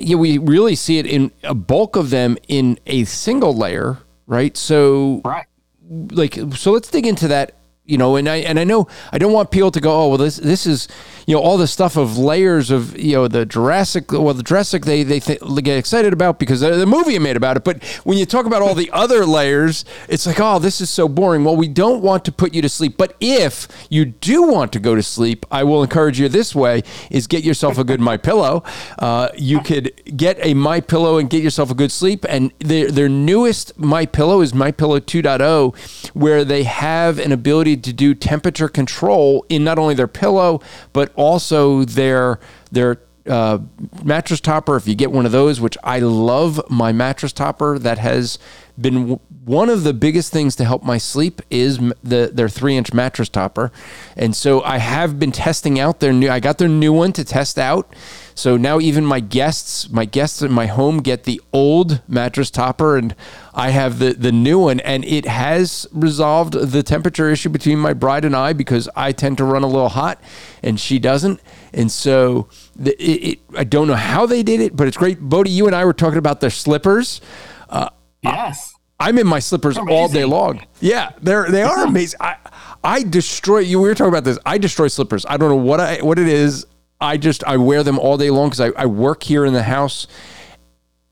Yeah, 0.00 0.16
we 0.16 0.38
really 0.38 0.74
see 0.74 0.98
it 0.98 1.06
in 1.06 1.32
a 1.42 1.54
bulk 1.54 1.96
of 1.96 2.10
them 2.10 2.38
in 2.48 2.78
a 2.86 3.04
single 3.04 3.54
layer, 3.54 3.98
right? 4.26 4.56
So 4.56 5.20
Right. 5.24 5.46
Like 5.88 6.38
so 6.54 6.72
let's 6.72 6.90
dig 6.90 7.06
into 7.06 7.28
that 7.28 7.57
you 7.88 7.96
know, 7.96 8.16
and 8.16 8.28
I 8.28 8.36
and 8.36 8.60
I 8.60 8.64
know 8.64 8.86
I 9.12 9.18
don't 9.18 9.32
want 9.32 9.50
people 9.50 9.70
to 9.70 9.80
go, 9.80 9.90
oh 9.90 10.08
well, 10.08 10.18
this 10.18 10.36
this 10.36 10.66
is 10.66 10.88
you 11.26 11.34
know 11.34 11.40
all 11.40 11.56
the 11.56 11.66
stuff 11.66 11.96
of 11.96 12.18
layers 12.18 12.70
of 12.70 12.96
you 12.98 13.14
know 13.14 13.28
the 13.28 13.46
Jurassic, 13.46 14.12
well 14.12 14.34
the 14.34 14.42
Jurassic 14.42 14.84
they 14.84 15.02
they 15.02 15.20
th- 15.20 15.40
get 15.62 15.78
excited 15.78 16.12
about 16.12 16.38
because 16.38 16.60
the 16.60 16.86
movie 16.86 17.18
made 17.18 17.36
about 17.36 17.56
it, 17.56 17.64
but 17.64 17.82
when 18.04 18.18
you 18.18 18.26
talk 18.26 18.44
about 18.44 18.60
all 18.60 18.74
the 18.74 18.90
other 18.92 19.24
layers, 19.24 19.86
it's 20.06 20.26
like 20.26 20.38
oh 20.38 20.58
this 20.58 20.82
is 20.82 20.90
so 20.90 21.08
boring. 21.08 21.44
Well, 21.44 21.56
we 21.56 21.66
don't 21.66 22.02
want 22.02 22.26
to 22.26 22.32
put 22.32 22.54
you 22.54 22.60
to 22.60 22.68
sleep, 22.68 22.98
but 22.98 23.16
if 23.20 23.66
you 23.88 24.04
do 24.04 24.42
want 24.42 24.70
to 24.74 24.80
go 24.80 24.94
to 24.94 25.02
sleep, 25.02 25.46
I 25.50 25.64
will 25.64 25.82
encourage 25.82 26.20
you 26.20 26.28
this 26.28 26.54
way: 26.54 26.82
is 27.10 27.26
get 27.26 27.42
yourself 27.42 27.78
a 27.78 27.84
good 27.84 28.00
My 28.08 28.18
Pillow. 28.18 28.64
Uh, 28.98 29.30
you 29.34 29.60
could 29.60 29.92
get 30.14 30.38
a 30.44 30.52
My 30.52 30.80
Pillow 30.80 31.16
and 31.16 31.30
get 31.30 31.42
yourself 31.42 31.70
a 31.70 31.74
good 31.74 31.90
sleep, 31.90 32.26
and 32.28 32.52
their 32.58 32.90
their 32.90 33.08
newest 33.08 33.78
My 33.78 34.04
Pillow 34.04 34.42
is 34.42 34.52
My 34.52 34.72
Pillow 34.72 35.00
2.0, 35.00 36.12
where 36.14 36.44
they 36.44 36.64
have 36.64 37.18
an 37.18 37.32
ability 37.32 37.77
to 37.78 37.92
do 37.92 38.14
temperature 38.14 38.68
control 38.68 39.44
in 39.48 39.64
not 39.64 39.78
only 39.78 39.94
their 39.94 40.08
pillow 40.08 40.60
but 40.92 41.12
also 41.14 41.84
their 41.84 42.38
their 42.70 42.98
uh, 43.28 43.58
mattress 44.02 44.40
topper. 44.40 44.76
If 44.76 44.88
you 44.88 44.94
get 44.94 45.12
one 45.12 45.26
of 45.26 45.32
those, 45.32 45.60
which 45.60 45.76
I 45.84 45.98
love, 45.98 46.60
my 46.70 46.92
mattress 46.92 47.32
topper 47.32 47.78
that 47.78 47.98
has 47.98 48.38
been 48.80 48.94
w- 48.94 49.20
one 49.44 49.68
of 49.68 49.84
the 49.84 49.92
biggest 49.92 50.32
things 50.32 50.56
to 50.56 50.64
help 50.64 50.82
my 50.82 50.98
sleep 50.98 51.42
is 51.50 51.78
the 52.02 52.30
their 52.32 52.48
three 52.48 52.76
inch 52.76 52.92
mattress 52.92 53.28
topper, 53.28 53.70
and 54.16 54.34
so 54.34 54.62
I 54.62 54.78
have 54.78 55.18
been 55.18 55.32
testing 55.32 55.78
out 55.78 56.00
their 56.00 56.12
new. 56.12 56.30
I 56.30 56.40
got 56.40 56.58
their 56.58 56.68
new 56.68 56.92
one 56.92 57.12
to 57.14 57.24
test 57.24 57.58
out. 57.58 57.94
So 58.34 58.56
now 58.56 58.78
even 58.78 59.04
my 59.04 59.20
guests, 59.20 59.90
my 59.90 60.04
guests 60.04 60.42
in 60.42 60.52
my 60.52 60.66
home 60.66 60.98
get 60.98 61.24
the 61.24 61.40
old 61.52 62.02
mattress 62.06 62.50
topper 62.50 62.96
and 62.96 63.14
I 63.58 63.70
have 63.70 63.98
the 63.98 64.12
the 64.12 64.30
new 64.30 64.60
one 64.60 64.78
and 64.80 65.04
it 65.04 65.26
has 65.26 65.84
resolved 65.90 66.52
the 66.54 66.84
temperature 66.84 67.28
issue 67.28 67.48
between 67.48 67.80
my 67.80 67.92
bride 67.92 68.24
and 68.24 68.36
I 68.36 68.52
because 68.52 68.88
I 68.94 69.10
tend 69.10 69.36
to 69.38 69.44
run 69.44 69.64
a 69.64 69.66
little 69.66 69.88
hot 69.88 70.22
and 70.62 70.78
she 70.78 71.00
doesn't. 71.00 71.40
And 71.72 71.90
so 71.90 72.48
the, 72.76 72.92
it, 73.02 73.32
it, 73.32 73.38
I 73.56 73.64
don't 73.64 73.88
know 73.88 73.96
how 73.96 74.26
they 74.26 74.44
did 74.44 74.60
it, 74.60 74.76
but 74.76 74.86
it's 74.86 74.96
great. 74.96 75.18
Bodie, 75.18 75.50
you 75.50 75.66
and 75.66 75.74
I 75.74 75.84
were 75.84 75.92
talking 75.92 76.18
about 76.18 76.40
their 76.40 76.50
slippers. 76.50 77.20
Uh, 77.68 77.90
yes. 78.22 78.72
I'm 79.00 79.18
in 79.18 79.26
my 79.26 79.40
slippers 79.40 79.76
all 79.76 80.06
day 80.06 80.24
long. 80.24 80.64
Yeah, 80.80 81.10
they're 81.20 81.50
they 81.50 81.62
are 81.62 81.84
amazing. 81.84 82.18
I 82.20 82.36
I 82.84 83.02
destroy 83.02 83.58
you. 83.58 83.80
We 83.80 83.88
were 83.88 83.94
talking 83.96 84.12
about 84.12 84.24
this. 84.24 84.38
I 84.46 84.58
destroy 84.58 84.86
slippers. 84.86 85.26
I 85.28 85.36
don't 85.36 85.48
know 85.50 85.56
what 85.56 85.80
I 85.80 85.96
what 86.00 86.20
it 86.20 86.28
is. 86.28 86.64
I 87.00 87.16
just 87.16 87.42
I 87.42 87.56
wear 87.56 87.82
them 87.82 87.98
all 87.98 88.16
day 88.16 88.30
long 88.30 88.50
because 88.50 88.60
I, 88.60 88.70
I 88.76 88.86
work 88.86 89.24
here 89.24 89.44
in 89.44 89.52
the 89.52 89.64
house 89.64 90.06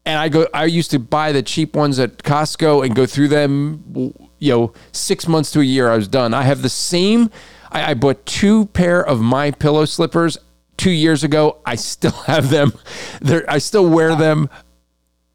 and 0.07 0.19
I 0.19 0.29
go 0.29 0.47
I 0.55 0.65
used 0.65 0.91
to 0.93 0.99
buy 0.99 1.33
the 1.33 1.43
cheap 1.43 1.77
ones 1.77 1.99
at 1.99 2.19
Costco 2.19 2.87
and 2.87 2.95
go 2.95 3.05
through 3.05 3.29
them 3.29 4.15
you 4.39 4.53
know 4.53 4.73
six 4.93 5.29
months 5.29 5.51
to 5.53 5.61
a 5.61 5.65
year 5.65 5.91
I 5.91 5.97
was 5.97 6.09
done. 6.09 6.33
I 6.33 6.43
have 6.43 6.63
the 6.63 6.71
same 6.71 7.31
I, 7.71 7.91
I 7.91 7.95
bought 7.95 8.25
two 8.25 8.67
pair 8.67 9.05
of 9.05 9.21
my 9.21 9.51
pillow 9.51 9.85
slippers 9.85 10.39
two 10.77 10.93
years 10.93 11.25
ago. 11.25 11.59
I 11.67 11.75
still 11.75 12.13
have 12.27 12.49
them. 12.49 12.73
They're 13.21 13.51
I 13.51 13.59
still 13.59 13.91
wear 13.91 14.15
them. 14.15 14.49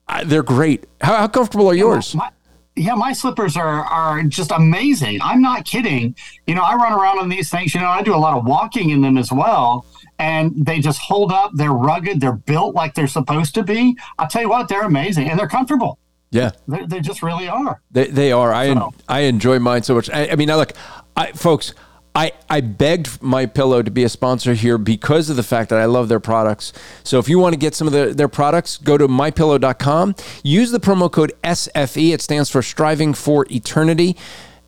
I, 0.07 0.23
they're 0.23 0.43
great. 0.43 0.85
How, 1.01 1.17
how 1.17 1.27
comfortable 1.27 1.69
are 1.69 1.75
yours? 1.75 2.15
My, 2.15 2.29
yeah, 2.75 2.95
my 2.95 3.11
slippers 3.11 3.57
are 3.57 3.83
are 3.83 4.23
just 4.23 4.51
amazing. 4.51 5.19
I'm 5.21 5.41
not 5.41 5.65
kidding. 5.65 6.15
You 6.47 6.55
know, 6.55 6.63
I 6.63 6.75
run 6.75 6.93
around 6.93 7.19
in 7.19 7.29
these 7.29 7.49
things. 7.49 7.75
You 7.75 7.81
know, 7.81 7.89
I 7.89 8.01
do 8.01 8.15
a 8.15 8.17
lot 8.17 8.37
of 8.37 8.45
walking 8.45 8.91
in 8.91 9.01
them 9.01 9.17
as 9.17 9.31
well 9.31 9.85
and 10.21 10.53
they 10.55 10.79
just 10.79 10.99
hold 10.99 11.31
up. 11.31 11.51
They're 11.55 11.71
rugged. 11.71 12.21
They're 12.21 12.31
built 12.31 12.75
like 12.75 12.93
they're 12.93 13.07
supposed 13.07 13.55
to 13.55 13.63
be. 13.63 13.97
I'll 14.19 14.27
tell 14.27 14.43
you 14.43 14.49
what, 14.49 14.67
they're 14.67 14.83
amazing 14.83 15.29
and 15.29 15.37
they're 15.37 15.47
comfortable. 15.47 15.97
Yeah, 16.29 16.51
they, 16.67 16.85
they 16.85 16.99
just 17.01 17.23
really 17.23 17.49
are. 17.49 17.81
They, 17.91 18.07
they 18.07 18.31
are. 18.31 18.53
I 18.53 18.73
so. 18.73 18.93
I 19.09 19.21
enjoy 19.21 19.59
mine 19.59 19.83
so 19.83 19.95
much. 19.95 20.09
I, 20.11 20.29
I 20.29 20.35
mean, 20.35 20.47
now 20.47 20.57
look, 20.57 20.73
I, 21.17 21.31
folks. 21.33 21.73
I, 22.13 22.33
I 22.49 22.59
begged 22.59 23.21
my 23.21 23.45
pillow 23.45 23.81
to 23.81 23.89
be 23.89 24.03
a 24.03 24.09
sponsor 24.09 24.53
here 24.53 24.77
because 24.77 25.29
of 25.29 25.37
the 25.37 25.43
fact 25.43 25.69
that 25.69 25.79
I 25.79 25.85
love 25.85 26.09
their 26.09 26.19
products. 26.19 26.73
So 27.05 27.19
if 27.19 27.29
you 27.29 27.39
want 27.39 27.53
to 27.53 27.57
get 27.57 27.73
some 27.73 27.87
of 27.87 27.93
the, 27.93 28.13
their 28.13 28.27
products, 28.27 28.75
go 28.75 28.97
to 28.97 29.07
mypillow.com. 29.07 30.15
Use 30.43 30.71
the 30.71 30.81
promo 30.81 31.09
code 31.09 31.31
SFE. 31.41 32.13
It 32.13 32.21
stands 32.21 32.49
for 32.49 32.61
Striving 32.61 33.13
for 33.13 33.45
Eternity. 33.49 34.17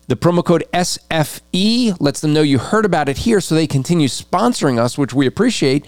The 0.06 0.16
promo 0.16 0.44
code 0.44 0.64
SFE 0.72 1.96
lets 1.98 2.20
them 2.20 2.34
know 2.34 2.42
you 2.42 2.58
heard 2.58 2.84
about 2.84 3.08
it 3.08 3.18
here 3.18 3.40
so 3.40 3.54
they 3.54 3.66
continue 3.66 4.08
sponsoring 4.08 4.78
us, 4.78 4.98
which 4.98 5.14
we 5.14 5.26
appreciate. 5.26 5.86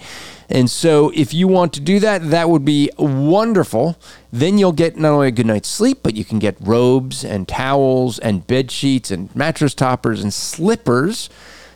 And 0.49 0.69
so 0.69 1.11
if 1.13 1.33
you 1.33 1.47
want 1.47 1.73
to 1.73 1.79
do 1.79 1.99
that, 1.99 2.29
that 2.31 2.49
would 2.49 2.65
be 2.65 2.89
wonderful. 2.97 3.97
Then 4.31 4.57
you'll 4.57 4.71
get 4.71 4.97
not 4.97 5.11
only 5.11 5.27
a 5.27 5.31
good 5.31 5.45
night's 5.45 5.69
sleep, 5.69 5.99
but 6.01 6.15
you 6.15 6.25
can 6.25 6.39
get 6.39 6.57
robes 6.59 7.23
and 7.23 7.47
towels 7.47 8.17
and 8.17 8.47
bed 8.47 8.71
sheets 8.71 9.11
and 9.11 9.33
mattress 9.35 9.75
toppers 9.75 10.23
and 10.23 10.33
slippers. 10.33 11.29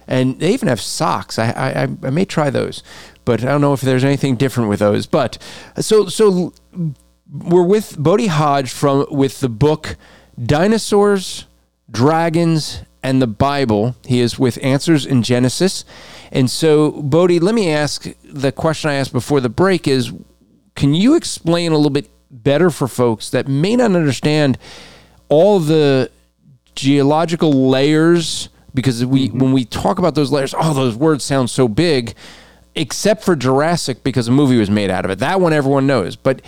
And 0.08 0.40
they 0.40 0.54
even 0.54 0.68
have 0.68 0.82
socks. 0.82 1.38
I, 1.38 1.52
I, 1.52 2.08
I 2.08 2.10
may 2.10 2.26
try 2.26 2.50
those, 2.50 2.82
but 3.24 3.44
I 3.44 3.48
don't 3.48 3.62
know 3.62 3.74
if 3.74 3.82
there's 3.82 4.04
anything 4.04 4.36
different 4.36 4.68
with 4.68 4.80
those. 4.80 5.06
But 5.06 5.38
so 5.78 6.08
so 6.08 6.54
we're 7.32 7.64
with 7.64 7.98
Bodie 7.98 8.28
Hodge 8.28 8.72
from 8.72 9.06
with 9.12 9.40
the 9.42 9.48
book 9.48 9.96
Dinosaurs 10.44 11.46
dragons, 11.92 12.84
and 13.04 13.22
the 13.22 13.28
Bible. 13.28 13.96
He 14.06 14.20
is 14.20 14.38
with 14.38 14.64
Answers 14.64 15.06
in 15.06 15.24
Genesis. 15.24 15.86
And 16.32 16.50
so, 16.50 16.92
Bodie, 16.92 17.40
let 17.40 17.56
me 17.56 17.70
ask 17.72 18.08
the 18.24 18.52
question 18.52 18.90
I 18.90 18.96
asked 18.96 19.14
before 19.14 19.42
the 19.42 19.50
break 19.50 19.88
is 19.88 20.14
can 20.76 20.94
you 20.94 21.16
explain 21.16 21.72
a 21.72 21.76
little 21.76 21.90
bit 21.90 22.10
better 22.30 22.70
for 22.70 22.88
folks 22.88 23.30
that 23.32 23.48
may 23.48 23.76
not 23.76 23.92
understand 23.92 24.58
all 25.30 25.60
the 25.60 26.10
geological 26.76 27.70
layers? 27.70 28.50
Because 28.74 29.06
we, 29.06 29.28
mm-hmm. 29.28 29.40
when 29.40 29.52
we 29.52 29.66
talk 29.66 30.00
about 30.00 30.16
those 30.16 30.32
layers, 30.32 30.56
oh, 30.58 30.74
those 30.74 30.96
words 30.96 31.26
sound 31.26 31.50
so 31.50 31.68
big, 31.68 32.14
except 32.74 33.24
for 33.24 33.36
Jurassic 33.36 34.02
because 34.02 34.30
a 34.30 34.32
movie 34.32 34.58
was 34.58 34.70
made 34.70 34.90
out 34.90 35.04
of 35.04 35.12
it. 35.12 35.20
That 35.20 35.42
one 35.42 35.52
everyone 35.52 35.88
knows. 35.88 36.16
But 36.16 36.42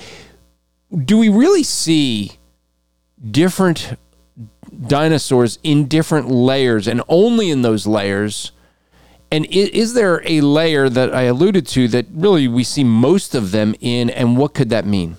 do 1.04 1.18
we 1.18 1.28
really 1.28 1.64
see 1.64 2.34
different 3.30 3.98
dinosaurs 4.88 5.60
in 5.64 5.88
different 5.88 6.30
layers 6.30 6.88
and 6.88 7.02
only 7.08 7.50
in 7.50 7.62
those 7.62 7.88
layers. 7.88 8.52
And 9.32 9.46
is, 9.48 9.94
there 9.94 10.22
a 10.26 10.42
layer 10.42 10.90
that 10.90 11.14
I 11.14 11.24
alluded 11.24 11.66
to 11.70 11.88
that 11.88 12.06
really 12.12 12.48
we 12.48 12.64
see 12.64 12.84
most 12.84 13.34
of 13.34 13.52
them 13.52 13.74
in, 13.80 14.12
and 14.12 14.38
what 14.38 14.54
could 14.54 14.70
that 14.70 14.86
mean? 14.86 15.18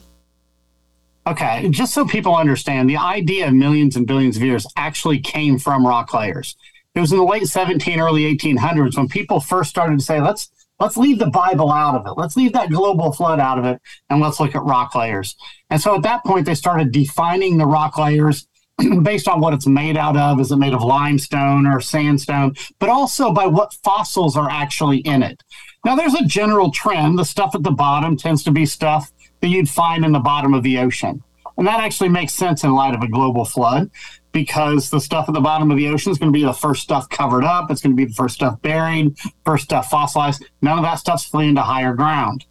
Okay, 1.26 1.68
just 1.70 1.94
so 1.94 2.04
people 2.04 2.36
understand, 2.36 2.88
the 2.88 2.96
idea 2.96 3.48
of 3.48 3.54
millions 3.54 3.96
and 3.96 4.06
billions 4.06 4.36
of 4.36 4.42
years 4.42 4.66
actually 4.76 5.18
came 5.18 5.58
from 5.58 5.86
rock 5.86 6.14
layers. 6.14 6.54
It 6.94 7.00
was 7.00 7.10
in 7.10 7.18
the 7.18 7.24
late 7.24 7.48
17, 7.48 7.98
early 7.98 8.22
1800s 8.36 8.96
when 8.96 9.08
people 9.08 9.40
first 9.40 9.70
started 9.70 9.98
to 9.98 10.04
say, 10.04 10.20
let's 10.20 10.50
let's 10.78 10.96
leave 10.96 11.18
the 11.18 11.30
Bible 11.30 11.72
out 11.72 11.94
of 11.94 12.06
it. 12.06 12.18
Let's 12.18 12.36
leave 12.36 12.52
that 12.52 12.70
global 12.70 13.12
flood 13.12 13.40
out 13.40 13.58
of 13.58 13.64
it, 13.64 13.80
and 14.10 14.20
let's 14.20 14.38
look 14.38 14.54
at 14.54 14.62
rock 14.62 14.94
layers. 14.94 15.34
And 15.70 15.80
so 15.80 15.96
at 15.96 16.02
that 16.02 16.24
point, 16.24 16.46
they 16.46 16.54
started 16.54 16.92
defining 16.92 17.58
the 17.58 17.66
rock 17.66 17.98
layers 17.98 18.46
based 19.02 19.28
on 19.28 19.40
what 19.40 19.54
it's 19.54 19.66
made 19.66 19.96
out 19.96 20.16
of. 20.16 20.40
Is 20.40 20.50
it 20.50 20.56
made 20.56 20.74
of 20.74 20.82
limestone 20.82 21.66
or 21.66 21.80
sandstone? 21.80 22.54
But 22.78 22.88
also 22.88 23.32
by 23.32 23.46
what 23.46 23.74
fossils 23.84 24.36
are 24.36 24.50
actually 24.50 24.98
in 24.98 25.22
it. 25.22 25.42
Now, 25.84 25.96
there's 25.96 26.14
a 26.14 26.24
general 26.24 26.70
trend. 26.70 27.18
The 27.18 27.24
stuff 27.24 27.54
at 27.54 27.62
the 27.62 27.70
bottom 27.70 28.16
tends 28.16 28.42
to 28.44 28.50
be 28.50 28.66
stuff 28.66 29.12
that 29.40 29.48
you'd 29.48 29.68
find 29.68 30.04
in 30.04 30.12
the 30.12 30.20
bottom 30.20 30.54
of 30.54 30.62
the 30.62 30.78
ocean. 30.78 31.22
And 31.56 31.66
that 31.66 31.80
actually 31.80 32.08
makes 32.08 32.32
sense 32.32 32.64
in 32.64 32.74
light 32.74 32.94
of 32.94 33.02
a 33.02 33.08
global 33.08 33.44
flood 33.44 33.90
because 34.32 34.90
the 34.90 35.00
stuff 35.00 35.28
at 35.28 35.34
the 35.34 35.40
bottom 35.40 35.70
of 35.70 35.76
the 35.76 35.88
ocean 35.88 36.10
is 36.10 36.18
going 36.18 36.32
to 36.32 36.36
be 36.36 36.44
the 36.44 36.52
first 36.52 36.82
stuff 36.82 37.08
covered 37.08 37.44
up. 37.44 37.70
It's 37.70 37.80
going 37.80 37.92
to 37.92 37.96
be 37.96 38.06
the 38.06 38.14
first 38.14 38.34
stuff 38.34 38.60
buried, 38.60 39.16
first 39.44 39.64
stuff 39.64 39.88
fossilized. 39.88 40.44
None 40.60 40.78
of 40.78 40.84
that 40.84 40.98
stuff's 40.98 41.24
fleeing 41.24 41.54
to 41.54 41.62
higher 41.62 41.94
ground. 41.94 42.44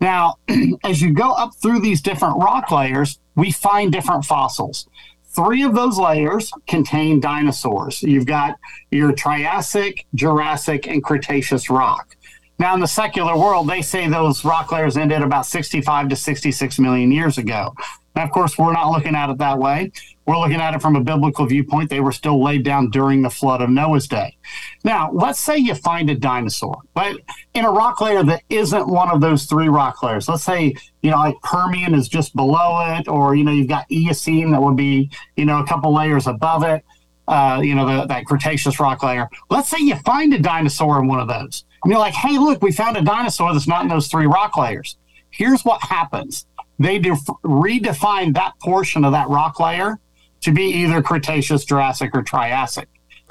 Now, 0.00 0.36
as 0.84 1.00
you 1.00 1.12
go 1.12 1.30
up 1.30 1.54
through 1.62 1.80
these 1.80 2.02
different 2.02 2.36
rock 2.36 2.70
layers, 2.70 3.18
we 3.34 3.50
find 3.50 3.90
different 3.90 4.24
fossils. 4.24 4.86
Three 5.34 5.62
of 5.62 5.74
those 5.74 5.98
layers 5.98 6.52
contain 6.66 7.18
dinosaurs. 7.18 8.02
You've 8.02 8.26
got 8.26 8.58
your 8.90 9.12
Triassic, 9.12 10.04
Jurassic, 10.14 10.86
and 10.86 11.02
Cretaceous 11.02 11.70
rock. 11.70 12.16
Now, 12.58 12.74
in 12.74 12.80
the 12.80 12.86
secular 12.86 13.36
world, 13.36 13.68
they 13.68 13.80
say 13.80 14.08
those 14.08 14.44
rock 14.44 14.70
layers 14.70 14.96
ended 14.96 15.22
about 15.22 15.46
65 15.46 16.10
to 16.10 16.16
66 16.16 16.78
million 16.78 17.10
years 17.10 17.38
ago. 17.38 17.74
Now, 18.14 18.24
of 18.24 18.30
course, 18.30 18.58
we're 18.58 18.72
not 18.72 18.90
looking 18.90 19.14
at 19.14 19.30
it 19.30 19.38
that 19.38 19.58
way. 19.58 19.90
We're 20.26 20.38
looking 20.38 20.60
at 20.60 20.74
it 20.74 20.80
from 20.80 20.94
a 20.94 21.00
biblical 21.00 21.46
viewpoint. 21.46 21.90
They 21.90 22.00
were 22.00 22.12
still 22.12 22.42
laid 22.42 22.64
down 22.64 22.90
during 22.90 23.22
the 23.22 23.30
flood 23.30 23.60
of 23.60 23.70
Noah's 23.70 24.06
day. 24.06 24.36
Now, 24.84 25.10
let's 25.12 25.40
say 25.40 25.56
you 25.58 25.74
find 25.74 26.08
a 26.10 26.14
dinosaur, 26.14 26.80
but 26.94 27.16
in 27.54 27.64
a 27.64 27.70
rock 27.70 28.00
layer 28.00 28.22
that 28.22 28.42
isn't 28.48 28.86
one 28.86 29.10
of 29.10 29.20
those 29.20 29.46
three 29.46 29.68
rock 29.68 30.02
layers. 30.02 30.28
Let's 30.28 30.44
say, 30.44 30.74
you 31.02 31.10
know, 31.10 31.16
like 31.16 31.40
Permian 31.42 31.94
is 31.94 32.08
just 32.08 32.36
below 32.36 32.96
it, 32.96 33.08
or, 33.08 33.34
you 33.34 33.42
know, 33.42 33.52
you've 33.52 33.68
got 33.68 33.90
Eocene 33.90 34.52
that 34.52 34.62
would 34.62 34.76
be, 34.76 35.10
you 35.36 35.44
know, 35.44 35.58
a 35.58 35.66
couple 35.66 35.92
layers 35.92 36.28
above 36.28 36.62
it, 36.62 36.84
uh, 37.26 37.60
you 37.62 37.74
know, 37.74 37.86
the, 37.86 38.06
that 38.06 38.24
Cretaceous 38.24 38.78
rock 38.78 39.02
layer. 39.02 39.28
Let's 39.50 39.68
say 39.68 39.78
you 39.80 39.96
find 40.04 40.32
a 40.34 40.38
dinosaur 40.38 41.00
in 41.00 41.08
one 41.08 41.18
of 41.18 41.26
those. 41.26 41.64
And 41.82 41.90
you're 41.90 42.00
like, 42.00 42.14
hey, 42.14 42.38
look, 42.38 42.62
we 42.62 42.70
found 42.70 42.96
a 42.96 43.02
dinosaur 43.02 43.52
that's 43.52 43.66
not 43.66 43.82
in 43.82 43.88
those 43.88 44.06
three 44.06 44.26
rock 44.26 44.56
layers. 44.56 44.96
Here's 45.30 45.64
what 45.64 45.82
happens 45.82 46.46
they 46.78 46.98
def- 46.98 47.18
redefine 47.44 48.34
that 48.34 48.52
portion 48.60 49.04
of 49.04 49.12
that 49.12 49.28
rock 49.28 49.60
layer 49.60 49.98
to 50.42 50.52
be 50.52 50.64
either 50.64 51.02
Cretaceous, 51.02 51.64
Jurassic, 51.64 52.10
or 52.14 52.22
Triassic. 52.22 52.88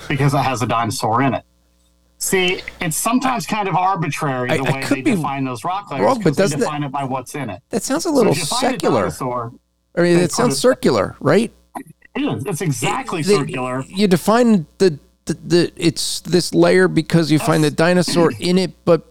because 0.08 0.34
it 0.34 0.40
has 0.40 0.62
a 0.64 0.66
dinosaur 0.68 1.22
in 1.22 1.34
it. 1.36 1.44
See, 2.18 2.62
it's 2.80 2.98
sometimes 2.98 3.46
kind 3.46 3.68
of 3.68 3.76
arbitrary 3.76 4.50
the 4.50 4.56
I- 4.56 4.58
I 4.58 4.72
way 4.74 4.84
they 4.90 5.02
define 5.02 5.44
those 5.44 5.64
rock 5.64 5.92
layers 5.92 6.04
wrong, 6.06 6.22
but 6.24 6.36
doesn't 6.36 6.60
that- 6.60 6.66
define 6.66 6.84
it 6.84 6.92
by 6.92 7.04
what's 7.04 7.36
in 7.36 7.50
it. 7.50 7.62
That 7.70 7.84
sounds 7.84 8.06
a 8.06 8.10
little 8.12 8.32
a 8.32 8.36
secular. 8.36 9.02
dinosaur, 9.02 9.52
I 9.96 10.02
mean, 10.02 10.18
it 10.18 10.32
sounds 10.32 10.56
it- 10.56 10.60
circular, 10.60 11.16
right? 11.20 11.52
it 12.16 12.22
is. 12.24 12.46
It's 12.46 12.62
exactly 12.62 13.22
They- 13.22 13.36
circular. 13.36 13.84
You 13.88 14.08
define 14.08 14.66
the, 14.80 14.98
the 15.26 15.34
the 15.46 15.72
it's 15.78 16.20
this 16.22 16.54
layer 16.54 16.88
because 16.88 17.32
you 17.32 17.40
find 17.40 17.64
the 17.64 17.72
dinosaur 17.72 18.32
in 18.40 18.58
it, 18.58 18.74
but 18.86 19.06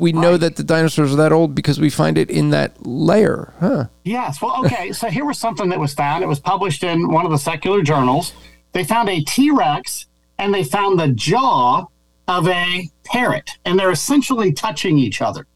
we 0.00 0.12
know 0.12 0.36
that 0.36 0.56
the 0.56 0.62
dinosaurs 0.62 1.12
are 1.12 1.16
that 1.16 1.32
old 1.32 1.54
because 1.54 1.78
we 1.78 1.90
find 1.90 2.18
it 2.18 2.30
in 2.30 2.50
that 2.50 2.86
layer, 2.86 3.52
huh? 3.60 3.86
Yes. 4.04 4.40
Well, 4.40 4.64
okay. 4.64 4.92
so 4.92 5.08
here 5.08 5.24
was 5.24 5.38
something 5.38 5.68
that 5.68 5.78
was 5.78 5.94
found. 5.94 6.24
It 6.24 6.26
was 6.26 6.40
published 6.40 6.82
in 6.82 7.08
one 7.08 7.24
of 7.24 7.30
the 7.30 7.38
secular 7.38 7.82
journals. 7.82 8.32
They 8.72 8.84
found 8.84 9.08
a 9.08 9.22
T 9.22 9.50
Rex 9.50 10.06
and 10.38 10.54
they 10.54 10.64
found 10.64 10.98
the 10.98 11.08
jaw 11.08 11.86
of 12.26 12.48
a 12.48 12.88
parrot, 13.04 13.50
and 13.64 13.78
they're 13.78 13.90
essentially 13.90 14.52
touching 14.52 14.96
each 14.98 15.20
other. 15.20 15.46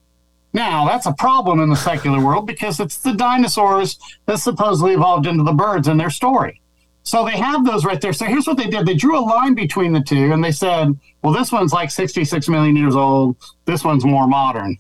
Now, 0.53 0.87
that's 0.87 1.07
a 1.07 1.15
problem 1.15 1.61
in 1.61 1.69
the 1.69 1.77
secular 1.77 2.25
world 2.25 2.47
because 2.47 2.81
it's 2.81 2.99
the 2.99 3.13
dinosaurs 3.13 3.99
that 4.27 4.39
supposedly 4.39 4.93
evolved 4.95 5.27
into 5.27 5.43
the 5.43 5.53
birds 5.53 5.89
in 5.89 5.97
their 5.97 6.11
story. 6.11 6.61
So 7.07 7.25
they 7.25 7.37
have 7.37 7.65
those 7.67 7.85
right 7.85 8.01
there. 8.01 8.13
So 8.15 8.25
here's 8.25 8.47
what 8.47 8.57
they 8.57 8.67
did 8.67 8.87
they 8.87 8.95
drew 8.95 9.19
a 9.19 9.21
line 9.21 9.55
between 9.55 9.93
the 9.93 10.01
two 10.01 10.33
and 10.33 10.43
they 10.43 10.51
said, 10.51 10.89
well, 11.23 11.33
this 11.35 11.53
one's 11.53 11.73
like 11.73 11.91
66 11.91 12.49
million 12.49 12.77
years 12.77 12.97
old, 12.97 13.37
this 13.67 13.85
one's 13.85 14.05
more 14.05 14.27
modern. 14.27 14.79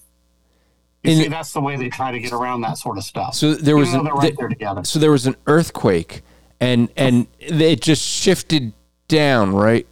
You 1.02 1.12
And- 1.12 1.22
see, 1.22 1.28
that's 1.28 1.52
the 1.52 1.60
way 1.60 1.76
they 1.76 1.90
try 1.90 2.10
to 2.12 2.18
get 2.18 2.32
around 2.32 2.62
that 2.62 2.78
sort 2.78 2.96
of 2.96 3.04
stuff. 3.04 3.34
So 3.34 3.54
there 3.54 3.76
was 3.76 3.92
an, 3.92 4.04
right 4.06 4.22
th- 4.22 4.36
there 4.36 4.48
together. 4.48 4.84
so 4.84 4.98
there 4.98 5.10
was 5.10 5.26
an 5.26 5.36
earthquake, 5.46 6.22
and 6.60 6.88
and 6.96 7.26
it 7.38 7.82
just 7.82 8.02
shifted 8.02 8.72
down, 9.06 9.52
right? 9.54 9.86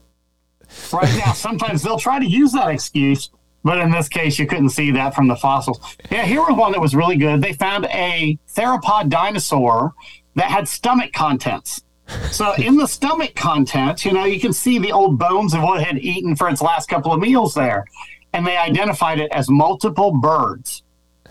right 0.90 1.14
now 1.18 1.32
sometimes 1.34 1.82
they'll 1.82 1.98
try 1.98 2.18
to 2.18 2.24
use 2.24 2.52
that 2.52 2.68
excuse 2.68 3.28
but 3.62 3.76
in 3.78 3.90
this 3.90 4.08
case 4.08 4.38
you 4.38 4.46
couldn't 4.46 4.70
see 4.70 4.90
that 4.90 5.14
from 5.14 5.28
the 5.28 5.36
fossils 5.36 5.78
yeah 6.10 6.22
here 6.24 6.40
was 6.40 6.56
one 6.56 6.72
that 6.72 6.80
was 6.80 6.94
really 6.94 7.16
good 7.16 7.42
they 7.42 7.52
found 7.52 7.84
a 7.90 8.38
theropod 8.48 9.10
dinosaur 9.10 9.92
that 10.34 10.46
had 10.46 10.66
stomach 10.66 11.12
contents 11.12 11.82
so 12.30 12.52
in 12.54 12.76
the 12.76 12.86
stomach 12.86 13.34
contents 13.34 14.04
you 14.04 14.12
know 14.12 14.24
you 14.24 14.40
can 14.40 14.52
see 14.52 14.78
the 14.78 14.92
old 14.92 15.18
bones 15.18 15.54
of 15.54 15.62
what 15.62 15.80
it 15.80 15.86
had 15.86 15.98
eaten 15.98 16.34
for 16.36 16.48
its 16.48 16.62
last 16.62 16.88
couple 16.88 17.12
of 17.12 17.20
meals 17.20 17.54
there 17.54 17.84
and 18.32 18.46
they 18.46 18.56
identified 18.56 19.18
it 19.20 19.30
as 19.32 19.50
multiple 19.50 20.10
birds. 20.10 20.82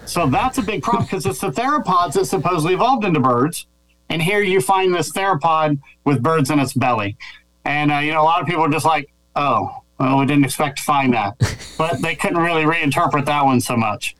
So 0.05 0.27
that's 0.27 0.57
a 0.57 0.61
big 0.61 0.84
problem 0.84 1.05
because 1.05 1.25
it's 1.25 1.39
the 1.39 1.51
theropods 1.51 2.13
that 2.13 2.25
supposedly 2.25 2.73
evolved 2.73 3.05
into 3.05 3.19
birds 3.19 3.67
and 4.09 4.21
here 4.21 4.41
you 4.41 4.59
find 4.61 4.93
this 4.93 5.11
theropod 5.11 5.79
with 6.03 6.21
birds 6.21 6.49
in 6.49 6.59
its 6.59 6.73
belly. 6.73 7.17
And 7.63 7.91
uh, 7.91 7.99
you 7.99 8.11
know, 8.11 8.21
a 8.21 8.23
lot 8.23 8.41
of 8.41 8.47
people 8.47 8.63
are 8.63 8.69
just 8.69 8.86
like, 8.86 9.09
"Oh, 9.36 9.84
well, 9.99 10.17
we 10.17 10.25
didn't 10.25 10.43
expect 10.43 10.79
to 10.79 10.84
find 10.84 11.13
that," 11.13 11.38
but 11.77 12.01
they 12.01 12.15
couldn't 12.15 12.39
really 12.39 12.63
reinterpret 12.63 13.25
that 13.25 13.45
one 13.45 13.61
so 13.61 13.77
much. 13.77 14.15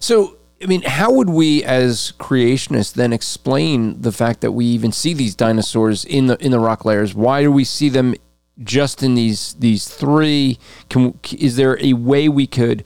So, 0.00 0.36
I 0.62 0.66
mean, 0.66 0.82
how 0.82 1.10
would 1.12 1.30
we, 1.30 1.64
as 1.64 2.12
creationists, 2.18 2.92
then 2.92 3.14
explain 3.14 4.02
the 4.02 4.12
fact 4.12 4.42
that 4.42 4.52
we 4.52 4.66
even 4.66 4.92
see 4.92 5.14
these 5.14 5.34
dinosaurs 5.34 6.04
in 6.04 6.26
the 6.26 6.36
in 6.44 6.50
the 6.50 6.60
rock 6.60 6.84
layers? 6.84 7.14
Why 7.14 7.42
do 7.42 7.50
we 7.50 7.64
see 7.64 7.88
them 7.88 8.14
just 8.62 9.02
in 9.02 9.14
these 9.14 9.54
these 9.54 9.88
three? 9.88 10.58
Can 10.90 11.18
is 11.32 11.56
there 11.56 11.82
a 11.82 11.94
way 11.94 12.28
we 12.28 12.46
could 12.46 12.84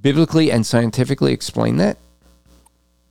biblically 0.00 0.50
and 0.50 0.64
scientifically 0.64 1.34
explain 1.34 1.76
that? 1.76 1.98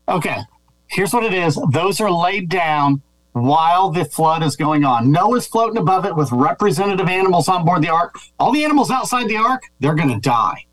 Okay, 0.09 0.39
here's 0.87 1.13
what 1.13 1.23
it 1.23 1.33
is: 1.33 1.59
those 1.71 2.01
are 2.01 2.11
laid 2.11 2.49
down 2.49 3.03
while 3.33 3.91
the 3.91 4.05
flood 4.05 4.41
is 4.41 4.55
going 4.55 4.83
on. 4.83 5.11
Noah's 5.11 5.45
floating 5.45 5.77
above 5.77 6.05
it 6.05 6.15
with 6.15 6.31
representative 6.31 7.07
animals 7.07 7.47
on 7.47 7.63
board 7.65 7.83
the 7.83 7.89
ark. 7.89 8.17
All 8.39 8.51
the 8.51 8.63
animals 8.63 8.89
outside 8.89 9.27
the 9.29 9.37
ark, 9.37 9.61
they're 9.79 9.95
going 9.95 10.09
to 10.09 10.19
die. 10.19 10.65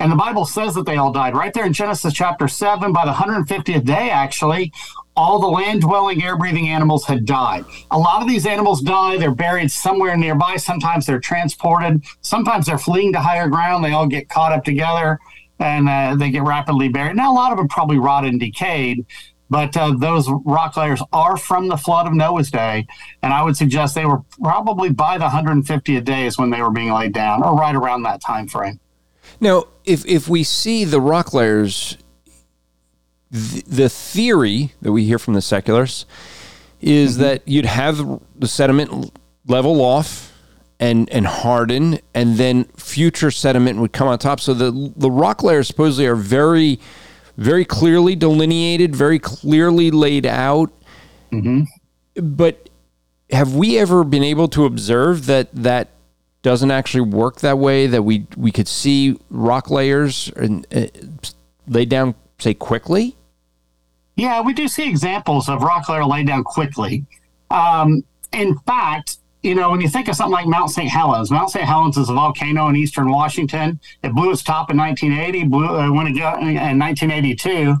And 0.00 0.10
the 0.10 0.16
Bible 0.16 0.44
says 0.44 0.74
that 0.74 0.86
they 0.86 0.96
all 0.96 1.12
died 1.12 1.34
right 1.34 1.54
there 1.54 1.64
in 1.64 1.72
Genesis 1.72 2.12
chapter 2.12 2.48
7 2.48 2.92
by 2.92 3.04
the 3.04 3.12
150th 3.12 3.84
day, 3.84 4.10
actually. 4.10 4.72
All 5.16 5.38
the 5.38 5.46
land 5.46 5.82
dwelling, 5.82 6.22
air 6.22 6.36
breathing 6.36 6.68
animals 6.68 7.04
had 7.06 7.24
died. 7.24 7.64
A 7.92 7.98
lot 7.98 8.20
of 8.20 8.28
these 8.28 8.46
animals 8.46 8.82
die. 8.82 9.16
They're 9.16 9.34
buried 9.34 9.70
somewhere 9.70 10.16
nearby. 10.16 10.56
Sometimes 10.56 11.06
they're 11.06 11.20
transported. 11.20 12.02
Sometimes 12.20 12.66
they're 12.66 12.78
fleeing 12.78 13.12
to 13.12 13.20
higher 13.20 13.48
ground. 13.48 13.84
They 13.84 13.92
all 13.92 14.08
get 14.08 14.28
caught 14.28 14.52
up 14.52 14.64
together 14.64 15.20
and 15.60 15.88
uh, 15.88 16.16
they 16.16 16.30
get 16.30 16.42
rapidly 16.42 16.88
buried. 16.88 17.16
Now, 17.16 17.32
a 17.32 17.34
lot 17.34 17.52
of 17.52 17.58
them 17.58 17.68
probably 17.68 17.98
rotted 17.98 18.32
and 18.32 18.40
decayed, 18.40 19.06
but 19.48 19.76
uh, 19.76 19.94
those 19.96 20.28
rock 20.44 20.76
layers 20.76 21.02
are 21.12 21.36
from 21.36 21.68
the 21.68 21.76
flood 21.76 22.06
of 22.06 22.12
Noah's 22.12 22.50
day. 22.50 22.86
And 23.22 23.32
I 23.32 23.42
would 23.42 23.56
suggest 23.56 23.94
they 23.94 24.04
were 24.04 24.22
probably 24.42 24.90
by 24.90 25.18
the 25.18 25.28
150th 25.28 26.04
days 26.04 26.38
when 26.38 26.50
they 26.50 26.60
were 26.60 26.72
being 26.72 26.92
laid 26.92 27.12
down 27.12 27.42
or 27.44 27.54
right 27.54 27.74
around 27.74 28.02
that 28.02 28.20
time 28.20 28.48
frame. 28.48 28.80
Now, 29.40 29.64
if 29.84 30.06
if 30.06 30.28
we 30.28 30.44
see 30.44 30.84
the 30.84 31.00
rock 31.00 31.34
layers, 31.34 31.98
th- 33.32 33.64
the 33.64 33.88
theory 33.88 34.72
that 34.82 34.92
we 34.92 35.04
hear 35.04 35.18
from 35.18 35.34
the 35.34 35.42
seculars 35.42 36.06
is 36.80 37.14
mm-hmm. 37.14 37.22
that 37.22 37.48
you'd 37.48 37.66
have 37.66 38.20
the 38.36 38.48
sediment 38.48 39.12
level 39.46 39.82
off 39.82 40.32
and 40.80 41.08
and 41.10 41.26
harden, 41.26 42.00
and 42.14 42.36
then 42.36 42.64
future 42.76 43.30
sediment 43.30 43.78
would 43.78 43.92
come 43.92 44.08
on 44.08 44.18
top. 44.18 44.40
So 44.40 44.54
the 44.54 44.92
the 44.96 45.10
rock 45.10 45.42
layers 45.42 45.68
supposedly 45.68 46.06
are 46.06 46.16
very, 46.16 46.80
very 47.36 47.64
clearly 47.64 48.16
delineated, 48.16 48.94
very 48.94 49.18
clearly 49.18 49.90
laid 49.90 50.26
out. 50.26 50.72
Mm-hmm. 51.32 51.62
But 52.22 52.68
have 53.30 53.54
we 53.54 53.78
ever 53.78 54.04
been 54.04 54.22
able 54.22 54.48
to 54.48 54.64
observe 54.64 55.26
that 55.26 55.48
that 55.54 55.88
doesn't 56.44 56.70
actually 56.70 57.00
work 57.00 57.40
that 57.40 57.58
way? 57.58 57.88
That 57.88 58.02
we 58.02 58.28
we 58.36 58.52
could 58.52 58.68
see 58.68 59.18
rock 59.30 59.70
layers 59.70 60.30
and 60.36 60.64
uh, 60.72 60.86
laid 61.66 61.88
down, 61.88 62.14
say 62.38 62.54
quickly. 62.54 63.16
Yeah, 64.14 64.42
we 64.42 64.52
do 64.52 64.68
see 64.68 64.88
examples 64.88 65.48
of 65.48 65.62
rock 65.62 65.88
layer 65.88 66.04
laid 66.04 66.28
down 66.28 66.44
quickly. 66.44 67.04
Um, 67.50 68.04
in 68.32 68.56
fact, 68.60 69.16
you 69.42 69.54
know, 69.54 69.70
when 69.70 69.80
you 69.80 69.88
think 69.88 70.06
of 70.06 70.14
something 70.14 70.32
like 70.32 70.46
Mount 70.46 70.70
St. 70.70 70.88
Helens, 70.88 71.30
Mount 71.30 71.50
St. 71.50 71.64
Helens 71.64 71.96
is 71.96 72.08
a 72.08 72.14
volcano 72.14 72.68
in 72.68 72.76
eastern 72.76 73.10
Washington. 73.10 73.80
It 74.02 74.14
blew 74.14 74.30
its 74.30 74.42
top 74.42 74.70
in 74.70 74.76
1980, 74.76 75.48
blew, 75.48 75.66
uh, 75.66 75.90
when 75.90 76.06
it 76.06 76.12
got 76.12 76.40
in 76.40 76.78
1982. 76.78 77.76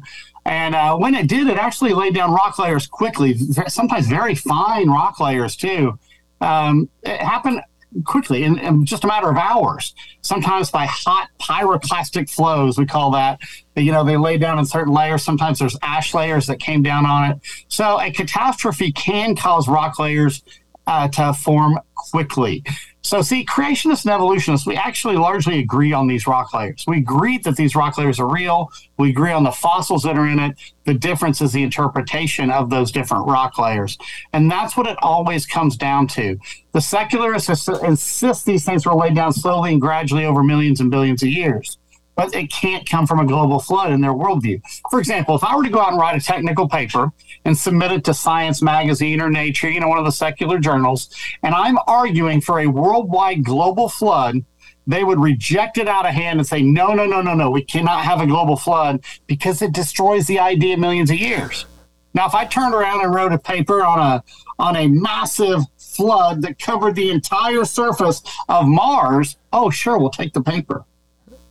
And 0.46 0.74
uh, 0.74 0.96
when 0.96 1.14
it 1.14 1.28
did, 1.28 1.46
it 1.46 1.56
actually 1.56 1.94
laid 1.94 2.14
down 2.14 2.32
rock 2.32 2.58
layers 2.58 2.86
quickly, 2.86 3.36
sometimes 3.68 4.08
very 4.08 4.34
fine 4.34 4.90
rock 4.90 5.20
layers 5.20 5.56
too. 5.56 5.98
Um, 6.40 6.88
it 7.02 7.20
happened 7.20 7.62
quickly 8.04 8.44
in, 8.44 8.58
in 8.58 8.84
just 8.84 9.04
a 9.04 9.06
matter 9.06 9.30
of 9.30 9.36
hours, 9.36 9.94
sometimes 10.22 10.70
by 10.70 10.86
hot 10.86 11.28
pyroclastic 11.40 12.28
flows, 12.30 12.78
we 12.78 12.86
call 12.86 13.12
that. 13.12 13.40
You 13.76 13.92
know, 13.92 14.04
they 14.04 14.16
lay 14.16 14.38
down 14.38 14.58
in 14.58 14.66
certain 14.66 14.92
layers. 14.92 15.22
Sometimes 15.22 15.58
there's 15.58 15.76
ash 15.82 16.14
layers 16.14 16.46
that 16.46 16.58
came 16.58 16.82
down 16.82 17.06
on 17.06 17.30
it. 17.30 17.38
So 17.68 18.00
a 18.00 18.10
catastrophe 18.10 18.92
can 18.92 19.36
cause 19.36 19.68
rock 19.68 19.98
layers 19.98 20.42
uh, 20.86 21.08
to 21.08 21.32
form 21.32 21.78
quickly. 21.94 22.64
So, 23.04 23.20
see, 23.20 23.44
creationists 23.44 24.06
and 24.06 24.14
evolutionists, 24.14 24.66
we 24.66 24.76
actually 24.76 25.16
largely 25.16 25.58
agree 25.58 25.92
on 25.92 26.06
these 26.06 26.26
rock 26.26 26.54
layers. 26.54 26.84
We 26.88 26.96
agree 26.96 27.36
that 27.38 27.54
these 27.54 27.76
rock 27.76 27.98
layers 27.98 28.18
are 28.18 28.26
real. 28.26 28.70
We 28.96 29.10
agree 29.10 29.30
on 29.30 29.44
the 29.44 29.52
fossils 29.52 30.04
that 30.04 30.16
are 30.16 30.26
in 30.26 30.38
it. 30.38 30.58
The 30.86 30.94
difference 30.94 31.42
is 31.42 31.52
the 31.52 31.62
interpretation 31.62 32.50
of 32.50 32.70
those 32.70 32.90
different 32.90 33.26
rock 33.26 33.58
layers. 33.58 33.98
And 34.32 34.50
that's 34.50 34.74
what 34.74 34.86
it 34.86 34.96
always 35.02 35.44
comes 35.44 35.76
down 35.76 36.06
to. 36.08 36.38
The 36.72 36.80
secularists 36.80 37.68
insist 37.68 38.46
these 38.46 38.64
things 38.64 38.86
were 38.86 38.94
laid 38.94 39.14
down 39.14 39.34
slowly 39.34 39.72
and 39.72 39.80
gradually 39.82 40.24
over 40.24 40.42
millions 40.42 40.80
and 40.80 40.90
billions 40.90 41.22
of 41.22 41.28
years. 41.28 41.76
But 42.16 42.34
it 42.34 42.52
can't 42.52 42.88
come 42.88 43.06
from 43.06 43.18
a 43.18 43.26
global 43.26 43.58
flood 43.58 43.92
in 43.92 44.00
their 44.00 44.12
worldview. 44.12 44.62
For 44.90 45.00
example, 45.00 45.34
if 45.34 45.42
I 45.42 45.56
were 45.56 45.64
to 45.64 45.70
go 45.70 45.80
out 45.80 45.92
and 45.92 46.00
write 46.00 46.16
a 46.16 46.24
technical 46.24 46.68
paper 46.68 47.12
and 47.44 47.58
submit 47.58 47.90
it 47.90 48.04
to 48.04 48.14
Science 48.14 48.62
Magazine 48.62 49.20
or 49.20 49.30
Nature, 49.30 49.68
you 49.68 49.80
know, 49.80 49.88
one 49.88 49.98
of 49.98 50.04
the 50.04 50.12
secular 50.12 50.58
journals, 50.58 51.14
and 51.42 51.54
I'm 51.54 51.78
arguing 51.86 52.40
for 52.40 52.60
a 52.60 52.66
worldwide 52.68 53.44
global 53.44 53.88
flood, 53.88 54.44
they 54.86 55.02
would 55.02 55.18
reject 55.18 55.78
it 55.78 55.88
out 55.88 56.06
of 56.06 56.12
hand 56.12 56.38
and 56.38 56.46
say, 56.46 56.62
no, 56.62 56.94
no, 56.94 57.06
no, 57.06 57.20
no, 57.22 57.34
no, 57.34 57.50
we 57.50 57.64
cannot 57.64 58.04
have 58.04 58.20
a 58.20 58.26
global 58.26 58.56
flood 58.56 59.04
because 59.26 59.62
it 59.62 59.72
destroys 59.72 60.26
the 60.26 60.38
idea 60.38 60.76
millions 60.76 61.10
of 61.10 61.16
years. 61.16 61.66
Now, 62.12 62.26
if 62.26 62.34
I 62.34 62.44
turned 62.44 62.74
around 62.74 63.02
and 63.02 63.12
wrote 63.12 63.32
a 63.32 63.38
paper 63.38 63.84
on 63.84 63.98
a 63.98 64.22
on 64.58 64.76
a 64.76 64.86
massive 64.86 65.62
flood 65.78 66.42
that 66.42 66.60
covered 66.60 66.94
the 66.94 67.10
entire 67.10 67.64
surface 67.64 68.22
of 68.48 68.68
Mars, 68.68 69.36
oh, 69.52 69.68
sure, 69.68 69.98
we'll 69.98 70.10
take 70.10 70.32
the 70.32 70.42
paper. 70.42 70.84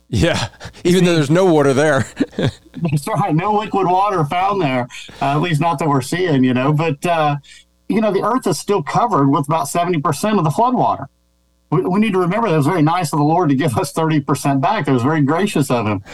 Yeah, 0.08 0.48
even 0.84 1.04
though 1.04 1.14
there's 1.14 1.30
no 1.30 1.44
water 1.52 1.72
there. 1.72 2.06
That's 2.36 3.08
right. 3.08 3.34
No 3.34 3.54
liquid 3.54 3.86
water 3.86 4.24
found 4.24 4.60
there, 4.60 4.86
uh, 5.20 5.36
at 5.36 5.40
least 5.40 5.60
not 5.60 5.78
that 5.78 5.88
we're 5.88 6.02
seeing, 6.02 6.44
you 6.44 6.54
know. 6.54 6.72
But, 6.72 7.04
uh, 7.06 7.36
you 7.88 8.00
know, 8.00 8.12
the 8.12 8.22
Earth 8.22 8.46
is 8.46 8.58
still 8.58 8.82
covered 8.82 9.28
with 9.28 9.46
about 9.46 9.66
70% 9.66 10.38
of 10.38 10.44
the 10.44 10.50
flood 10.50 10.74
water. 10.74 11.08
We, 11.70 11.82
we 11.82 12.00
need 12.00 12.12
to 12.12 12.18
remember 12.18 12.48
that 12.48 12.54
it 12.54 12.58
was 12.58 12.66
very 12.66 12.82
nice 12.82 13.12
of 13.12 13.18
the 13.18 13.24
Lord 13.24 13.48
to 13.48 13.54
give 13.54 13.76
us 13.76 13.92
30% 13.92 14.60
back. 14.60 14.86
It 14.86 14.92
was 14.92 15.02
very 15.02 15.22
gracious 15.22 15.70
of 15.70 15.86
Him. 15.86 16.04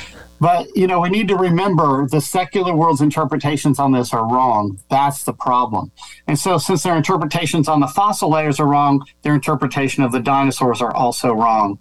But, 0.41 0.75
you 0.75 0.87
know, 0.87 1.01
we 1.01 1.11
need 1.11 1.29
to 1.29 1.37
remember 1.37 2.09
the 2.09 2.21
secular 2.21 2.75
world's 2.75 3.03
interpretations 3.03 3.79
on 3.79 3.93
this 3.93 4.15
are 4.15 4.27
wrong. 4.27 4.79
That's 4.89 5.25
the 5.25 5.35
problem. 5.35 5.93
And 6.27 6.39
so, 6.39 6.57
since 6.57 6.83
their 6.83 6.97
interpretations 6.97 7.69
on 7.69 7.81
the 7.81 7.87
fossil 7.87 8.31
layers 8.31 8.59
are 8.59 8.67
wrong, 8.67 9.05
their 9.21 9.35
interpretation 9.35 10.03
of 10.03 10.13
the 10.13 10.21
dinosaurs 10.21 10.81
are 10.81 10.95
also 10.95 11.35
wrong. 11.35 11.79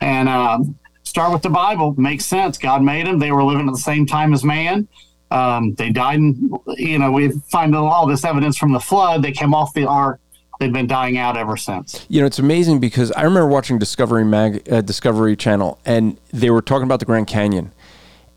And 0.00 0.28
um, 0.28 0.78
start 1.06 1.32
with 1.32 1.42
the 1.42 1.50
Bible. 1.50 1.94
Makes 1.96 2.26
sense. 2.26 2.58
God 2.58 2.82
made 2.82 3.06
them. 3.06 3.18
They 3.18 3.32
were 3.32 3.44
living 3.44 3.68
at 3.68 3.72
the 3.72 3.80
same 3.80 4.04
time 4.04 4.34
as 4.34 4.44
man. 4.44 4.88
Um, 5.30 5.74
they 5.74 5.90
died, 5.90 6.18
and 6.18 6.50
you 6.76 6.98
know 6.98 7.10
we 7.10 7.30
find 7.50 7.74
all 7.74 8.06
this 8.06 8.24
evidence 8.24 8.56
from 8.56 8.72
the 8.72 8.80
flood. 8.80 9.22
They 9.22 9.32
came 9.32 9.54
off 9.54 9.72
the 9.74 9.86
ark. 9.86 10.20
They've 10.60 10.72
been 10.72 10.86
dying 10.86 11.18
out 11.18 11.36
ever 11.36 11.56
since. 11.56 12.06
You 12.08 12.20
know, 12.20 12.26
it's 12.26 12.38
amazing 12.38 12.80
because 12.80 13.12
I 13.12 13.22
remember 13.22 13.48
watching 13.48 13.78
Discovery 13.78 14.24
Mag, 14.24 14.70
uh, 14.72 14.80
Discovery 14.80 15.36
Channel, 15.36 15.78
and 15.84 16.18
they 16.32 16.50
were 16.50 16.62
talking 16.62 16.84
about 16.84 17.00
the 17.00 17.06
Grand 17.06 17.26
Canyon. 17.26 17.72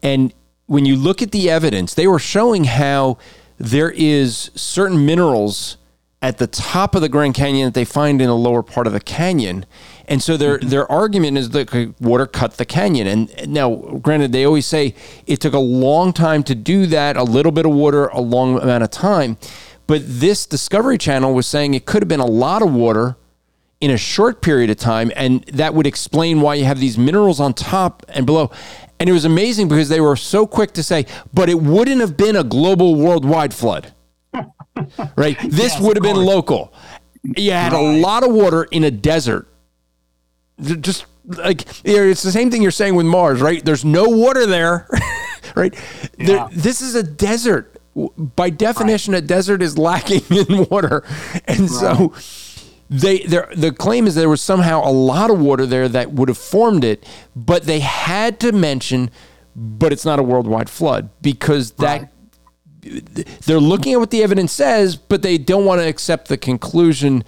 And 0.03 0.33
when 0.65 0.85
you 0.85 0.95
look 0.95 1.21
at 1.21 1.31
the 1.31 1.49
evidence, 1.49 1.93
they 1.93 2.07
were 2.07 2.19
showing 2.19 2.65
how 2.65 3.17
there 3.57 3.91
is 3.91 4.51
certain 4.55 5.05
minerals 5.05 5.77
at 6.21 6.37
the 6.39 6.47
top 6.47 6.95
of 6.95 7.01
the 7.01 7.09
Grand 7.09 7.35
Canyon 7.35 7.67
that 7.67 7.73
they 7.73 7.85
find 7.85 8.21
in 8.21 8.27
the 8.27 8.35
lower 8.35 8.63
part 8.63 8.87
of 8.87 8.93
the 8.93 8.99
canyon. 8.99 9.65
And 10.09 10.23
so 10.23 10.35
their 10.35 10.57
mm-hmm. 10.57 10.69
their 10.69 10.91
argument 10.91 11.37
is 11.37 11.51
that 11.51 11.93
water 12.01 12.25
cut 12.25 12.57
the 12.57 12.65
canyon. 12.65 13.07
And 13.07 13.53
now, 13.53 13.75
granted, 13.75 14.31
they 14.31 14.43
always 14.43 14.65
say 14.65 14.95
it 15.27 15.39
took 15.39 15.53
a 15.53 15.59
long 15.59 16.11
time 16.11 16.43
to 16.43 16.55
do 16.55 16.87
that, 16.87 17.15
a 17.15 17.23
little 17.23 17.51
bit 17.51 17.65
of 17.65 17.71
water, 17.71 18.07
a 18.07 18.19
long 18.19 18.59
amount 18.59 18.83
of 18.83 18.89
time. 18.89 19.37
But 19.85 20.01
this 20.05 20.45
Discovery 20.45 20.97
Channel 20.97 21.33
was 21.33 21.47
saying 21.47 21.73
it 21.75 21.85
could 21.85 22.01
have 22.01 22.09
been 22.09 22.19
a 22.19 22.25
lot 22.25 22.61
of 22.61 22.73
water 22.73 23.17
in 23.81 23.91
a 23.91 23.97
short 23.97 24.41
period 24.41 24.69
of 24.69 24.77
time, 24.77 25.11
and 25.15 25.43
that 25.45 25.73
would 25.73 25.87
explain 25.87 26.41
why 26.41 26.55
you 26.55 26.65
have 26.65 26.79
these 26.79 26.97
minerals 26.97 27.39
on 27.39 27.53
top 27.53 28.05
and 28.09 28.25
below. 28.25 28.51
And 28.99 29.09
it 29.09 29.13
was 29.13 29.25
amazing 29.25 29.69
because 29.69 29.89
they 29.89 30.01
were 30.01 30.15
so 30.15 30.45
quick 30.45 30.73
to 30.73 30.83
say, 30.83 31.05
but 31.33 31.49
it 31.49 31.61
wouldn't 31.61 32.01
have 32.01 32.17
been 32.17 32.35
a 32.35 32.43
global 32.43 32.95
worldwide 32.95 33.53
flood. 33.53 33.93
right? 35.15 35.37
This 35.43 35.73
yes, 35.73 35.81
would 35.81 35.95
have 35.95 36.03
been 36.03 36.17
local. 36.17 36.73
You 37.23 37.51
had 37.51 37.73
right. 37.73 37.81
a 37.81 38.01
lot 38.01 38.23
of 38.23 38.33
water 38.33 38.63
in 38.65 38.83
a 38.83 38.91
desert. 38.91 39.48
Just 40.61 41.05
like 41.25 41.65
it's 41.83 42.23
the 42.23 42.31
same 42.31 42.51
thing 42.51 42.61
you're 42.61 42.71
saying 42.71 42.95
with 42.95 43.05
Mars, 43.05 43.41
right? 43.41 43.63
There's 43.63 43.85
no 43.85 44.05
water 44.05 44.45
there, 44.45 44.87
right? 45.55 45.73
Yeah. 46.17 46.25
There, 46.25 46.47
this 46.51 46.81
is 46.81 46.95
a 46.95 47.03
desert. 47.03 47.75
By 48.35 48.49
definition, 48.49 49.13
right. 49.13 49.23
a 49.23 49.25
desert 49.25 49.61
is 49.61 49.77
lacking 49.77 50.21
in 50.29 50.65
water, 50.69 51.03
and 51.45 51.61
right. 51.61 51.69
so 51.69 52.13
they 52.89 53.19
the 53.19 53.73
claim 53.77 54.07
is 54.07 54.15
there 54.15 54.29
was 54.29 54.41
somehow 54.41 54.81
a 54.83 54.91
lot 54.91 55.29
of 55.29 55.39
water 55.39 55.65
there 55.65 55.89
that 55.89 56.11
would 56.11 56.29
have 56.29 56.37
formed 56.37 56.83
it, 56.83 57.05
but 57.35 57.63
they 57.63 57.79
had 57.79 58.39
to 58.41 58.51
mention, 58.51 59.11
but 59.55 59.91
it's 59.91 60.05
not 60.05 60.19
a 60.19 60.23
worldwide 60.23 60.69
flood 60.69 61.09
because 61.21 61.71
that. 61.73 62.01
Right 62.01 62.09
they're 62.81 63.59
looking 63.59 63.91
at 63.93 63.99
what 63.99 64.09
the 64.09 64.23
evidence 64.23 64.53
says, 64.53 64.95
but 64.95 65.21
they 65.21 65.37
don't 65.37 65.65
want 65.65 65.81
to 65.81 65.87
accept 65.87 66.29
the 66.29 66.37
conclusion 66.37 67.25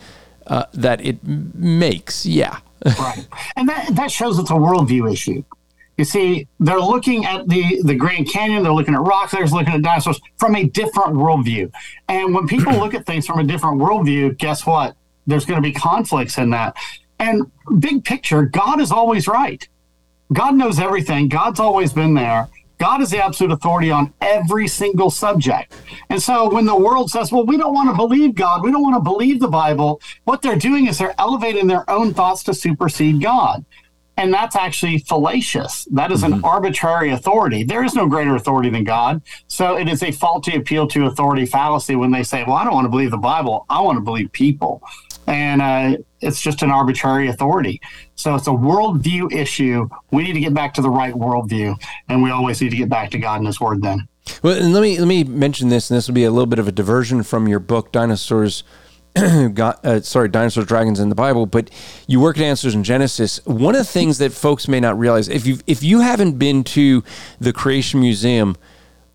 uh, 0.47 0.65
that 0.73 1.05
it 1.05 1.23
makes. 1.25 2.25
Yeah. 2.25 2.59
Right. 2.85 3.27
And 3.55 3.67
that, 3.69 3.95
that 3.95 4.11
shows 4.11 4.39
it's 4.39 4.51
a 4.51 4.55
worldview 4.55 5.11
issue. 5.11 5.43
You 5.97 6.05
see, 6.05 6.47
they're 6.59 6.79
looking 6.79 7.25
at 7.25 7.47
the, 7.47 7.81
the 7.83 7.93
Grand 7.93 8.27
Canyon, 8.27 8.63
they're 8.63 8.73
looking 8.73 8.95
at 8.95 9.01
rocks, 9.01 9.33
they're 9.33 9.45
looking 9.45 9.73
at 9.73 9.81
dinosaurs 9.81 10.19
from 10.37 10.55
a 10.55 10.63
different 10.63 11.13
worldview. 11.13 11.71
And 12.07 12.33
when 12.33 12.47
people 12.47 12.73
look 12.73 12.93
at 12.93 13.05
things 13.05 13.27
from 13.27 13.39
a 13.39 13.43
different 13.43 13.79
worldview, 13.79 14.37
guess 14.37 14.65
what? 14.65 14.95
There's 15.27 15.45
going 15.45 15.61
to 15.61 15.67
be 15.67 15.73
conflicts 15.73 16.37
in 16.37 16.49
that. 16.51 16.75
And 17.19 17.51
big 17.77 18.03
picture, 18.03 18.43
God 18.45 18.81
is 18.81 18.91
always 18.91 19.27
right. 19.27 19.67
God 20.33 20.55
knows 20.55 20.79
everything. 20.79 21.27
God's 21.27 21.59
always 21.59 21.93
been 21.93 22.15
there. 22.15 22.47
God 22.81 22.99
is 22.99 23.11
the 23.11 23.23
absolute 23.23 23.51
authority 23.51 23.91
on 23.91 24.11
every 24.21 24.67
single 24.67 25.11
subject. 25.11 25.75
And 26.09 26.19
so 26.19 26.49
when 26.49 26.65
the 26.65 26.75
world 26.75 27.11
says, 27.11 27.31
well, 27.31 27.45
we 27.45 27.55
don't 27.55 27.75
want 27.75 27.91
to 27.91 27.95
believe 27.95 28.33
God, 28.33 28.63
we 28.63 28.71
don't 28.71 28.81
want 28.81 28.95
to 28.95 29.01
believe 29.01 29.39
the 29.39 29.47
Bible, 29.47 30.01
what 30.23 30.41
they're 30.41 30.55
doing 30.55 30.87
is 30.87 30.97
they're 30.97 31.13
elevating 31.19 31.67
their 31.67 31.87
own 31.87 32.11
thoughts 32.11 32.41
to 32.45 32.55
supersede 32.55 33.21
God. 33.21 33.63
And 34.17 34.33
that's 34.33 34.55
actually 34.55 34.97
fallacious. 34.97 35.85
That 35.91 36.11
is 36.11 36.23
an 36.23 36.31
mm-hmm. 36.31 36.45
arbitrary 36.45 37.11
authority. 37.11 37.63
There 37.63 37.83
is 37.83 37.93
no 37.93 38.07
greater 38.07 38.35
authority 38.35 38.71
than 38.71 38.83
God. 38.83 39.21
So 39.47 39.77
it 39.77 39.87
is 39.87 40.01
a 40.01 40.11
faulty 40.11 40.55
appeal 40.55 40.87
to 40.87 41.05
authority 41.05 41.45
fallacy 41.45 41.95
when 41.95 42.09
they 42.09 42.23
say, 42.23 42.43
well, 42.45 42.55
I 42.55 42.63
don't 42.63 42.73
want 42.73 42.85
to 42.85 42.89
believe 42.89 43.11
the 43.11 43.17
Bible. 43.17 43.67
I 43.69 43.79
want 43.81 43.97
to 43.97 44.01
believe 44.01 44.31
people 44.31 44.81
and 45.27 45.61
uh, 45.61 45.97
it's 46.21 46.41
just 46.41 46.61
an 46.61 46.71
arbitrary 46.71 47.27
authority. 47.27 47.81
So 48.15 48.35
it's 48.35 48.47
a 48.47 48.51
worldview 48.51 49.33
issue. 49.33 49.89
We 50.11 50.23
need 50.23 50.33
to 50.33 50.39
get 50.39 50.53
back 50.53 50.73
to 50.75 50.81
the 50.81 50.89
right 50.89 51.13
worldview, 51.13 51.75
and 52.09 52.23
we 52.23 52.31
always 52.31 52.61
need 52.61 52.69
to 52.69 52.77
get 52.77 52.89
back 52.89 53.11
to 53.11 53.17
God 53.17 53.37
and 53.37 53.47
His 53.47 53.59
Word. 53.59 53.81
Then. 53.81 54.07
Well, 54.43 54.61
and 54.61 54.73
let 54.73 54.81
me 54.81 54.97
let 54.99 55.07
me 55.07 55.23
mention 55.23 55.69
this, 55.69 55.89
and 55.89 55.97
this 55.97 56.07
will 56.07 56.15
be 56.15 56.23
a 56.23 56.31
little 56.31 56.45
bit 56.45 56.59
of 56.59 56.67
a 56.67 56.71
diversion 56.71 57.23
from 57.23 57.47
your 57.47 57.59
book, 57.59 57.91
Dinosaurs. 57.91 58.63
got 59.53 59.83
uh, 59.85 59.99
sorry, 60.01 60.29
dinosaurs, 60.29 60.65
dragons 60.65 60.99
in 60.99 61.09
the 61.09 61.15
Bible, 61.15 61.45
but 61.45 61.69
you 62.07 62.21
work 62.21 62.37
at 62.37 62.43
Answers 62.43 62.73
in 62.73 62.83
Genesis. 62.83 63.45
One 63.45 63.75
of 63.75 63.79
the 63.79 63.91
things 63.91 64.19
that 64.19 64.31
folks 64.31 64.69
may 64.69 64.79
not 64.79 64.97
realize, 64.97 65.27
if 65.27 65.45
you 65.45 65.57
if 65.67 65.83
you 65.83 65.99
haven't 65.99 66.39
been 66.39 66.63
to 66.65 67.03
the 67.39 67.51
Creation 67.51 67.99
Museum, 67.99 68.55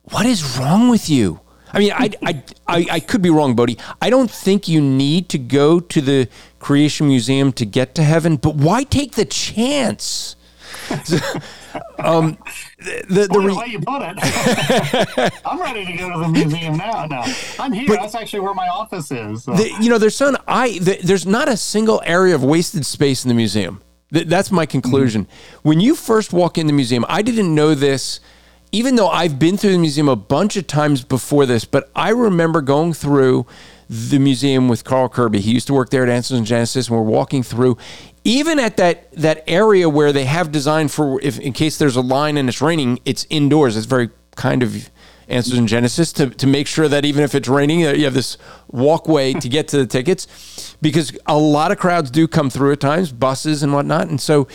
what 0.05 0.27
is 0.27 0.59
wrong 0.59 0.91
with 0.91 1.09
you? 1.09 1.41
I 1.73 1.79
mean, 1.79 1.93
I, 1.93 2.11
I, 2.23 2.43
I, 2.67 2.87
I, 2.93 3.01
could 3.01 3.23
be 3.23 3.31
wrong, 3.31 3.55
Bodie. 3.55 3.79
I 4.01 4.09
don't 4.11 4.31
think 4.31 4.69
you 4.69 4.81
need 4.81 5.29
to 5.31 5.39
go 5.39 5.81
to 5.81 6.01
the 6.01 6.29
Creation 6.59 7.09
Museum 7.09 7.53
to 7.55 7.67
get 7.67 7.95
to 7.97 8.05
heaven, 8.05 8.37
but 8.37 8.55
why 8.55 8.85
take 8.85 9.13
the 9.13 9.25
chance? 9.25 10.37
um, 11.99 12.39
the, 12.79 13.05
the, 13.09 13.29
the, 13.31 13.55
way 13.57 13.67
you 13.67 13.81
put 13.81 14.03
it, 14.03 15.33
I'm 15.45 15.61
ready 15.61 15.85
to 15.85 15.93
go 15.97 16.13
to 16.13 16.19
the 16.21 16.29
museum 16.29 16.77
now. 16.77 17.07
No, 17.07 17.25
I'm 17.59 17.73
here. 17.73 17.89
But, 17.89 18.01
That's 18.01 18.15
actually 18.15 18.41
where 18.41 18.55
my 18.55 18.69
office 18.69 19.11
is. 19.11 19.45
So. 19.45 19.55
The, 19.55 19.71
you 19.81 19.91
know, 19.91 19.99
there's 19.99 20.17
some, 20.17 20.37
I, 20.47 20.79
there's 20.79 21.27
not 21.27 21.49
a 21.49 21.57
single 21.57 22.03
area 22.05 22.35
of 22.35 22.45
wasted 22.45 22.87
space 22.87 23.25
in 23.25 23.29
the 23.29 23.35
museum. 23.35 23.83
That's 24.11 24.53
my 24.53 24.67
conclusion. 24.67 25.25
Mm-hmm. 25.25 25.69
When 25.69 25.81
you 25.81 25.97
first 25.97 26.33
walk 26.33 26.59
in 26.59 26.69
the 26.69 26.73
museum, 26.73 27.05
I 27.09 27.23
didn't 27.23 27.53
know 27.53 27.75
this 27.75 28.21
even 28.73 28.97
though 28.97 29.09
I've 29.09 29.39
been 29.39 29.57
through 29.57 29.73
the 29.73 29.79
museum 29.79 30.09
a 30.09 30.17
bunch 30.17 30.57
of 30.57 30.67
times 30.67 31.05
before 31.05 31.47
this, 31.47 31.65
but 31.65 31.91
I 31.95 32.11
remember 32.11 32.61
going 32.61 32.93
through 32.93 33.47
the 33.89 34.19
museum 34.19 34.69
with 34.69 34.85
Carl 34.85 35.09
Kirby. 35.09 35.41
He 35.41 35.53
used 35.53 35.67
to 35.69 35.75
work 35.75 35.91
there 35.91 36.03
at 36.03 36.09
Answers 36.09 36.39
in 36.39 36.45
Genesis, 36.45 36.89
and 36.89 36.97
we're 36.97 37.03
walking 37.05 37.43
through. 37.43 37.79
Even 38.25 38.59
at 38.59 38.77
that 38.79 39.13
that 39.13 39.45
area 39.47 39.89
where 39.89 40.13
they 40.13 40.25
have 40.25 40.51
designed 40.51 40.91
for 40.91 41.21
if 41.23 41.39
in 41.39 41.53
case 41.53 41.79
there's 41.79 41.95
a 41.95 42.01
line 42.01 42.37
and 42.37 42.49
it's 42.49 42.61
raining, 42.61 42.99
it's 43.05 43.27
indoors. 43.31 43.77
It's 43.77 43.87
very 43.87 44.11
kind 44.35 44.63
of 44.63 44.91
Answers 45.29 45.59
in 45.59 45.67
Genesis 45.67 46.13
to, 46.15 46.31
to 46.31 46.47
make 46.47 46.69
sure 46.69 46.87
that 46.87 47.05
even 47.05 47.25
if 47.25 47.35
it's 47.35 47.49
raining, 47.49 47.81
you 47.81 48.05
have 48.05 48.15
this 48.15 48.39
walkway 48.69 49.33
to 49.33 49.49
get 49.49 49.67
to 49.69 49.77
the 49.79 49.87
tickets 49.87 50.77
because 50.81 51.19
a 51.27 51.37
lot 51.37 51.73
of 51.73 51.79
crowds 51.79 52.13
do 52.13 52.29
come 52.29 52.49
through 52.49 52.71
at 52.71 52.79
times, 52.79 53.11
buses 53.11 53.65
and 53.65 53.73
whatnot. 53.73 54.07
And 54.07 54.21
so 54.21 54.47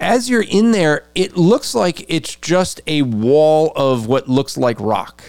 as 0.00 0.28
you're 0.28 0.42
in 0.42 0.72
there, 0.72 1.06
it 1.14 1.36
looks 1.36 1.74
like 1.74 2.04
it's 2.08 2.34
just 2.36 2.80
a 2.86 3.02
wall 3.02 3.72
of 3.74 4.06
what 4.06 4.28
looks 4.28 4.56
like 4.56 4.78
rock. 4.80 5.22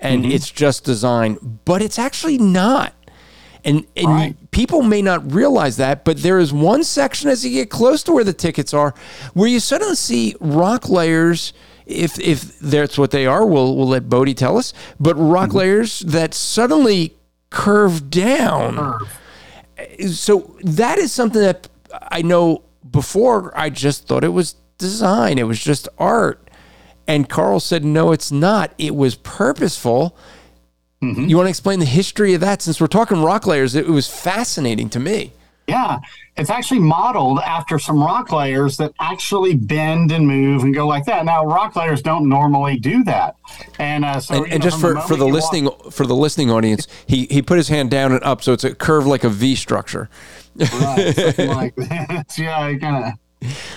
And 0.00 0.24
mm-hmm. 0.24 0.32
it's 0.32 0.50
just 0.50 0.84
design, 0.84 1.60
but 1.64 1.80
it's 1.82 1.98
actually 1.98 2.38
not. 2.38 2.94
And, 3.64 3.86
and 3.96 4.06
right. 4.08 4.50
people 4.50 4.82
may 4.82 5.02
not 5.02 5.32
realize 5.32 5.76
that, 5.76 6.04
but 6.04 6.18
there 6.18 6.40
is 6.40 6.52
one 6.52 6.82
section 6.82 7.30
as 7.30 7.44
you 7.44 7.52
get 7.52 7.70
close 7.70 8.02
to 8.04 8.12
where 8.12 8.24
the 8.24 8.32
tickets 8.32 8.74
are 8.74 8.94
where 9.34 9.48
you 9.48 9.60
suddenly 9.60 9.94
see 9.94 10.34
rock 10.40 10.88
layers. 10.88 11.52
If, 11.86 12.18
if 12.18 12.58
that's 12.58 12.98
what 12.98 13.12
they 13.12 13.26
are, 13.26 13.46
we'll, 13.46 13.76
we'll 13.76 13.88
let 13.88 14.08
Bodie 14.08 14.34
tell 14.34 14.56
us. 14.56 14.72
But 14.98 15.14
rock 15.14 15.50
mm-hmm. 15.50 15.58
layers 15.58 16.00
that 16.00 16.34
suddenly 16.34 17.16
curve 17.50 18.10
down. 18.10 18.76
Curve. 18.76 20.12
So 20.12 20.56
that 20.62 20.98
is 20.98 21.12
something 21.12 21.42
that 21.42 21.68
I 21.92 22.22
know 22.22 22.62
before 22.92 23.52
I 23.58 23.70
just 23.70 24.06
thought 24.06 24.22
it 24.22 24.28
was 24.28 24.54
design, 24.78 25.38
it 25.38 25.44
was 25.44 25.58
just 25.62 25.88
art. 25.98 26.48
And 27.08 27.28
Carl 27.28 27.58
said, 27.58 27.84
no, 27.84 28.12
it's 28.12 28.30
not. 28.30 28.72
It 28.78 28.94
was 28.94 29.16
purposeful. 29.16 30.16
Mm-hmm. 31.02 31.24
You 31.24 31.36
want 31.36 31.46
to 31.46 31.50
explain 31.50 31.80
the 31.80 31.84
history 31.84 32.34
of 32.34 32.40
that? 32.42 32.62
Since 32.62 32.80
we're 32.80 32.86
talking 32.86 33.22
rock 33.22 33.46
layers, 33.46 33.74
it 33.74 33.88
was 33.88 34.06
fascinating 34.06 34.88
to 34.90 35.00
me. 35.00 35.32
Yeah, 35.68 36.00
it's 36.36 36.50
actually 36.50 36.80
modeled 36.80 37.38
after 37.38 37.78
some 37.78 38.02
rock 38.02 38.32
layers 38.32 38.76
that 38.78 38.92
actually 39.00 39.54
bend 39.54 40.10
and 40.10 40.26
move 40.26 40.64
and 40.64 40.74
go 40.74 40.86
like 40.86 41.04
that. 41.04 41.24
Now, 41.24 41.46
rock 41.46 41.76
layers 41.76 42.02
don't 42.02 42.28
normally 42.28 42.78
do 42.78 43.04
that, 43.04 43.36
and 43.78 44.04
uh, 44.04 44.18
so 44.18 44.34
and, 44.34 44.52
and 44.52 44.60
know, 44.60 44.70
just 44.70 44.80
for, 44.80 45.00
for 45.02 45.14
the 45.14 45.26
listening 45.26 45.66
walk- 45.66 45.92
for 45.92 46.04
the 46.04 46.16
listening 46.16 46.50
audience, 46.50 46.88
he 47.06 47.26
he 47.30 47.42
put 47.42 47.58
his 47.58 47.68
hand 47.68 47.92
down 47.92 48.10
and 48.10 48.22
up, 48.24 48.42
so 48.42 48.52
it's 48.52 48.64
a 48.64 48.74
curve 48.74 49.06
like 49.06 49.22
a 49.22 49.28
V 49.28 49.54
structure. 49.54 50.10
Right, 50.56 51.38
like 51.38 51.76
that. 51.76 52.34
yeah, 52.38 52.60
I 52.60 52.76
kind 52.76 53.04
of. 53.04 53.12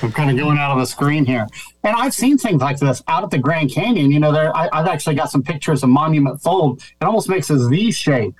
I'm 0.03 0.11
kind 0.11 0.29
of 0.29 0.37
going 0.37 0.59
out 0.59 0.73
of 0.73 0.77
the 0.77 0.85
screen 0.85 1.25
here, 1.25 1.47
and 1.83 1.95
I've 1.95 2.13
seen 2.13 2.37
things 2.37 2.61
like 2.61 2.77
this 2.77 3.01
out 3.07 3.23
at 3.23 3.31
the 3.31 3.39
Grand 3.39 3.71
Canyon. 3.71 4.11
You 4.11 4.19
know, 4.19 4.31
there 4.31 4.55
I, 4.55 4.69
have 4.71 4.87
actually 4.87 5.15
got 5.15 5.31
some 5.31 5.41
pictures 5.41 5.81
of 5.81 5.89
Monument 5.89 6.39
Fold. 6.39 6.83
It 7.01 7.03
almost 7.03 7.27
makes 7.29 7.49
a 7.49 7.57
Z 7.57 7.91
shape, 7.93 8.35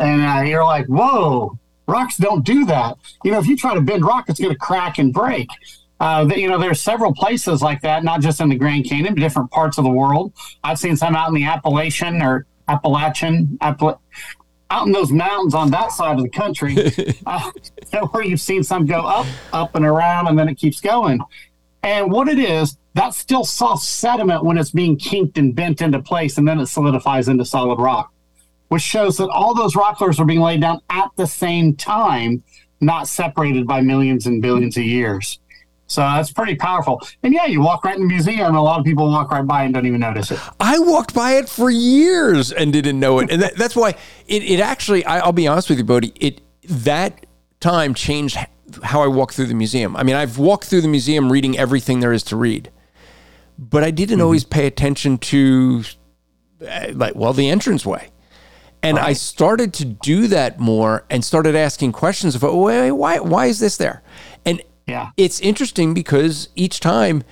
and 0.00 0.20
uh, 0.20 0.42
you're 0.42 0.64
like, 0.64 0.86
"Whoa, 0.86 1.60
Rocks 1.86 2.16
don't 2.16 2.44
do 2.44 2.64
that. 2.66 2.96
You 3.24 3.32
know, 3.32 3.38
if 3.38 3.46
you 3.46 3.56
try 3.56 3.74
to 3.74 3.80
bend 3.80 4.04
rock, 4.04 4.28
it's 4.28 4.40
going 4.40 4.52
to 4.52 4.58
crack 4.58 4.98
and 4.98 5.12
break. 5.12 5.48
Uh, 6.00 6.28
you 6.34 6.48
know, 6.48 6.58
there's 6.58 6.80
several 6.80 7.14
places 7.14 7.62
like 7.62 7.80
that, 7.82 8.02
not 8.02 8.20
just 8.20 8.40
in 8.40 8.48
the 8.48 8.56
Grand 8.56 8.88
Canyon, 8.88 9.14
but 9.14 9.20
different 9.20 9.50
parts 9.50 9.78
of 9.78 9.84
the 9.84 9.90
world. 9.90 10.32
I've 10.64 10.78
seen 10.78 10.96
some 10.96 11.14
out 11.14 11.28
in 11.28 11.34
the 11.34 11.44
Appalachian 11.44 12.22
or 12.22 12.46
Appalachian, 12.68 13.58
Appala- 13.60 13.98
out 14.72 14.86
in 14.86 14.92
those 14.92 15.12
mountains 15.12 15.54
on 15.54 15.70
that 15.70 15.92
side 15.92 16.16
of 16.16 16.22
the 16.22 16.30
country, 16.30 16.74
uh, 17.26 17.50
where 18.10 18.24
you've 18.24 18.40
seen 18.40 18.64
some 18.64 18.86
go 18.86 19.00
up, 19.00 19.26
up 19.52 19.74
and 19.74 19.84
around, 19.84 20.26
and 20.26 20.38
then 20.38 20.48
it 20.48 20.54
keeps 20.56 20.80
going. 20.80 21.20
And 21.82 22.10
what 22.10 22.28
it 22.28 22.38
is, 22.38 22.78
that's 22.94 23.16
still 23.16 23.44
soft 23.44 23.82
sediment 23.82 24.44
when 24.44 24.56
it's 24.56 24.70
being 24.70 24.96
kinked 24.96 25.36
and 25.36 25.54
bent 25.54 25.82
into 25.82 26.00
place, 26.00 26.38
and 26.38 26.48
then 26.48 26.58
it 26.58 26.66
solidifies 26.66 27.28
into 27.28 27.44
solid 27.44 27.78
rock, 27.80 28.12
which 28.68 28.82
shows 28.82 29.18
that 29.18 29.28
all 29.28 29.54
those 29.54 29.76
rock 29.76 30.00
layers 30.00 30.18
are 30.18 30.24
being 30.24 30.40
laid 30.40 30.62
down 30.62 30.80
at 30.88 31.10
the 31.16 31.26
same 31.26 31.76
time, 31.76 32.42
not 32.80 33.08
separated 33.08 33.66
by 33.66 33.82
millions 33.82 34.26
and 34.26 34.40
billions 34.40 34.76
of 34.76 34.84
years. 34.84 35.38
So 35.92 36.00
that's 36.00 36.32
pretty 36.32 36.54
powerful. 36.54 37.00
And 37.22 37.34
yeah, 37.34 37.46
you 37.46 37.60
walk 37.60 37.84
right 37.84 37.94
in 37.94 38.02
the 38.02 38.08
museum, 38.08 38.46
and 38.46 38.56
a 38.56 38.60
lot 38.60 38.78
of 38.78 38.84
people 38.84 39.06
walk 39.08 39.30
right 39.30 39.46
by 39.46 39.64
and 39.64 39.74
don't 39.74 39.86
even 39.86 40.00
notice 40.00 40.30
it. 40.30 40.40
I 40.58 40.78
walked 40.78 41.14
by 41.14 41.32
it 41.32 41.48
for 41.48 41.70
years 41.70 42.50
and 42.50 42.72
didn't 42.72 42.98
know 42.98 43.18
it, 43.18 43.30
and 43.30 43.42
that, 43.42 43.56
that's 43.56 43.76
why 43.76 43.90
it, 44.26 44.42
it 44.42 44.60
actually. 44.60 45.04
I, 45.04 45.20
I'll 45.20 45.32
be 45.32 45.46
honest 45.46 45.68
with 45.68 45.78
you, 45.78 45.84
Bodie. 45.84 46.12
It 46.16 46.40
that 46.64 47.26
time 47.60 47.94
changed 47.94 48.38
how 48.82 49.02
I 49.02 49.06
walk 49.06 49.34
through 49.34 49.46
the 49.46 49.54
museum. 49.54 49.96
I 49.96 50.02
mean, 50.02 50.16
I've 50.16 50.38
walked 50.38 50.64
through 50.64 50.80
the 50.80 50.88
museum 50.88 51.30
reading 51.30 51.58
everything 51.58 52.00
there 52.00 52.12
is 52.12 52.22
to 52.24 52.36
read, 52.36 52.70
but 53.58 53.84
I 53.84 53.90
didn't 53.90 54.16
mm-hmm. 54.16 54.24
always 54.24 54.44
pay 54.44 54.66
attention 54.66 55.18
to, 55.18 55.84
uh, 56.66 56.86
like, 56.94 57.14
well, 57.14 57.34
the 57.34 57.48
entranceway. 57.50 58.08
And 58.82 58.96
right. 58.96 59.08
I 59.08 59.12
started 59.12 59.74
to 59.74 59.84
do 59.84 60.26
that 60.28 60.58
more 60.58 61.04
and 61.10 61.24
started 61.24 61.54
asking 61.54 61.92
questions 61.92 62.34
of, 62.34 62.42
why, 62.42 62.90
why, 62.90 63.20
why 63.20 63.46
is 63.46 63.60
this 63.60 63.76
there? 63.76 64.02
And 64.44 64.62
yeah. 64.92 65.10
It's 65.16 65.40
interesting 65.40 65.94
because 65.94 66.50
each 66.54 66.80
time 66.80 67.24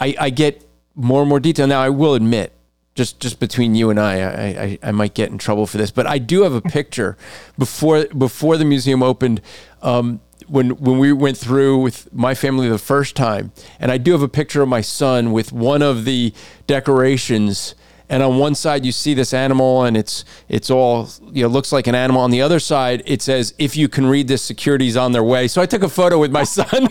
I, 0.00 0.16
I 0.18 0.30
get 0.30 0.66
more 0.94 1.20
and 1.20 1.28
more 1.28 1.40
detail. 1.40 1.66
Now, 1.66 1.80
I 1.80 1.90
will 1.90 2.14
admit, 2.14 2.52
just 2.94 3.20
just 3.20 3.40
between 3.40 3.74
you 3.74 3.90
and 3.90 3.98
I, 4.00 4.20
I, 4.20 4.44
I, 4.44 4.78
I 4.84 4.90
might 4.92 5.14
get 5.14 5.30
in 5.30 5.38
trouble 5.38 5.66
for 5.66 5.78
this, 5.78 5.90
but 5.90 6.06
I 6.06 6.18
do 6.18 6.42
have 6.42 6.54
a 6.54 6.62
picture 6.62 7.16
before 7.58 8.06
before 8.06 8.56
the 8.56 8.64
museum 8.64 9.02
opened. 9.02 9.40
Um, 9.82 10.20
when 10.46 10.70
when 10.70 10.98
we 10.98 11.12
went 11.12 11.36
through 11.36 11.78
with 11.78 12.12
my 12.12 12.34
family 12.34 12.68
the 12.68 12.78
first 12.78 13.16
time, 13.16 13.52
and 13.80 13.90
I 13.90 13.98
do 13.98 14.12
have 14.12 14.22
a 14.22 14.28
picture 14.28 14.62
of 14.62 14.68
my 14.68 14.80
son 14.80 15.32
with 15.32 15.52
one 15.52 15.82
of 15.82 16.04
the 16.04 16.32
decorations 16.66 17.74
and 18.08 18.22
on 18.22 18.38
one 18.38 18.54
side 18.54 18.84
you 18.84 18.92
see 18.92 19.14
this 19.14 19.32
animal 19.32 19.84
and 19.84 19.96
it's 19.96 20.24
it's 20.48 20.70
all 20.70 21.08
you 21.32 21.42
know 21.42 21.48
looks 21.48 21.72
like 21.72 21.86
an 21.86 21.94
animal 21.94 22.20
on 22.20 22.30
the 22.30 22.42
other 22.42 22.60
side 22.60 23.02
it 23.06 23.22
says 23.22 23.54
if 23.58 23.76
you 23.76 23.88
can 23.88 24.06
read 24.06 24.28
this 24.28 24.42
security's 24.42 24.96
on 24.96 25.12
their 25.12 25.22
way 25.22 25.48
so 25.48 25.60
i 25.62 25.66
took 25.66 25.82
a 25.82 25.88
photo 25.88 26.18
with 26.18 26.30
my 26.30 26.44
son 26.44 26.66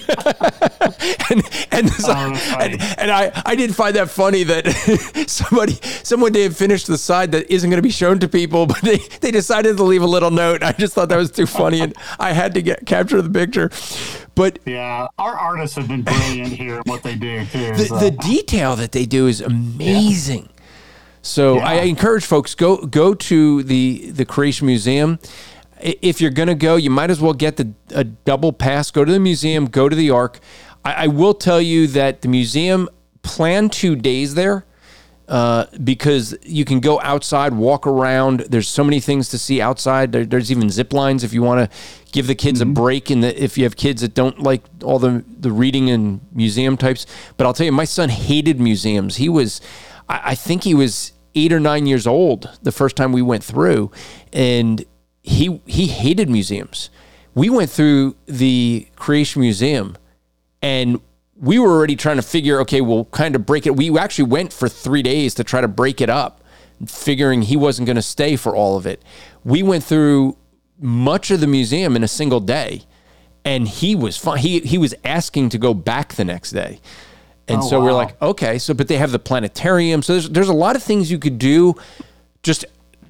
and 1.30 1.44
and, 1.72 1.90
oh, 2.04 2.58
and, 2.60 2.82
and, 2.98 3.12
i 3.12 3.32
i 3.46 3.56
did 3.56 3.76
find 3.76 3.96
that 3.96 4.10
funny 4.10 4.44
that 4.44 4.68
somebody 5.28 5.74
someone 6.04 6.32
did 6.32 6.56
finish 6.56 6.86
the 6.86 6.98
side 6.98 7.32
that 7.32 7.50
isn't 7.52 7.70
going 7.70 7.78
to 7.78 7.84
be 7.84 7.92
shown 7.92 8.20
to 8.20 8.28
people 8.28 8.66
but 8.74 8.82
they 8.82 8.98
they 9.22 9.32
decided 9.32 9.78
to 9.78 9.84
leave 9.84 10.02
a 10.02 10.08
little 10.08 10.32
note 10.32 10.64
i 10.64 10.72
just 10.74 10.94
thought 10.94 11.10
that 11.10 11.18
was 11.18 11.32
too 11.32 11.46
funny 11.46 11.82
and 11.82 11.94
i 12.20 12.32
had 12.34 12.54
to 12.54 12.62
get 12.62 12.86
capture 12.86 13.22
the 13.22 13.30
picture 13.30 13.70
but 14.36 14.60
yeah, 14.66 15.08
our 15.20 15.36
artists 15.36 15.76
have 15.78 15.88
been 15.88 16.02
brilliant 16.02 16.54
here 16.54 16.78
in 16.78 16.82
what 16.86 17.04
they 17.04 17.16
do 17.16 17.46
too. 17.46 17.76
The, 17.76 17.86
so. 17.86 17.98
the 18.00 18.12
detail 18.12 18.76
that 18.78 18.92
they 18.92 19.06
do 19.06 19.28
is 19.28 19.42
amazing. 19.42 20.44
Yeah. 20.44 20.53
So 21.24 21.56
yeah. 21.56 21.66
I 21.66 21.74
encourage 21.86 22.26
folks 22.26 22.54
go 22.54 22.86
go 22.86 23.16
to 23.16 23.64
the 23.64 24.12
the 24.12 24.26
Creation 24.26 24.68
Museum. 24.68 25.18
If 25.82 26.22
you're 26.22 26.32
going 26.32 26.48
to 26.48 26.56
go, 26.56 26.76
you 26.76 26.90
might 26.90 27.10
as 27.10 27.20
well 27.20 27.34
get 27.34 27.58
the 27.58 27.74
a 27.90 28.04
double 28.04 28.54
pass. 28.54 28.92
Go 28.92 29.04
to 29.04 29.12
the 29.12 29.20
museum. 29.20 29.66
Go 29.66 29.90
to 29.90 29.96
the 29.96 30.12
Ark. 30.12 30.40
I, 30.86 31.06
I 31.06 31.08
will 31.08 31.34
tell 31.34 31.60
you 31.60 31.88
that 31.88 32.22
the 32.22 32.28
museum 32.28 32.88
plan 33.24 33.70
two 33.70 33.96
days 33.96 34.36
there. 34.36 34.66
Uh, 35.26 35.66
because 35.82 36.36
you 36.44 36.66
can 36.66 36.82
go 36.82 37.00
outside, 37.00 37.54
walk 37.54 37.88
around. 37.88 38.42
There's 38.42 38.68
so 38.68 38.84
many 38.84 39.00
things 39.00 39.30
to 39.30 39.38
see 39.38 39.62
outside. 39.62 40.12
There, 40.12 40.26
there's 40.26 40.52
even 40.52 40.70
zip 40.70 40.92
lines 40.92 41.24
if 41.24 41.32
you 41.32 41.42
want 41.42 41.72
to 41.72 41.78
give 42.12 42.28
the 42.28 42.36
kids 42.36 42.60
mm-hmm. 42.60 42.72
a 42.72 42.74
break. 42.74 43.10
And 43.10 43.24
if 43.24 43.58
you 43.58 43.64
have 43.64 43.78
kids 43.78 44.02
that 44.02 44.14
don't 44.14 44.44
like 44.44 44.64
all 44.84 45.00
the 45.00 45.24
the 45.40 45.50
reading 45.50 45.90
and 45.90 46.20
museum 46.34 46.76
types, 46.76 47.06
but 47.38 47.48
I'll 47.48 47.54
tell 47.54 47.66
you, 47.66 47.72
my 47.72 47.86
son 47.86 48.10
hated 48.10 48.60
museums. 48.60 49.16
He 49.16 49.30
was, 49.30 49.62
I, 50.10 50.32
I 50.32 50.36
think 50.36 50.66
he 50.66 50.76
was 50.76 51.13
eight 51.36 51.52
or 51.52 51.60
nine 51.60 51.86
years 51.86 52.06
old 52.08 52.50
the 52.64 52.72
first 52.72 52.96
time 52.96 53.12
we 53.12 53.22
went 53.22 53.44
through, 53.44 53.92
and 54.32 54.86
he 55.22 55.62
he 55.66 55.88
hated 55.88 56.30
museums. 56.30 56.90
We 57.36 57.50
went 57.50 57.70
through 57.70 58.16
the 58.28 58.88
Creation 58.96 59.42
Museum, 59.42 59.98
and 60.62 61.00
we 61.36 61.58
were 61.58 61.70
already 61.70 61.96
trying 61.96 62.18
to 62.18 62.22
figure, 62.22 62.60
okay, 62.62 62.80
we'll 62.80 63.06
kind 63.06 63.36
of 63.36 63.46
break 63.46 63.66
it. 63.66 63.76
We 63.76 63.98
actually 63.98 64.26
went 64.26 64.54
for 64.54 64.70
three 64.70 65.02
days 65.02 65.34
to 65.36 65.44
try 65.44 65.62
to 65.62 65.68
break 65.68 66.00
it 66.00 66.10
up, 66.10 66.44
figuring 66.86 67.42
he 67.42 67.58
wasn't 67.58 67.88
going 67.88 67.96
to 67.96 68.04
stay 68.04 68.36
for 68.36 68.56
all 68.56 68.78
of 68.78 68.86
it. 68.86 69.02
We 69.44 69.64
went 69.64 69.84
through 69.84 70.38
much 70.80 71.32
of 71.32 71.40
the 71.40 71.48
museum 71.48 71.96
in 71.96 72.04
a 72.04 72.08
single 72.08 72.40
day, 72.40 72.84
and 73.44 73.68
he 73.68 73.96
was 73.96 74.18
fine. 74.18 74.40
He 74.40 74.60
he 74.60 74.78
was 74.78 74.94
asking 75.04 75.50
to 75.50 75.58
go 75.58 75.74
back 75.74 76.14
the 76.14 76.26
next 76.26 76.52
day. 76.52 76.80
And 77.48 77.60
oh, 77.60 77.70
so 77.70 77.80
wow. 77.80 77.86
we're 77.86 77.94
like, 77.94 78.22
okay, 78.22 78.58
so 78.58 78.74
but 78.74 78.88
they 78.88 78.98
have 78.98 79.12
the 79.12 79.20
planetarium. 79.20 80.02
So 80.02 80.14
there's 80.14 80.30
there's 80.30 80.50
a 80.50 80.54
lot 80.54 80.76
of 80.76 80.84
things 80.84 81.12
you 81.12 81.20
could 81.20 81.38
do 81.38 81.76
just 82.42 82.66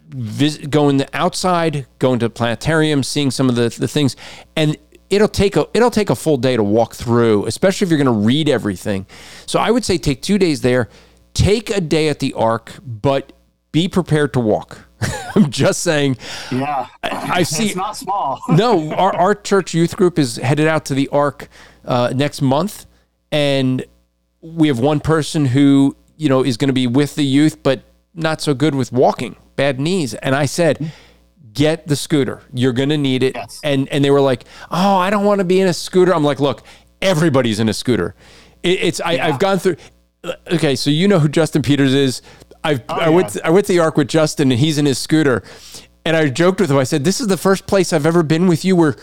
visit, 0.10 0.70
going 0.70 0.98
the 0.98 1.10
outside, 1.14 1.88
going 2.00 2.20
to 2.20 2.28
the 2.28 2.34
planetarium, 2.34 3.04
seeing 3.04 3.32
some 3.32 3.50
of 3.50 3.56
the, 3.56 3.70
the 3.70 3.88
things. 3.88 4.16
And 4.56 4.78
it'll 5.10 5.28
take 5.28 5.56
a 5.56 5.68
it'll 5.74 5.92
take 5.92 6.10
a 6.10 6.16
full 6.16 6.38
day 6.38 6.56
to 6.56 6.64
walk 6.64 6.96
through, 6.96 7.46
especially 7.46 7.86
if 7.86 7.92
you're 7.92 8.04
going 8.04 8.06
to 8.06 8.26
read 8.26 8.50
everything. 8.50 9.06
So 9.46 9.60
I 9.60 9.72
would 9.72 9.86
say 9.86 9.98
take 9.98 10.22
2 10.22 10.38
days 10.38 10.62
there, 10.62 10.90
take 11.34 11.70
a 11.70 11.82
day 11.82 12.10
at 12.10 12.20
the 12.20 12.34
Ark, 12.34 12.74
but 12.86 13.34
be 13.72 13.88
prepared 13.88 14.34
to 14.34 14.40
walk. 14.40 14.80
I'm 15.36 15.50
just 15.50 15.82
saying. 15.82 16.18
Yeah, 16.52 16.88
I, 17.04 17.10
I 17.10 17.44
see. 17.44 17.68
It's 17.68 17.76
not 17.76 17.98
small. 17.98 18.40
no, 18.50 18.94
our, 18.94 19.16
our 19.16 19.36
church 19.36 19.74
youth 19.74 19.98
group 19.98 20.18
is 20.18 20.38
headed 20.38 20.68
out 20.68 20.86
to 20.86 20.94
the 20.94 21.10
Ark 21.10 21.50
uh, 21.86 22.14
next 22.16 22.42
month, 22.42 22.86
and 23.32 23.84
we 24.44 24.68
have 24.68 24.80
one 24.80 25.00
person 25.00 25.46
who 25.46 25.96
you 26.18 26.30
know 26.30 26.44
is 26.44 26.58
going 26.58 26.68
to 26.68 26.74
be 26.74 26.86
with 26.86 27.16
the 27.16 27.24
youth, 27.24 27.64
but 27.64 27.82
not 28.14 28.42
so 28.42 28.54
good 28.54 28.76
with 28.76 28.92
walking, 28.92 29.36
bad 29.56 29.80
knees. 29.80 30.14
And 30.14 30.36
I 30.36 30.46
said, 30.46 30.92
get 31.54 31.88
the 31.88 31.96
scooter. 31.96 32.42
You're 32.54 32.74
going 32.74 32.90
to 32.90 32.98
need 32.98 33.24
it. 33.24 33.36
Yes. 33.36 33.60
And 33.64 33.88
and 33.90 34.04
they 34.04 34.12
were 34.12 34.22
like, 34.22 34.44
oh, 34.70 34.98
I 34.98 35.10
don't 35.10 35.26
want 35.26 35.40
to 35.40 35.46
be 35.46 35.60
in 35.60 35.68
a 35.68 35.74
scooter. 35.74 36.14
I'm 36.14 36.24
like, 36.24 36.40
look, 36.40 36.64
everybody's 37.02 37.60
in 37.60 37.70
a 37.70 37.74
scooter. 37.74 38.16
It, 38.62 38.84
it's 38.84 39.02
I, 39.02 39.14
yeah. 39.14 39.28
I've 39.28 39.40
gone 39.40 39.60
through. 39.60 39.78
Uh, 40.24 40.34
okay, 40.54 40.76
so 40.76 40.90
you 40.90 41.08
know 41.08 41.20
who 41.20 41.28
Justin 41.28 41.62
Peters 41.62 41.94
is. 41.94 42.22
I've, 42.64 42.82
oh, 42.88 42.94
I 42.96 43.10
went 43.10 43.30
to, 43.30 43.46
I 43.46 43.50
went 43.50 43.66
to 43.66 43.74
the 43.74 43.80
Ark 43.80 43.98
with 43.98 44.08
Justin, 44.08 44.52
and 44.52 44.60
he's 44.60 44.78
in 44.78 44.86
his 44.86 44.98
scooter. 44.98 45.44
And 46.06 46.16
I 46.16 46.30
joked 46.30 46.60
with 46.60 46.70
him. 46.70 46.78
I 46.78 46.84
said, 46.84 47.04
"This 47.04 47.22
is 47.22 47.28
the 47.28 47.38
first 47.38 47.66
place 47.66 47.94
I've 47.94 48.06
ever 48.06 48.24
been 48.24 48.48
with 48.48 48.66
you 48.66 48.76
where 48.76 48.96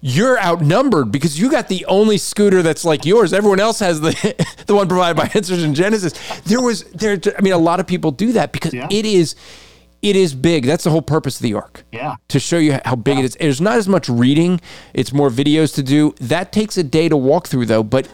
you're 0.00 0.38
outnumbered 0.40 1.10
because 1.10 1.38
you 1.38 1.50
got 1.50 1.68
the 1.68 1.84
only 1.86 2.18
scooter 2.18 2.62
that's 2.62 2.84
like 2.84 3.04
yours. 3.04 3.32
Everyone 3.32 3.60
else 3.60 3.80
has 3.80 4.00
the 4.00 4.12
the 4.66 4.74
one 4.74 4.88
provided 4.88 5.16
by 5.16 5.30
Answers 5.34 5.62
in 5.62 5.74
Genesis. 5.74 6.12
There 6.42 6.60
was 6.60 6.84
there. 6.84 7.18
I 7.36 7.42
mean, 7.42 7.52
a 7.52 7.58
lot 7.58 7.80
of 7.80 7.86
people 7.86 8.10
do 8.10 8.32
that 8.32 8.52
because 8.52 8.74
yeah. 8.74 8.86
it 8.90 9.04
is 9.04 9.34
it 10.00 10.14
is 10.14 10.34
big. 10.34 10.64
That's 10.64 10.84
the 10.84 10.90
whole 10.90 11.02
purpose 11.02 11.36
of 11.36 11.42
the 11.42 11.54
Ark. 11.54 11.84
Yeah. 11.92 12.16
To 12.28 12.38
show 12.38 12.58
you 12.58 12.78
how 12.84 12.94
big 12.94 13.14
yeah. 13.14 13.24
it 13.24 13.24
is. 13.24 13.36
There's 13.40 13.60
not 13.60 13.76
as 13.76 13.88
much 13.88 14.08
reading. 14.08 14.60
It's 14.94 15.12
more 15.12 15.30
videos 15.30 15.74
to 15.74 15.82
do. 15.82 16.14
That 16.20 16.52
takes 16.52 16.76
a 16.76 16.84
day 16.84 17.08
to 17.08 17.16
walk 17.16 17.48
through 17.48 17.66
though. 17.66 17.82
But 17.82 18.08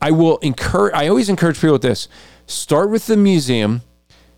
I 0.00 0.10
will 0.10 0.38
encourage. 0.38 0.94
I 0.94 1.08
always 1.08 1.28
encourage 1.28 1.56
people 1.56 1.72
with 1.72 1.82
this. 1.82 2.08
Start 2.46 2.90
with 2.90 3.06
the 3.06 3.16
museum 3.16 3.82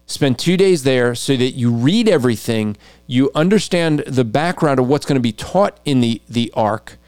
spend 0.06 0.38
two 0.38 0.56
days 0.56 0.82
there 0.82 1.14
so 1.14 1.36
that 1.36 1.52
you 1.52 1.70
read 1.70 2.08
everything, 2.08 2.76
you 3.06 3.30
understand 3.34 4.00
the 4.00 4.24
background 4.24 4.78
of 4.78 4.88
what's 4.88 5.06
going 5.06 5.16
to 5.16 5.20
be 5.20 5.32
taught 5.32 5.78
in 5.84 6.00
the, 6.00 6.20
the 6.28 6.52
Ark. 6.54 6.98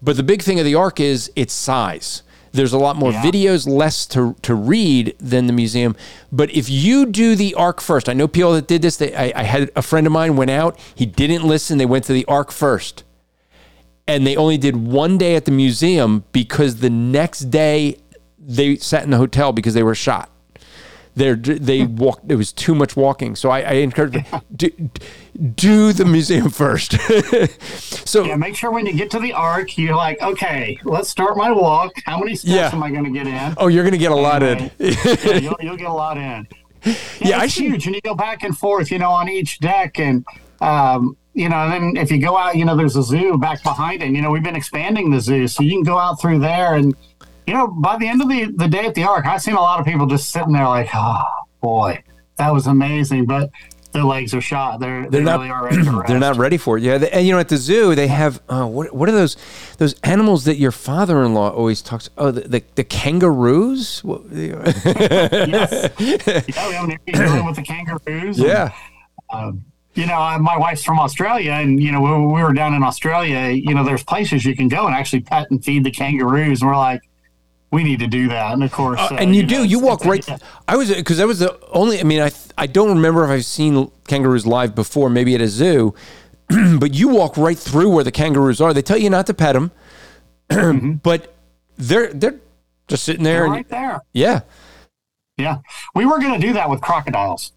But 0.00 0.16
the 0.16 0.22
big 0.22 0.42
thing 0.42 0.58
of 0.58 0.64
the 0.64 0.74
Ark 0.74 0.98
is 0.98 1.30
its 1.36 1.52
size. 1.52 2.22
There's 2.50 2.72
a 2.72 2.78
lot 2.78 2.96
more 2.96 3.12
yeah. 3.12 3.22
videos, 3.22 3.66
less 3.66 4.04
to, 4.08 4.36
to 4.42 4.54
read 4.54 5.16
than 5.18 5.46
the 5.46 5.52
museum. 5.54 5.96
But 6.30 6.50
if 6.50 6.68
you 6.68 7.06
do 7.06 7.34
the 7.34 7.54
Ark 7.54 7.80
first, 7.80 8.08
I 8.08 8.12
know 8.12 8.28
people 8.28 8.52
that 8.52 8.66
did 8.66 8.82
this. 8.82 8.96
They, 8.96 9.14
I, 9.14 9.32
I 9.40 9.44
had 9.44 9.70
a 9.74 9.80
friend 9.80 10.06
of 10.06 10.12
mine 10.12 10.36
went 10.36 10.50
out. 10.50 10.78
He 10.94 11.06
didn't 11.06 11.44
listen. 11.44 11.78
They 11.78 11.86
went 11.86 12.04
to 12.04 12.12
the 12.12 12.26
Ark 12.26 12.52
first, 12.52 13.04
and 14.06 14.26
they 14.26 14.36
only 14.36 14.58
did 14.58 14.76
one 14.76 15.16
day 15.16 15.34
at 15.34 15.46
the 15.46 15.50
museum 15.50 16.24
because 16.32 16.80
the 16.80 16.90
next 16.90 17.50
day 17.50 17.96
they 18.38 18.76
sat 18.76 19.04
in 19.04 19.10
the 19.10 19.18
hotel 19.18 19.52
because 19.52 19.72
they 19.72 19.82
were 19.82 19.94
shot 19.94 20.28
they 21.14 21.34
they 21.34 21.84
walked. 21.84 22.30
It 22.30 22.36
was 22.36 22.52
too 22.52 22.74
much 22.74 22.96
walking. 22.96 23.36
So 23.36 23.50
I, 23.50 23.60
I 23.60 23.72
encourage 23.74 24.12
them, 24.12 24.42
do, 24.54 24.70
do 25.54 25.92
the 25.92 26.04
museum 26.04 26.50
first. 26.62 26.92
so 28.08 28.24
yeah, 28.24 28.36
make 28.36 28.56
sure 28.56 28.70
when 28.70 28.86
you 28.86 28.94
get 28.94 29.10
to 29.12 29.18
the 29.18 29.32
Ark, 29.32 29.76
you're 29.76 29.96
like, 29.96 30.20
okay, 30.22 30.78
let's 30.84 31.08
start 31.08 31.36
my 31.36 31.50
walk. 31.50 31.92
How 32.04 32.18
many 32.18 32.34
steps 32.34 32.52
yeah. 32.52 32.70
am 32.72 32.82
I 32.82 32.90
going 32.90 33.04
to 33.04 33.10
get 33.10 33.26
in? 33.26 33.54
Oh, 33.58 33.68
you're 33.68 33.84
going 33.84 33.92
to 33.92 33.98
get 33.98 34.12
a 34.12 34.16
lot 34.16 34.42
in. 34.42 34.70
yeah, 34.78 35.36
you'll, 35.36 35.56
you'll, 35.60 35.76
get 35.76 35.88
a 35.88 35.92
lot 35.92 36.16
in. 36.16 36.46
Yeah, 36.84 36.94
yeah 37.20 37.44
it's 37.44 37.54
huge, 37.54 37.86
and 37.86 37.94
you 37.94 38.00
go 38.00 38.16
back 38.16 38.42
and 38.42 38.58
forth, 38.58 38.90
you 38.90 38.98
know, 38.98 39.10
on 39.10 39.28
each 39.28 39.60
deck, 39.60 40.00
and 40.00 40.26
um, 40.60 41.16
you 41.34 41.48
know, 41.48 41.56
and 41.56 41.96
then 41.96 42.02
if 42.02 42.10
you 42.10 42.20
go 42.20 42.36
out, 42.36 42.56
you 42.56 42.64
know, 42.64 42.76
there's 42.76 42.96
a 42.96 43.02
zoo 43.02 43.38
back 43.38 43.62
behind 43.62 44.02
it. 44.02 44.06
And, 44.06 44.16
you 44.16 44.22
know, 44.22 44.30
we've 44.30 44.42
been 44.42 44.56
expanding 44.56 45.10
the 45.10 45.20
zoo, 45.20 45.48
so 45.48 45.62
you 45.62 45.70
can 45.70 45.82
go 45.82 45.98
out 45.98 46.20
through 46.20 46.40
there 46.40 46.74
and 46.74 46.94
you 47.46 47.54
know, 47.54 47.66
by 47.68 47.96
the 47.98 48.06
end 48.06 48.22
of 48.22 48.28
the, 48.28 48.52
the 48.56 48.68
day 48.68 48.86
at 48.86 48.94
the 48.94 49.04
Ark, 49.04 49.26
I've 49.26 49.42
seen 49.42 49.54
a 49.54 49.60
lot 49.60 49.80
of 49.80 49.86
people 49.86 50.06
just 50.06 50.30
sitting 50.30 50.52
there 50.52 50.66
like, 50.68 50.88
oh 50.94 51.22
boy, 51.60 52.02
that 52.36 52.52
was 52.52 52.66
amazing. 52.66 53.26
But 53.26 53.50
their 53.92 54.04
legs 54.04 54.34
are 54.34 54.40
shot. 54.40 54.80
They're, 54.80 55.02
They're 55.02 55.20
they 55.20 55.24
not. 55.24 55.64
really 55.64 56.02
they're 56.06 56.18
not 56.18 56.36
ready 56.36 56.56
for 56.56 56.78
it. 56.78 56.82
Yeah, 56.82 56.98
they, 56.98 57.10
and 57.10 57.26
you 57.26 57.32
know, 57.32 57.38
at 57.38 57.48
the 57.48 57.56
zoo 57.58 57.94
they 57.94 58.08
have 58.08 58.40
uh, 58.48 58.64
what? 58.66 58.94
What 58.94 59.08
are 59.08 59.12
those? 59.12 59.36
Those 59.78 59.94
animals 60.02 60.44
that 60.44 60.56
your 60.56 60.72
father-in-law 60.72 61.50
always 61.50 61.82
talks. 61.82 62.08
Oh, 62.16 62.30
the 62.30 62.40
the, 62.42 62.64
the 62.74 62.84
kangaroos. 62.84 64.02
Yes. 64.32 65.90
Yeah, 65.98 66.68
we 66.68 66.74
have 66.74 66.88
an 66.88 66.98
area 67.06 67.28
dealing 67.28 67.46
with 67.46 67.56
the 67.56 67.62
kangaroos. 67.62 68.38
and, 68.38 68.48
yeah. 68.48 68.72
um, 69.30 69.64
you 69.94 70.06
know, 70.06 70.38
my 70.38 70.56
wife's 70.56 70.82
from 70.82 70.98
Australia, 70.98 71.52
and 71.52 71.82
you 71.82 71.92
know, 71.92 72.00
when 72.00 72.32
we 72.32 72.42
were 72.42 72.54
down 72.54 72.72
in 72.74 72.82
Australia, 72.82 73.50
you 73.50 73.74
know, 73.74 73.84
there's 73.84 74.02
places 74.02 74.44
you 74.44 74.56
can 74.56 74.68
go 74.68 74.86
and 74.86 74.94
actually 74.94 75.20
pet 75.20 75.50
and 75.50 75.62
feed 75.62 75.84
the 75.84 75.90
kangaroos. 75.90 76.62
And 76.62 76.70
we're 76.70 76.76
like, 76.76 77.02
we 77.72 77.82
need 77.82 77.98
to 78.00 78.06
do 78.06 78.28
that. 78.28 78.52
And 78.52 78.62
of 78.62 78.70
course, 78.70 79.00
uh, 79.00 79.16
and 79.18 79.34
you, 79.34 79.42
know, 79.42 79.48
do. 79.48 79.54
it's- 79.56 79.70
You 79.70 79.80
walk 79.80 80.04
right. 80.04 80.26
I 80.68 80.76
was 80.76 80.94
because 80.94 81.18
that 81.18 81.26
was 81.26 81.40
the 81.40 81.58
only. 81.70 81.98
I 81.98 82.04
mean, 82.04 82.20
I 82.20 82.30
I 82.56 82.66
don't 82.66 82.88
remember 82.90 83.24
if 83.24 83.30
I've 83.30 83.44
seen 83.44 83.90
kangaroos 84.06 84.46
live 84.46 84.74
before. 84.74 85.10
Maybe 85.10 85.34
at 85.34 85.40
a 85.40 85.48
zoo, 85.48 85.94
but 86.78 86.94
you 86.94 87.08
walk 87.08 87.36
right 87.36 87.58
through 87.58 87.90
where 87.90 88.04
the 88.04 88.12
kangaroos 88.12 88.60
are. 88.60 88.72
They 88.72 88.82
tell 88.82 88.98
you 88.98 89.10
not 89.10 89.26
to 89.26 89.34
pet 89.34 89.54
them, 89.54 91.00
but 91.02 91.34
they're 91.76 92.12
they're 92.12 92.38
just 92.88 93.04
sitting 93.04 93.24
there. 93.24 93.44
And, 93.44 93.52
right 93.52 93.68
there. 93.68 94.00
Yeah. 94.12 94.40
Yeah, 95.38 95.58
we 95.94 96.04
were 96.04 96.20
going 96.20 96.38
to 96.38 96.46
do 96.46 96.52
that 96.52 96.68
with 96.68 96.82
crocodiles. 96.82 97.52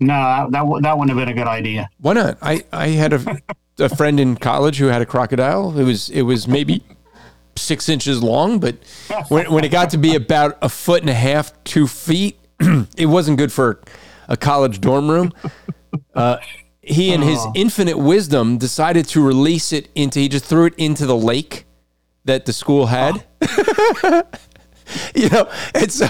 No, 0.00 0.12
that 0.14 0.50
that, 0.50 0.82
that 0.82 0.98
wouldn't 0.98 1.16
have 1.16 1.26
been 1.26 1.34
a 1.34 1.38
good 1.40 1.46
idea. 1.48 1.88
Why 1.98 2.12
not? 2.14 2.38
I, 2.42 2.64
I 2.72 2.88
had 2.88 3.12
a, 3.12 3.40
a 3.78 3.88
friend 3.88 4.18
in 4.18 4.36
college 4.36 4.78
who 4.78 4.86
had 4.86 5.00
a 5.00 5.06
crocodile. 5.06 5.78
It 5.78 5.84
was 5.84 6.10
it 6.10 6.22
was 6.22 6.48
maybe 6.48 6.82
six 7.56 7.88
inches 7.88 8.22
long, 8.22 8.58
but 8.58 8.76
when, 9.28 9.50
when 9.52 9.64
it 9.64 9.70
got 9.70 9.90
to 9.90 9.98
be 9.98 10.14
about 10.14 10.58
a 10.62 10.68
foot 10.68 11.00
and 11.00 11.10
a 11.10 11.14
half, 11.14 11.52
two 11.64 11.86
feet, 11.86 12.38
it 12.96 13.06
wasn't 13.06 13.38
good 13.38 13.52
for 13.52 13.80
a 14.28 14.36
college 14.36 14.80
dorm 14.80 15.10
room. 15.10 15.32
Uh, 16.14 16.38
he, 16.80 17.12
in 17.12 17.22
his 17.22 17.44
infinite 17.54 17.98
wisdom, 17.98 18.58
decided 18.58 19.06
to 19.08 19.24
release 19.24 19.72
it 19.72 19.88
into. 19.94 20.20
He 20.20 20.28
just 20.28 20.44
threw 20.44 20.66
it 20.66 20.74
into 20.76 21.06
the 21.06 21.16
lake 21.16 21.66
that 22.24 22.46
the 22.46 22.52
school 22.52 22.86
had. 22.86 23.24
you 25.14 25.28
know, 25.30 25.48
and 25.74 25.90
so 25.90 26.06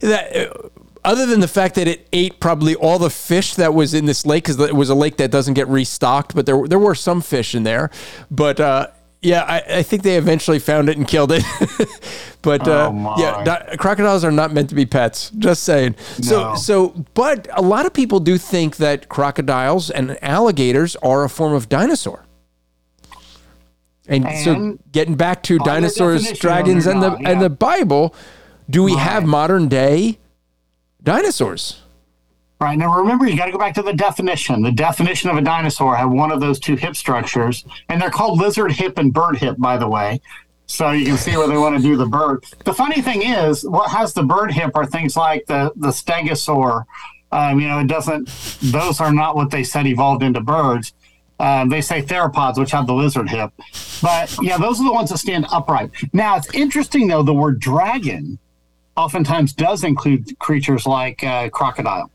that 0.00 0.70
other 1.04 1.26
than 1.26 1.40
the 1.40 1.48
fact 1.48 1.74
that 1.74 1.88
it 1.88 2.06
ate 2.12 2.38
probably 2.38 2.74
all 2.74 2.98
the 2.98 3.10
fish 3.10 3.54
that 3.54 3.74
was 3.74 3.94
in 3.94 4.06
this 4.06 4.24
lake 4.24 4.44
because 4.44 4.60
it 4.60 4.74
was 4.74 4.88
a 4.88 4.94
lake 4.94 5.16
that 5.16 5.30
doesn't 5.30 5.54
get 5.54 5.66
restocked, 5.68 6.34
but 6.34 6.46
there 6.46 6.66
there 6.68 6.78
were 6.78 6.94
some 6.94 7.20
fish 7.20 7.54
in 7.54 7.64
there. 7.64 7.90
But 8.30 8.60
uh, 8.60 8.88
yeah, 9.22 9.44
I, 9.44 9.78
I 9.78 9.82
think 9.82 10.02
they 10.02 10.16
eventually 10.16 10.58
found 10.58 10.88
it 10.88 10.96
and 10.96 11.06
killed 11.06 11.32
it. 11.32 11.44
but 12.42 12.66
uh, 12.66 12.90
Oh, 12.92 13.14
yeah, 13.18 13.44
di- 13.44 13.76
crocodiles 13.78 14.24
are 14.24 14.32
not 14.32 14.52
meant 14.52 14.68
to 14.70 14.74
be 14.74 14.84
pets. 14.84 15.30
Just 15.38 15.62
saying. 15.62 15.94
So 16.20 16.50
No. 16.50 16.54
so, 16.56 17.04
but 17.14 17.46
a 17.52 17.62
lot 17.62 17.86
of 17.86 17.92
people 17.92 18.18
do 18.20 18.36
think 18.38 18.76
that 18.76 19.08
crocodiles 19.08 19.90
and 19.90 20.22
alligators 20.22 20.96
are 20.96 21.24
a 21.24 21.28
form 21.28 21.52
of 21.54 21.68
dinosaur. 21.68 22.24
And, 24.08 24.26
so, 24.44 24.78
getting 24.90 25.14
back 25.14 25.44
to 25.44 25.58
dinosaurs, 25.60 26.32
dragons, 26.32 26.86
and 26.86 27.00
the 27.00 27.10
not, 27.10 27.24
and 27.24 27.40
the 27.40 27.48
Bible, 27.48 28.14
do 28.68 28.82
we 28.82 28.96
have 28.96 29.24
modern 29.24 29.68
day 29.68 30.18
dinosaurs? 31.02 31.81
Right. 32.62 32.78
Now, 32.78 32.96
remember, 32.96 33.26
you 33.26 33.36
got 33.36 33.46
to 33.46 33.52
go 33.52 33.58
back 33.58 33.74
to 33.74 33.82
the 33.82 33.92
definition. 33.92 34.62
The 34.62 34.70
definition 34.70 35.28
of 35.28 35.36
a 35.36 35.40
dinosaur 35.40 35.96
had 35.96 36.04
one 36.04 36.30
of 36.30 36.38
those 36.38 36.60
two 36.60 36.76
hip 36.76 36.94
structures, 36.94 37.64
and 37.88 38.00
they're 38.00 38.08
called 38.08 38.38
lizard 38.38 38.70
hip 38.70 38.98
and 38.98 39.12
bird 39.12 39.36
hip, 39.36 39.56
by 39.58 39.76
the 39.76 39.88
way. 39.88 40.20
So 40.66 40.92
you 40.92 41.04
can 41.04 41.16
see 41.16 41.36
where 41.36 41.48
they 41.48 41.58
want 41.58 41.76
to 41.76 41.82
do 41.82 41.96
the 41.96 42.06
bird. 42.06 42.44
The 42.64 42.72
funny 42.72 43.02
thing 43.02 43.22
is, 43.22 43.64
what 43.68 43.90
has 43.90 44.12
the 44.12 44.22
bird 44.22 44.52
hip 44.52 44.76
are 44.76 44.86
things 44.86 45.16
like 45.16 45.44
the, 45.46 45.72
the 45.74 45.88
stegosaur. 45.88 46.84
Um, 47.32 47.58
you 47.58 47.66
know, 47.66 47.80
it 47.80 47.88
doesn't, 47.88 48.28
those 48.62 49.00
are 49.00 49.12
not 49.12 49.34
what 49.34 49.50
they 49.50 49.64
said 49.64 49.88
evolved 49.88 50.22
into 50.22 50.40
birds. 50.40 50.94
Um, 51.40 51.68
they 51.68 51.80
say 51.80 52.00
theropods, 52.00 52.58
which 52.58 52.70
have 52.70 52.86
the 52.86 52.94
lizard 52.94 53.28
hip. 53.28 53.50
But 54.00 54.36
yeah, 54.40 54.56
those 54.56 54.78
are 54.78 54.84
the 54.84 54.92
ones 54.92 55.10
that 55.10 55.18
stand 55.18 55.46
upright. 55.50 55.90
Now, 56.12 56.36
it's 56.36 56.54
interesting, 56.54 57.08
though, 57.08 57.24
the 57.24 57.34
word 57.34 57.58
dragon 57.58 58.38
oftentimes 58.96 59.52
does 59.52 59.82
include 59.82 60.38
creatures 60.38 60.86
like 60.86 61.24
uh, 61.24 61.48
crocodile. 61.50 62.11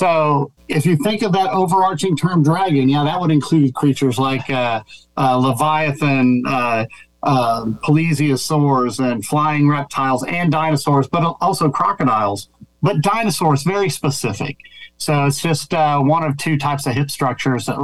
So 0.00 0.52
if 0.68 0.86
you 0.86 0.96
think 0.96 1.22
of 1.22 1.32
that 1.32 1.50
overarching 1.50 2.16
term 2.16 2.42
dragon, 2.42 2.88
yeah, 2.88 3.04
that 3.04 3.20
would 3.20 3.30
include 3.30 3.74
creatures 3.74 4.18
like 4.18 4.48
uh, 4.48 4.82
uh, 5.16 5.36
Leviathan, 5.36 6.44
uh, 6.46 6.86
uh, 7.22 7.64
plesiosaurs, 7.84 9.04
and 9.04 9.24
flying 9.24 9.68
reptiles 9.68 10.24
and 10.24 10.52
dinosaurs, 10.52 11.08
but 11.08 11.36
also 11.40 11.70
crocodiles. 11.70 12.48
But 12.82 13.02
dinosaurs, 13.02 13.62
very 13.64 13.90
specific. 13.90 14.56
So 14.96 15.26
it's 15.26 15.40
just 15.40 15.74
uh, 15.74 15.98
one 16.00 16.22
of 16.22 16.36
two 16.36 16.56
types 16.56 16.86
of 16.86 16.94
hip 16.94 17.10
structures 17.10 17.66
that 17.66 17.76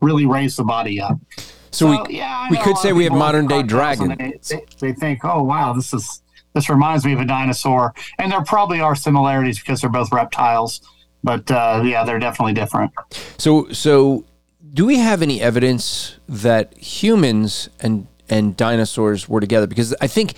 really 0.00 0.26
raise 0.26 0.56
the 0.56 0.64
body 0.64 1.00
up. 1.00 1.18
So, 1.36 1.46
So, 1.72 2.04
we 2.06 2.18
yeah, 2.18 2.46
we 2.50 2.58
could 2.58 2.76
say 2.76 2.92
we 2.92 3.04
have 3.04 3.14
modern 3.14 3.48
day 3.48 3.56
look 3.56 3.64
at 3.64 3.70
crocodiles 3.70 4.00
and 4.00 4.18
dragons. 4.18 4.48
They, 4.48 4.56
they, 4.56 4.92
they 4.92 4.92
think, 4.92 5.24
oh 5.24 5.42
wow, 5.42 5.72
this 5.72 5.92
is 5.92 6.22
this 6.52 6.68
reminds 6.68 7.04
me 7.04 7.14
of 7.14 7.20
a 7.20 7.24
dinosaur, 7.24 7.94
and 8.18 8.30
there 8.30 8.44
probably 8.44 8.80
are 8.80 8.94
similarities 8.94 9.58
because 9.58 9.80
they're 9.80 9.90
both 9.90 10.12
reptiles. 10.12 10.80
But 11.24 11.50
uh, 11.50 11.82
yeah, 11.84 12.04
they're 12.04 12.20
definitely 12.20 12.52
different. 12.52 12.92
So 13.38 13.68
so 13.72 14.24
do 14.72 14.84
we 14.84 14.98
have 14.98 15.22
any 15.22 15.40
evidence 15.40 16.18
that 16.28 16.76
humans 16.78 17.68
and 17.80 18.06
and 18.28 18.56
dinosaurs 18.56 19.28
were 19.28 19.40
together? 19.40 19.66
Because 19.66 19.94
I 20.00 20.06
think 20.06 20.34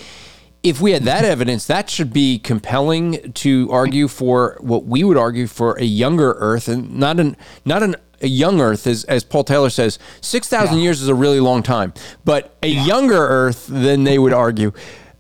if 0.62 0.80
we 0.80 0.92
had 0.92 1.02
that 1.04 1.24
evidence, 1.24 1.66
that 1.66 1.90
should 1.90 2.12
be 2.12 2.38
compelling 2.38 3.32
to 3.34 3.68
argue 3.70 4.08
for 4.08 4.56
what 4.60 4.84
we 4.84 5.04
would 5.04 5.16
argue 5.16 5.46
for 5.46 5.74
a 5.78 5.84
younger 5.84 6.32
Earth 6.38 6.68
and 6.68 6.96
not 6.96 7.20
an 7.20 7.36
not 7.64 7.82
an 7.82 7.96
a 8.22 8.28
young 8.28 8.60
Earth, 8.62 8.86
as, 8.86 9.04
as 9.04 9.24
Paul 9.24 9.44
Taylor 9.44 9.70
says, 9.70 9.98
six 10.20 10.48
thousand 10.48 10.78
years 10.78 11.02
is 11.02 11.08
a 11.08 11.14
really 11.14 11.40
long 11.40 11.62
time, 11.62 11.92
but 12.24 12.56
a 12.62 12.68
younger 12.68 13.18
Earth 13.18 13.66
than 13.66 14.04
they 14.04 14.18
would 14.18 14.32
argue. 14.32 14.72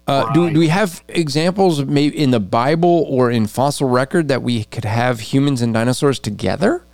Uh, 0.06 0.32
do, 0.32 0.50
do 0.50 0.58
we 0.60 0.68
have 0.68 1.02
examples 1.08 1.84
maybe 1.84 2.16
in 2.16 2.30
the 2.30 2.38
Bible 2.40 3.04
or 3.08 3.30
in 3.30 3.46
fossil 3.46 3.88
record 3.88 4.28
that 4.28 4.42
we 4.42 4.64
could 4.64 4.84
have 4.84 5.18
humans 5.18 5.62
and 5.62 5.74
dinosaurs 5.74 6.18
together? 6.20 6.84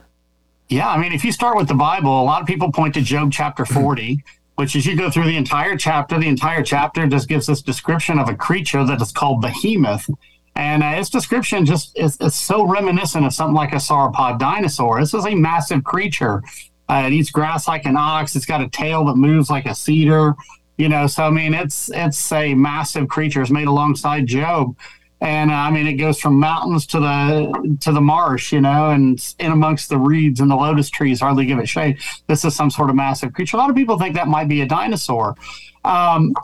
Yeah, 0.69 0.89
I 0.89 0.99
mean, 0.99 1.13
if 1.13 1.23
you 1.23 1.33
start 1.33 1.57
with 1.59 1.69
the 1.69 1.75
Bible, 1.75 2.23
a 2.23 2.25
lot 2.25 2.41
of 2.41 2.47
people 2.47 2.73
point 2.73 2.95
to 2.95 3.03
Job 3.03 3.31
chapter 3.31 3.67
40, 3.67 4.25
which 4.55 4.75
as 4.75 4.87
you 4.87 4.97
go 4.97 5.11
through 5.11 5.25
the 5.25 5.37
entire 5.37 5.77
chapter, 5.77 6.19
the 6.19 6.29
entire 6.29 6.63
chapter 6.63 7.07
just 7.07 7.29
gives 7.29 7.47
this 7.47 7.61
description 7.61 8.19
of 8.19 8.31
a 8.31 8.35
creature 8.35 8.83
that 8.87 9.03
is 9.03 9.13
called 9.13 9.43
behemoth. 9.43 10.09
And 10.57 10.83
uh, 10.83 10.95
its 10.97 11.11
description 11.11 11.67
just 11.67 11.99
is, 11.99 12.17
is 12.19 12.35
so 12.35 12.67
reminiscent 12.67 13.27
of 13.27 13.35
something 13.35 13.55
like 13.55 13.73
a 13.73 13.77
sauropod 13.77 14.39
dinosaur. 14.39 15.01
This 15.01 15.13
is 15.13 15.27
a 15.27 15.35
massive 15.35 15.85
creature. 15.85 16.43
Uh, 16.89 17.05
it 17.07 17.13
eats 17.13 17.31
grass 17.31 17.69
like 17.69 17.85
an 17.85 17.97
ox. 17.97 18.35
It's 18.37 18.47
got 18.47 18.63
a 18.63 18.69
tail 18.69 19.05
that 19.07 19.17
moves 19.17 19.51
like 19.51 19.67
a 19.67 19.75
cedar. 19.75 20.35
You 20.83 20.89
know, 20.89 21.07
so 21.07 21.25
I 21.25 21.31
mean, 21.31 21.55
it's 21.55 21.91
it's 21.95 22.33
a 22.33 22.55
massive 22.55 23.09
creature. 23.09 23.41
It's 23.41 23.51
made 23.51 23.69
alongside 23.69 24.27
Job 24.27 24.77
and 25.23 25.53
uh, 25.53 25.55
I 25.55 25.71
mean 25.71 25.87
it 25.87 25.95
goes 25.95 26.21
from 26.21 26.41
mountains 26.41 26.85
to 26.89 26.99
the 26.99 27.77
to 27.81 27.93
the 27.93 28.01
marsh, 28.01 28.53
you 28.53 28.61
know, 28.61 28.91
and 28.91 29.35
in 29.39 29.53
amongst 29.53 29.89
the 29.89 29.97
reeds 29.97 30.41
and 30.41 30.51
the 30.51 30.57
lotus 30.57 30.91
trees, 30.91 31.21
hardly 31.21 31.47
give 31.47 31.61
it 31.61 31.69
shade. 31.69 31.99
This 32.27 32.45
is 32.45 32.57
some 32.57 32.71
sort 32.71 32.91
of 32.91 32.97
massive 32.97 33.33
creature. 33.33 33.57
A 33.57 33.61
lot 33.61 33.71
of 33.71 33.77
people 33.77 33.97
think 33.97 34.17
that 34.17 34.27
might 34.27 34.49
be 34.49 34.63
a 34.63 34.67
dinosaur. 34.67 35.37
Um, 35.85 36.35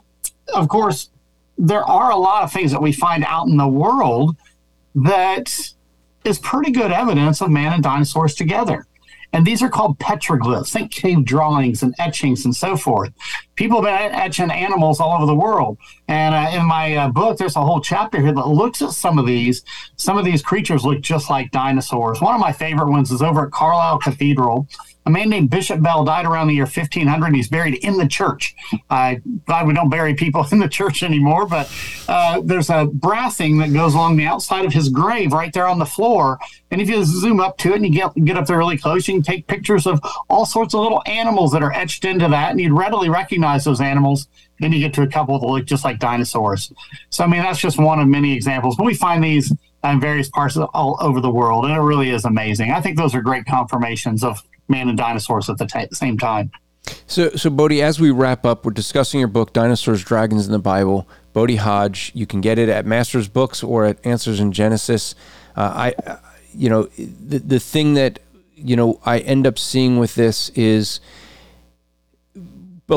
of 0.54 0.68
course, 0.68 1.10
there 1.58 1.82
are 1.82 2.12
a 2.12 2.16
lot 2.16 2.44
of 2.44 2.52
things 2.52 2.70
that 2.70 2.80
we 2.80 2.92
find 2.92 3.24
out 3.24 3.48
in 3.48 3.56
the 3.56 3.66
world 3.66 4.36
that 4.94 5.52
is 6.24 6.38
pretty 6.38 6.70
good 6.70 6.92
evidence 6.92 7.40
of 7.40 7.50
man 7.50 7.72
and 7.72 7.82
dinosaurs 7.82 8.36
together. 8.36 8.86
And 9.32 9.44
these 9.44 9.62
are 9.62 9.68
called 9.68 9.98
petroglyphs. 9.98 10.72
Think 10.72 10.92
cave 10.92 11.24
drawings 11.24 11.82
and 11.82 11.94
etchings 11.98 12.44
and 12.44 12.54
so 12.54 12.76
forth. 12.76 13.12
People 13.58 13.82
have 13.82 14.12
been 14.12 14.16
etching 14.16 14.52
animals 14.52 15.00
all 15.00 15.16
over 15.16 15.26
the 15.26 15.34
world. 15.34 15.78
And 16.06 16.32
uh, 16.32 16.50
in 16.52 16.64
my 16.64 16.94
uh, 16.94 17.08
book, 17.08 17.38
there's 17.38 17.56
a 17.56 17.60
whole 17.60 17.80
chapter 17.80 18.20
here 18.20 18.32
that 18.32 18.46
looks 18.46 18.80
at 18.82 18.90
some 18.90 19.18
of 19.18 19.26
these. 19.26 19.64
Some 19.96 20.16
of 20.16 20.24
these 20.24 20.42
creatures 20.42 20.84
look 20.84 21.00
just 21.00 21.28
like 21.28 21.50
dinosaurs. 21.50 22.20
One 22.20 22.36
of 22.36 22.40
my 22.40 22.52
favorite 22.52 22.88
ones 22.88 23.10
is 23.10 23.20
over 23.20 23.46
at 23.46 23.50
Carlisle 23.50 23.98
Cathedral. 23.98 24.68
A 25.08 25.10
man 25.10 25.30
named 25.30 25.48
Bishop 25.48 25.80
Bell 25.80 26.04
died 26.04 26.26
around 26.26 26.48
the 26.48 26.54
year 26.54 26.66
1500. 26.66 27.34
He's 27.34 27.48
buried 27.48 27.82
in 27.82 27.96
the 27.96 28.06
church. 28.06 28.54
I 28.90 29.22
glad 29.46 29.66
we 29.66 29.72
don't 29.72 29.88
bury 29.88 30.14
people 30.14 30.46
in 30.52 30.58
the 30.58 30.68
church 30.68 31.02
anymore, 31.02 31.46
but 31.46 31.72
uh, 32.08 32.42
there's 32.44 32.68
a 32.68 32.84
brassing 32.84 33.56
that 33.58 33.72
goes 33.72 33.94
along 33.94 34.18
the 34.18 34.26
outside 34.26 34.66
of 34.66 34.72
his 34.74 34.90
grave 34.90 35.32
right 35.32 35.50
there 35.50 35.66
on 35.66 35.78
the 35.78 35.86
floor. 35.86 36.38
And 36.70 36.82
if 36.82 36.90
you 36.90 37.02
zoom 37.04 37.40
up 37.40 37.56
to 37.58 37.72
it 37.72 37.76
and 37.76 37.86
you 37.86 37.90
get 37.90 38.14
get 38.22 38.36
up 38.36 38.46
there 38.46 38.58
really 38.58 38.76
close, 38.76 39.08
you 39.08 39.14
can 39.14 39.22
take 39.22 39.46
pictures 39.46 39.86
of 39.86 39.98
all 40.28 40.44
sorts 40.44 40.74
of 40.74 40.80
little 40.80 41.02
animals 41.06 41.52
that 41.52 41.62
are 41.62 41.72
etched 41.72 42.04
into 42.04 42.28
that, 42.28 42.50
and 42.50 42.60
you'd 42.60 42.74
readily 42.74 43.08
recognize 43.08 43.47
those 43.64 43.80
animals. 43.80 44.28
Then 44.60 44.72
you 44.72 44.80
get 44.80 44.94
to 44.94 45.02
a 45.02 45.06
couple 45.06 45.38
that 45.38 45.46
look 45.46 45.64
just 45.66 45.84
like 45.84 45.98
dinosaurs. 45.98 46.72
So 47.10 47.24
I 47.24 47.26
mean, 47.26 47.42
that's 47.42 47.58
just 47.58 47.78
one 47.78 48.00
of 48.00 48.08
many 48.08 48.34
examples. 48.34 48.76
But 48.76 48.86
we 48.86 48.94
find 48.94 49.22
these 49.22 49.52
in 49.84 50.00
various 50.00 50.28
parts 50.28 50.56
of 50.56 50.68
all 50.74 50.96
over 51.00 51.20
the 51.20 51.30
world, 51.30 51.64
and 51.64 51.74
it 51.74 51.80
really 51.80 52.10
is 52.10 52.24
amazing. 52.24 52.72
I 52.72 52.80
think 52.80 52.96
those 52.96 53.14
are 53.14 53.22
great 53.22 53.46
confirmations 53.46 54.24
of 54.24 54.42
man 54.68 54.88
and 54.88 54.98
dinosaurs 54.98 55.48
at 55.48 55.58
the 55.58 55.66
ta 55.66 55.86
same 55.92 56.18
time. 56.18 56.50
So, 57.06 57.30
so 57.30 57.50
Bodie, 57.50 57.82
as 57.82 58.00
we 58.00 58.10
wrap 58.10 58.46
up, 58.46 58.64
we're 58.64 58.72
discussing 58.72 59.20
your 59.20 59.28
book, 59.28 59.52
Dinosaurs, 59.52 60.02
Dragons 60.02 60.46
in 60.46 60.52
the 60.52 60.58
Bible. 60.58 61.06
Bodie 61.32 61.56
Hodge. 61.56 62.10
You 62.14 62.26
can 62.26 62.40
get 62.40 62.58
it 62.58 62.68
at 62.68 62.86
Masters 62.86 63.28
Books 63.28 63.62
or 63.62 63.84
at 63.84 64.04
Answers 64.04 64.40
in 64.40 64.52
Genesis. 64.52 65.14
Uh, 65.56 65.92
I, 65.94 66.18
you 66.54 66.68
know, 66.68 66.84
the 66.96 67.38
the 67.38 67.60
thing 67.60 67.94
that 67.94 68.20
you 68.56 68.74
know 68.74 69.00
I 69.04 69.18
end 69.20 69.46
up 69.46 69.58
seeing 69.58 69.98
with 69.98 70.14
this 70.14 70.48
is 70.50 71.00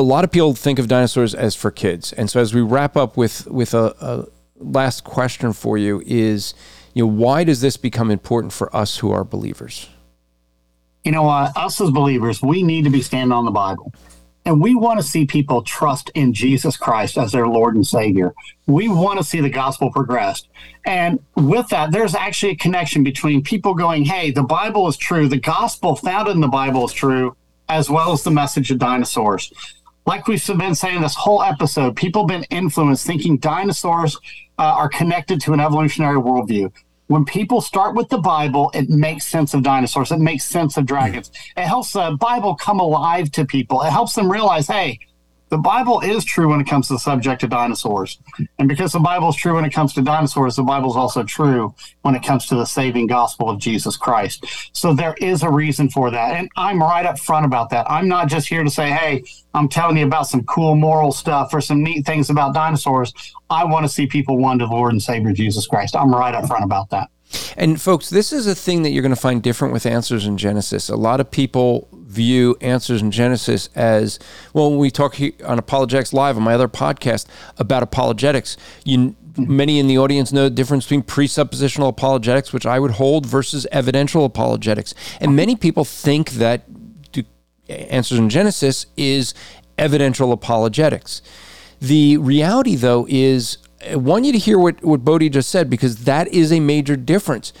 lot 0.00 0.24
of 0.24 0.30
people 0.30 0.54
think 0.54 0.78
of 0.78 0.88
dinosaurs 0.88 1.34
as 1.34 1.54
for 1.54 1.70
kids, 1.70 2.12
and 2.12 2.30
so 2.30 2.40
as 2.40 2.54
we 2.54 2.60
wrap 2.60 2.96
up 2.96 3.16
with 3.16 3.46
with 3.48 3.74
a, 3.74 3.94
a 4.00 4.26
last 4.58 5.04
question 5.04 5.52
for 5.52 5.76
you 5.76 6.02
is, 6.06 6.54
you 6.94 7.04
know, 7.04 7.12
why 7.12 7.44
does 7.44 7.60
this 7.60 7.76
become 7.76 8.10
important 8.10 8.52
for 8.52 8.74
us 8.74 8.98
who 8.98 9.10
are 9.10 9.24
believers? 9.24 9.88
You 11.04 11.12
know, 11.12 11.28
uh, 11.28 11.50
us 11.56 11.80
as 11.80 11.90
believers, 11.90 12.42
we 12.42 12.62
need 12.62 12.84
to 12.84 12.90
be 12.90 13.02
standing 13.02 13.32
on 13.32 13.44
the 13.44 13.50
Bible. 13.50 13.92
And 14.44 14.60
we 14.60 14.74
want 14.74 14.98
to 15.00 15.06
see 15.06 15.24
people 15.24 15.62
trust 15.62 16.10
in 16.14 16.32
Jesus 16.32 16.76
Christ 16.76 17.16
as 17.16 17.30
their 17.30 17.46
Lord 17.46 17.76
and 17.76 17.86
Savior. 17.86 18.34
We 18.66 18.88
want 18.88 19.18
to 19.18 19.24
see 19.24 19.40
the 19.40 19.48
gospel 19.48 19.90
progressed. 19.92 20.48
And 20.84 21.20
with 21.36 21.68
that, 21.68 21.92
there's 21.92 22.14
actually 22.14 22.52
a 22.52 22.56
connection 22.56 23.04
between 23.04 23.42
people 23.42 23.74
going, 23.74 24.04
hey, 24.04 24.32
the 24.32 24.42
Bible 24.42 24.88
is 24.88 24.96
true, 24.96 25.28
the 25.28 25.38
gospel 25.38 25.94
found 25.94 26.28
in 26.28 26.40
the 26.40 26.48
Bible 26.48 26.84
is 26.84 26.92
true, 26.92 27.36
as 27.68 27.88
well 27.88 28.12
as 28.12 28.24
the 28.24 28.32
message 28.32 28.70
of 28.72 28.78
dinosaurs. 28.78 29.52
Like 30.06 30.26
we've 30.26 30.44
been 30.46 30.74
saying 30.74 31.00
this 31.00 31.14
whole 31.14 31.42
episode, 31.42 31.96
people 31.96 32.22
have 32.22 32.28
been 32.28 32.46
influenced 32.50 33.06
thinking 33.06 33.38
dinosaurs 33.38 34.16
uh, 34.58 34.62
are 34.62 34.88
connected 34.88 35.40
to 35.42 35.52
an 35.52 35.60
evolutionary 35.60 36.20
worldview 36.20 36.72
when 37.12 37.24
people 37.26 37.60
start 37.60 37.94
with 37.94 38.08
the 38.08 38.18
Bible, 38.18 38.70
it 38.72 38.88
makes 38.88 39.26
sense 39.26 39.52
of 39.52 39.62
dinosaurs. 39.62 40.10
It 40.10 40.18
makes 40.18 40.44
sense 40.44 40.78
of 40.78 40.86
dragons. 40.86 41.30
It 41.56 41.64
helps 41.64 41.92
the 41.92 42.16
Bible 42.18 42.54
come 42.54 42.80
alive 42.80 43.30
to 43.32 43.44
people. 43.44 43.82
It 43.82 43.90
helps 43.90 44.14
them 44.14 44.32
realize, 44.32 44.66
hey, 44.66 44.98
the 45.52 45.58
Bible 45.58 46.00
is 46.00 46.24
true 46.24 46.48
when 46.48 46.62
it 46.62 46.66
comes 46.66 46.86
to 46.86 46.94
the 46.94 46.98
subject 46.98 47.42
of 47.42 47.50
dinosaurs. 47.50 48.18
And 48.58 48.66
because 48.66 48.92
the 48.92 49.00
Bible 49.00 49.28
is 49.28 49.36
true 49.36 49.54
when 49.54 49.66
it 49.66 49.70
comes 49.70 49.92
to 49.92 50.00
dinosaurs, 50.00 50.56
the 50.56 50.62
Bible 50.62 50.88
is 50.88 50.96
also 50.96 51.24
true 51.24 51.74
when 52.00 52.14
it 52.14 52.22
comes 52.22 52.46
to 52.46 52.54
the 52.54 52.64
saving 52.64 53.06
gospel 53.06 53.50
of 53.50 53.58
Jesus 53.58 53.98
Christ. 53.98 54.46
So 54.72 54.94
there 54.94 55.14
is 55.20 55.42
a 55.42 55.50
reason 55.50 55.90
for 55.90 56.10
that. 56.10 56.36
And 56.36 56.48
I'm 56.56 56.80
right 56.80 57.04
up 57.04 57.18
front 57.18 57.44
about 57.44 57.68
that. 57.68 57.84
I'm 57.90 58.08
not 58.08 58.28
just 58.28 58.48
here 58.48 58.64
to 58.64 58.70
say, 58.70 58.92
hey, 58.92 59.24
I'm 59.52 59.68
telling 59.68 59.98
you 59.98 60.06
about 60.06 60.26
some 60.26 60.42
cool 60.44 60.74
moral 60.74 61.12
stuff 61.12 61.52
or 61.52 61.60
some 61.60 61.82
neat 61.82 62.06
things 62.06 62.30
about 62.30 62.54
dinosaurs. 62.54 63.12
I 63.50 63.66
want 63.66 63.84
to 63.84 63.90
see 63.90 64.06
people 64.06 64.38
won 64.38 64.58
to 64.60 64.64
the 64.64 64.72
Lord 64.72 64.92
and 64.92 65.02
Savior 65.02 65.34
Jesus 65.34 65.66
Christ. 65.66 65.94
I'm 65.94 66.14
right 66.14 66.34
up 66.34 66.46
front 66.46 66.64
about 66.64 66.88
that. 66.90 67.10
And 67.58 67.78
folks, 67.78 68.08
this 68.08 68.32
is 68.32 68.46
a 68.46 68.54
thing 68.54 68.84
that 68.84 68.90
you're 68.90 69.02
going 69.02 69.14
to 69.14 69.20
find 69.20 69.42
different 69.42 69.74
with 69.74 69.84
Answers 69.84 70.24
in 70.24 70.38
Genesis. 70.38 70.88
A 70.88 70.96
lot 70.96 71.20
of 71.20 71.30
people 71.30 71.88
view 72.12 72.56
Answers 72.60 73.02
in 73.02 73.10
Genesis 73.10 73.68
as 73.74 74.18
well. 74.52 74.70
When 74.70 74.78
we 74.78 74.90
talk 74.90 75.16
on 75.44 75.58
Apologetics 75.58 76.12
Live 76.12 76.36
on 76.36 76.42
my 76.42 76.54
other 76.54 76.68
podcast 76.68 77.26
about 77.58 77.82
apologetics, 77.82 78.56
you 78.84 79.16
many 79.36 79.78
in 79.78 79.86
the 79.86 79.96
audience 79.96 80.30
know 80.30 80.44
the 80.44 80.50
difference 80.50 80.84
between 80.84 81.02
presuppositional 81.02 81.88
apologetics, 81.88 82.52
which 82.52 82.66
I 82.66 82.78
would 82.78 82.92
hold, 82.92 83.24
versus 83.24 83.66
evidential 83.72 84.24
apologetics. 84.24 84.94
And 85.20 85.34
many 85.34 85.56
people 85.56 85.84
think 85.84 86.32
that 86.32 86.64
Answers 87.68 88.18
in 88.18 88.28
Genesis 88.28 88.86
is 88.96 89.34
evidential 89.78 90.32
apologetics. 90.32 91.22
The 91.80 92.18
reality, 92.18 92.76
though, 92.76 93.06
is 93.08 93.58
I 93.90 93.96
want 93.96 94.24
you 94.24 94.32
to 94.32 94.38
hear 94.38 94.58
what, 94.58 94.84
what 94.84 95.04
Bodie 95.04 95.30
just 95.30 95.48
said 95.48 95.70
because 95.70 96.04
that 96.04 96.28
is 96.28 96.52
a 96.52 96.60
major 96.60 96.96
difference. 96.96 97.52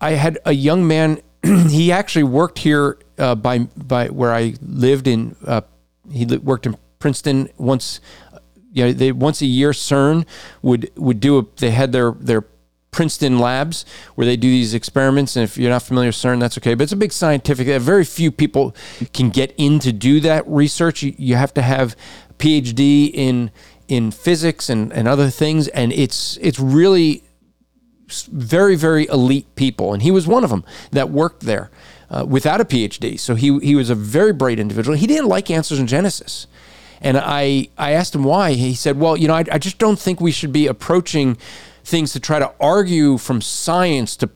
I 0.00 0.12
had 0.12 0.38
a 0.44 0.52
young 0.52 0.86
man, 0.86 1.22
he 1.68 1.92
actually 1.92 2.24
worked 2.24 2.58
here 2.58 2.98
uh, 3.18 3.34
by, 3.34 3.58
by 3.76 4.08
where 4.08 4.32
I 4.32 4.54
lived 4.62 5.06
in, 5.06 5.36
uh, 5.46 5.62
he 6.10 6.24
worked 6.24 6.66
in 6.66 6.76
Princeton 6.98 7.48
once, 7.58 8.00
you 8.72 8.84
know, 8.84 8.92
they 8.92 9.12
once 9.12 9.40
a 9.40 9.46
year 9.46 9.70
CERN 9.70 10.26
would, 10.62 10.90
would 10.96 11.20
do 11.20 11.38
a, 11.38 11.46
they 11.56 11.70
had 11.70 11.92
their, 11.92 12.12
their 12.12 12.44
Princeton 12.90 13.38
labs 13.40 13.84
where 14.14 14.24
they 14.24 14.36
do 14.36 14.48
these 14.48 14.72
experiments. 14.72 15.36
And 15.36 15.42
if 15.42 15.58
you're 15.58 15.70
not 15.70 15.82
familiar 15.82 16.08
with 16.08 16.16
CERN, 16.16 16.40
that's 16.40 16.56
okay. 16.58 16.74
But 16.74 16.84
it's 16.84 16.92
a 16.92 16.96
big 16.96 17.12
scientific. 17.12 17.66
Very 17.82 18.04
few 18.04 18.30
people 18.30 18.74
can 19.12 19.30
get 19.30 19.52
in 19.58 19.80
to 19.80 19.92
do 19.92 20.20
that 20.20 20.46
research. 20.46 21.02
You, 21.02 21.14
you 21.18 21.34
have 21.34 21.52
to 21.54 21.62
have 21.62 21.96
PhD 22.38 23.10
in 23.12 23.50
in 23.86 24.10
physics 24.10 24.70
and, 24.70 24.92
and 24.92 25.06
other 25.06 25.28
things, 25.28 25.68
and 25.68 25.92
it's 25.92 26.38
it's 26.40 26.58
really 26.58 27.23
very 28.08 28.76
very 28.76 29.06
elite 29.08 29.54
people, 29.56 29.92
and 29.92 30.02
he 30.02 30.10
was 30.10 30.26
one 30.26 30.44
of 30.44 30.50
them 30.50 30.64
that 30.90 31.10
worked 31.10 31.42
there 31.42 31.70
uh, 32.10 32.24
without 32.28 32.60
a 32.60 32.64
PhD. 32.64 33.18
So 33.18 33.34
he 33.34 33.58
he 33.60 33.74
was 33.74 33.90
a 33.90 33.94
very 33.94 34.32
bright 34.32 34.58
individual. 34.58 34.96
He 34.96 35.06
didn't 35.06 35.28
like 35.28 35.50
Answers 35.50 35.78
in 35.78 35.86
Genesis. 35.86 36.46
And 37.00 37.18
I, 37.18 37.68
I 37.76 37.90
asked 37.92 38.14
him 38.14 38.24
why. 38.24 38.52
He 38.52 38.74
said, 38.74 38.98
Well, 38.98 39.14
you 39.14 39.28
know, 39.28 39.34
I, 39.34 39.44
I 39.52 39.58
just 39.58 39.76
don't 39.76 39.98
think 39.98 40.22
we 40.22 40.32
should 40.32 40.52
be 40.52 40.66
approaching 40.66 41.36
things 41.84 42.14
to 42.14 42.20
try 42.20 42.38
to 42.38 42.52
argue 42.58 43.18
from 43.18 43.42
science 43.42 44.16
to 44.16 44.30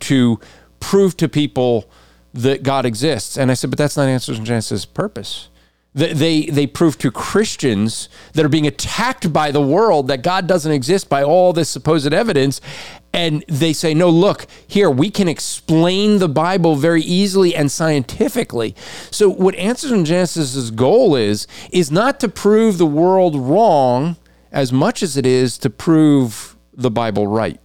to 0.00 0.38
prove 0.78 1.16
to 1.16 1.28
people 1.28 1.90
that 2.34 2.62
God 2.62 2.84
exists. 2.86 3.36
And 3.36 3.50
I 3.50 3.54
said, 3.54 3.70
but 3.70 3.78
that's 3.78 3.96
not 3.96 4.08
Answers 4.08 4.38
in 4.38 4.44
Genesis' 4.44 4.84
purpose 4.84 5.48
they 5.94 6.46
they 6.46 6.66
prove 6.66 6.96
to 6.98 7.10
Christians 7.10 8.08
that 8.32 8.44
are 8.44 8.48
being 8.48 8.66
attacked 8.66 9.32
by 9.32 9.50
the 9.50 9.60
world 9.60 10.08
that 10.08 10.22
God 10.22 10.46
doesn't 10.46 10.72
exist 10.72 11.08
by 11.08 11.22
all 11.22 11.52
this 11.52 11.68
supposed 11.68 12.12
evidence. 12.12 12.60
And 13.14 13.44
they 13.46 13.74
say 13.74 13.92
no 13.92 14.08
look 14.08 14.46
here 14.66 14.88
we 14.90 15.10
can 15.10 15.28
explain 15.28 16.18
the 16.18 16.30
Bible 16.30 16.76
very 16.76 17.02
easily 17.02 17.54
and 17.54 17.70
scientifically. 17.70 18.74
So 19.10 19.28
what 19.28 19.54
answers 19.56 19.92
in 19.92 20.06
Genesis's 20.06 20.70
goal 20.70 21.14
is 21.14 21.46
is 21.70 21.90
not 21.90 22.20
to 22.20 22.28
prove 22.28 22.78
the 22.78 22.86
world 22.86 23.36
wrong 23.36 24.16
as 24.50 24.72
much 24.72 25.02
as 25.02 25.18
it 25.18 25.26
is 25.26 25.58
to 25.58 25.68
prove 25.68 26.56
the 26.72 26.90
Bible 26.90 27.26
right 27.26 27.60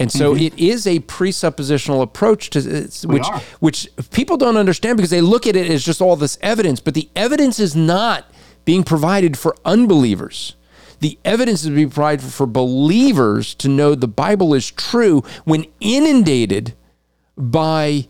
and 0.00 0.10
so 0.10 0.34
mm-hmm. 0.34 0.44
it 0.44 0.58
is 0.58 0.86
a 0.86 1.00
presuppositional 1.00 2.02
approach 2.02 2.50
to 2.50 2.88
which 3.06 3.26
which 3.60 3.88
people 4.10 4.38
don't 4.38 4.56
understand 4.56 4.96
because 4.96 5.10
they 5.10 5.20
look 5.20 5.46
at 5.46 5.54
it 5.56 5.70
as 5.70 5.84
just 5.84 6.00
all 6.00 6.16
this 6.16 6.38
evidence, 6.40 6.80
but 6.80 6.94
the 6.94 7.10
evidence 7.14 7.60
is 7.60 7.76
not 7.76 8.30
being 8.64 8.82
provided 8.82 9.36
for 9.36 9.54
unbelievers. 9.64 10.56
The 11.00 11.18
evidence 11.24 11.64
is 11.64 11.70
being 11.70 11.90
provided 11.90 12.24
for 12.24 12.46
believers 12.46 13.54
to 13.56 13.68
know 13.68 13.94
the 13.94 14.08
Bible 14.08 14.54
is 14.54 14.70
true 14.70 15.22
when 15.44 15.66
inundated 15.80 16.74
by 17.36 18.08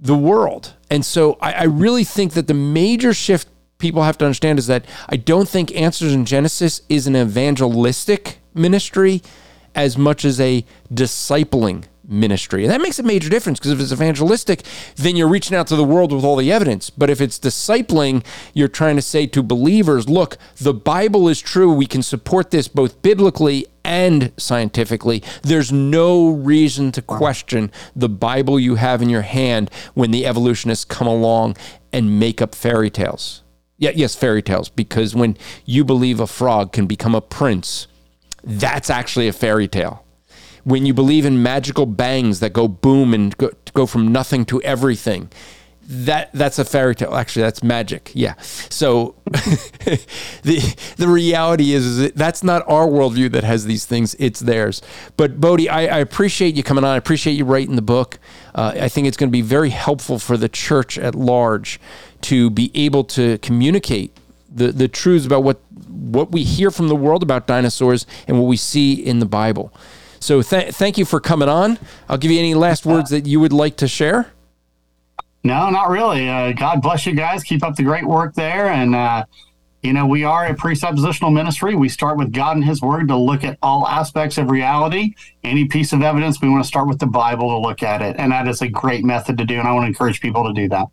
the 0.00 0.16
world. 0.16 0.74
And 0.90 1.04
so 1.04 1.38
I, 1.40 1.52
I 1.52 1.64
really 1.64 2.04
think 2.04 2.32
that 2.32 2.46
the 2.48 2.54
major 2.54 3.12
shift 3.14 3.48
people 3.78 4.02
have 4.02 4.18
to 4.18 4.24
understand 4.24 4.58
is 4.58 4.66
that 4.66 4.84
I 5.08 5.16
don't 5.16 5.48
think 5.48 5.74
Answers 5.74 6.12
in 6.12 6.24
Genesis 6.24 6.82
is 6.88 7.06
an 7.06 7.16
evangelistic 7.16 8.38
ministry 8.54 9.22
as 9.74 9.96
much 9.96 10.24
as 10.24 10.40
a 10.40 10.64
discipling 10.92 11.84
ministry. 12.08 12.64
And 12.64 12.72
that 12.72 12.80
makes 12.80 12.98
a 12.98 13.02
major 13.02 13.28
difference 13.28 13.58
because 13.58 13.70
if 13.70 13.80
it's 13.80 13.92
evangelistic, 13.92 14.62
then 14.96 15.14
you're 15.14 15.28
reaching 15.28 15.56
out 15.56 15.66
to 15.68 15.76
the 15.76 15.84
world 15.84 16.10
with 16.10 16.24
all 16.24 16.36
the 16.36 16.50
evidence. 16.50 16.88
But 16.90 17.10
if 17.10 17.20
it's 17.20 17.38
discipling, 17.38 18.24
you're 18.54 18.66
trying 18.66 18.96
to 18.96 19.02
say 19.02 19.26
to 19.26 19.42
believers, 19.42 20.08
look, 20.08 20.38
the 20.56 20.72
Bible 20.72 21.28
is 21.28 21.40
true. 21.40 21.72
We 21.72 21.86
can 21.86 22.02
support 22.02 22.50
this 22.50 22.66
both 22.66 23.02
biblically 23.02 23.66
and 23.84 24.32
scientifically. 24.38 25.22
There's 25.42 25.70
no 25.70 26.30
reason 26.30 26.92
to 26.92 27.02
question 27.02 27.70
the 27.94 28.08
Bible 28.08 28.58
you 28.58 28.76
have 28.76 29.02
in 29.02 29.10
your 29.10 29.22
hand 29.22 29.70
when 29.94 30.10
the 30.10 30.26
evolutionists 30.26 30.84
come 30.84 31.06
along 31.06 31.56
and 31.92 32.18
make 32.18 32.40
up 32.40 32.54
fairy 32.54 32.90
tales. 32.90 33.42
Yeah, 33.76 33.92
yes, 33.94 34.14
fairy 34.14 34.42
tales, 34.42 34.68
because 34.68 35.14
when 35.14 35.36
you 35.64 35.84
believe 35.84 36.18
a 36.18 36.26
frog 36.26 36.72
can 36.72 36.86
become 36.86 37.14
a 37.14 37.20
prince, 37.20 37.86
that's 38.44 38.90
actually 38.90 39.28
a 39.28 39.32
fairy 39.32 39.68
tale. 39.68 40.04
When 40.64 40.84
you 40.84 40.92
believe 40.92 41.24
in 41.24 41.42
magical 41.42 41.86
bangs 41.86 42.40
that 42.40 42.52
go 42.52 42.68
boom 42.68 43.14
and 43.14 43.36
go, 43.38 43.50
go 43.72 43.86
from 43.86 44.12
nothing 44.12 44.44
to 44.46 44.60
everything, 44.62 45.30
that 45.90 46.30
that's 46.34 46.58
a 46.58 46.66
fairy 46.66 46.94
tale. 46.94 47.14
Actually, 47.14 47.42
that's 47.42 47.62
magic. 47.62 48.12
Yeah. 48.14 48.34
So 48.42 49.14
the 50.42 50.76
the 50.96 51.08
reality 51.08 51.72
is, 51.72 51.86
is 51.86 51.98
that 51.98 52.14
that's 52.14 52.42
not 52.42 52.62
our 52.68 52.86
worldview 52.86 53.32
that 53.32 53.42
has 53.44 53.64
these 53.64 53.86
things. 53.86 54.14
It's 54.18 54.40
theirs. 54.40 54.82
But 55.16 55.40
Bodie, 55.40 55.70
I, 55.70 55.96
I 55.96 55.98
appreciate 55.98 56.54
you 56.54 56.62
coming 56.62 56.84
on. 56.84 56.90
I 56.90 56.96
appreciate 56.96 57.34
you 57.34 57.46
writing 57.46 57.76
the 57.76 57.82
book. 57.82 58.18
Uh, 58.54 58.72
I 58.74 58.88
think 58.88 59.06
it's 59.06 59.16
going 59.16 59.30
to 59.30 59.32
be 59.32 59.40
very 59.40 59.70
helpful 59.70 60.18
for 60.18 60.36
the 60.36 60.48
church 60.48 60.98
at 60.98 61.14
large 61.14 61.80
to 62.22 62.50
be 62.50 62.70
able 62.74 63.04
to 63.04 63.38
communicate 63.38 64.14
the 64.50 64.72
the 64.72 64.88
truths 64.88 65.24
about 65.24 65.42
what 65.42 65.60
what 65.88 66.32
we 66.32 66.44
hear 66.44 66.70
from 66.70 66.88
the 66.88 66.96
world 66.96 67.22
about 67.22 67.46
dinosaurs 67.46 68.06
and 68.26 68.38
what 68.38 68.46
we 68.46 68.56
see 68.56 68.94
in 68.94 69.18
the 69.18 69.26
Bible. 69.26 69.72
So 70.20 70.42
th- 70.42 70.74
thank 70.74 70.98
you 70.98 71.04
for 71.04 71.20
coming 71.20 71.48
on. 71.48 71.78
I'll 72.08 72.18
give 72.18 72.30
you 72.30 72.38
any 72.38 72.54
last 72.54 72.84
words 72.84 73.10
that 73.10 73.26
you 73.26 73.40
would 73.40 73.52
like 73.52 73.76
to 73.76 73.88
share. 73.88 74.32
No, 75.44 75.70
not 75.70 75.88
really. 75.88 76.28
Uh, 76.28 76.52
God 76.52 76.82
bless 76.82 77.06
you 77.06 77.14
guys. 77.14 77.42
Keep 77.44 77.62
up 77.62 77.76
the 77.76 77.84
great 77.84 78.04
work 78.04 78.34
there. 78.34 78.66
And, 78.66 78.94
uh, 78.94 79.24
you 79.82 79.92
know, 79.92 80.06
we 80.06 80.24
are 80.24 80.46
a 80.46 80.54
presuppositional 80.54 81.32
ministry. 81.32 81.76
We 81.76 81.88
start 81.88 82.18
with 82.18 82.32
God 82.32 82.56
and 82.56 82.64
His 82.64 82.82
Word 82.82 83.08
to 83.08 83.16
look 83.16 83.44
at 83.44 83.56
all 83.62 83.86
aspects 83.86 84.36
of 84.36 84.50
reality. 84.50 85.14
Any 85.44 85.66
piece 85.66 85.92
of 85.92 86.02
evidence, 86.02 86.42
we 86.42 86.48
want 86.48 86.64
to 86.64 86.68
start 86.68 86.88
with 86.88 86.98
the 86.98 87.06
Bible 87.06 87.48
to 87.50 87.58
look 87.58 87.82
at 87.84 88.02
it. 88.02 88.16
And 88.18 88.32
that 88.32 88.48
is 88.48 88.60
a 88.60 88.68
great 88.68 89.04
method 89.04 89.38
to 89.38 89.44
do. 89.44 89.58
And 89.58 89.68
I 89.68 89.72
want 89.72 89.84
to 89.84 89.88
encourage 89.88 90.20
people 90.20 90.44
to 90.44 90.52
do 90.52 90.68
that. 90.70 90.88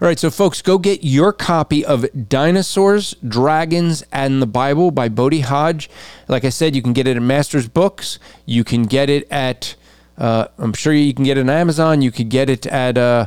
All 0.00 0.06
right, 0.06 0.18
so 0.18 0.30
folks, 0.30 0.62
go 0.62 0.78
get 0.78 1.04
your 1.04 1.32
copy 1.32 1.84
of 1.84 2.06
Dinosaurs, 2.28 3.14
Dragons, 3.26 4.02
and 4.12 4.40
the 4.40 4.46
Bible 4.46 4.90
by 4.90 5.08
Bodie 5.08 5.40
Hodge. 5.40 5.90
Like 6.28 6.44
I 6.44 6.50
said, 6.50 6.74
you 6.76 6.82
can 6.82 6.92
get 6.92 7.06
it 7.06 7.16
at 7.16 7.22
Masters 7.22 7.68
Books. 7.68 8.18
You 8.46 8.64
can 8.64 8.84
get 8.84 9.10
it 9.10 9.30
at, 9.30 9.74
uh, 10.16 10.46
I'm 10.58 10.72
sure 10.72 10.92
you 10.92 11.12
can 11.12 11.24
get 11.24 11.36
it 11.36 11.42
on 11.42 11.50
Amazon. 11.50 12.00
You 12.00 12.10
could 12.10 12.28
get 12.28 12.48
it 12.48 12.66
at, 12.66 12.96
uh, 12.96 13.26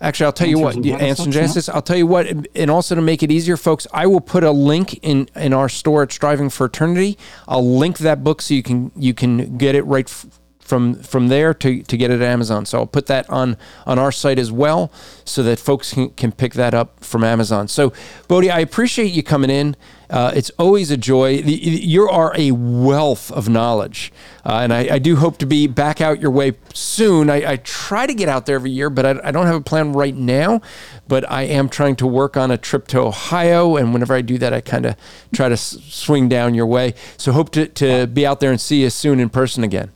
actually, 0.00 0.26
I'll 0.26 0.32
tell 0.32 0.48
you 0.48 0.58
what, 0.60 0.76
Answer 0.76 1.24
Genesis, 1.24 1.34
Genesis. 1.34 1.68
I'll 1.68 1.82
tell 1.82 1.96
you 1.96 2.06
what, 2.06 2.26
and 2.54 2.70
also 2.70 2.94
to 2.94 3.02
make 3.02 3.22
it 3.22 3.30
easier, 3.30 3.56
folks, 3.56 3.86
I 3.92 4.06
will 4.06 4.20
put 4.20 4.44
a 4.44 4.50
link 4.52 4.98
in 5.02 5.28
in 5.34 5.52
our 5.52 5.68
store 5.68 6.04
at 6.04 6.12
Striving 6.12 6.50
for 6.50 6.66
Eternity. 6.66 7.18
I'll 7.48 7.76
link 7.78 7.98
that 7.98 8.22
book 8.24 8.42
so 8.42 8.54
you 8.54 8.62
can 8.62 8.92
you 8.96 9.12
can 9.14 9.58
get 9.58 9.74
it 9.74 9.82
right. 9.82 10.08
F- 10.08 10.38
from 10.72 10.94
from 10.94 11.28
there 11.28 11.52
to, 11.52 11.82
to 11.82 11.96
get 11.98 12.10
it 12.10 12.22
at 12.22 12.26
Amazon. 12.26 12.64
So 12.64 12.78
I'll 12.78 12.86
put 12.86 13.04
that 13.04 13.28
on 13.28 13.58
on 13.84 13.98
our 13.98 14.10
site 14.10 14.38
as 14.38 14.50
well 14.50 14.90
so 15.22 15.42
that 15.42 15.58
folks 15.58 15.92
can, 15.92 16.08
can 16.12 16.32
pick 16.32 16.54
that 16.54 16.72
up 16.72 17.04
from 17.04 17.22
Amazon. 17.24 17.68
So 17.68 17.92
Bodie, 18.26 18.50
I 18.50 18.60
appreciate 18.60 19.12
you 19.12 19.22
coming 19.22 19.50
in. 19.50 19.76
Uh, 20.08 20.32
it's 20.34 20.48
always 20.58 20.90
a 20.90 20.96
joy. 20.96 21.32
You 21.32 22.08
are 22.08 22.32
a 22.38 22.52
wealth 22.52 23.30
of 23.32 23.50
knowledge, 23.50 24.14
uh, 24.46 24.60
and 24.62 24.72
I, 24.72 24.94
I, 24.94 24.98
do 24.98 25.16
hope 25.16 25.38
to 25.38 25.46
be 25.46 25.66
back 25.66 26.02
out 26.02 26.20
your 26.20 26.30
way 26.30 26.52
soon. 26.74 27.30
I, 27.30 27.52
I 27.52 27.56
try 27.56 28.06
to 28.06 28.12
get 28.12 28.28
out 28.28 28.44
there 28.44 28.56
every 28.56 28.70
year, 28.70 28.90
but 28.90 29.06
I, 29.06 29.28
I, 29.28 29.30
don't 29.30 29.46
have 29.46 29.56
a 29.56 29.62
plan 29.62 29.94
right 29.94 30.14
now. 30.14 30.60
But 31.08 31.30
I 31.30 31.44
am 31.44 31.70
trying 31.70 31.96
to 31.96 32.06
work 32.06 32.36
on 32.36 32.50
a 32.50 32.58
trip 32.58 32.88
to 32.88 33.00
Ohio, 33.00 33.76
and 33.76 33.94
whenever 33.94 34.14
I 34.14 34.20
do 34.20 34.36
that, 34.36 34.52
I 34.52 34.60
kind 34.60 34.84
of 34.84 34.96
try 35.32 35.48
to 35.48 35.54
s- 35.54 35.78
swing 35.88 36.28
down 36.28 36.54
your 36.54 36.66
way. 36.66 36.94
So 37.16 37.32
hope 37.32 37.50
to, 37.52 37.66
to 37.68 38.06
be 38.06 38.26
out 38.26 38.40
there 38.40 38.50
and 38.50 38.60
see 38.60 38.82
you 38.82 38.90
soon 38.90 39.18
in 39.18 39.30
person 39.30 39.64
again. 39.64 39.92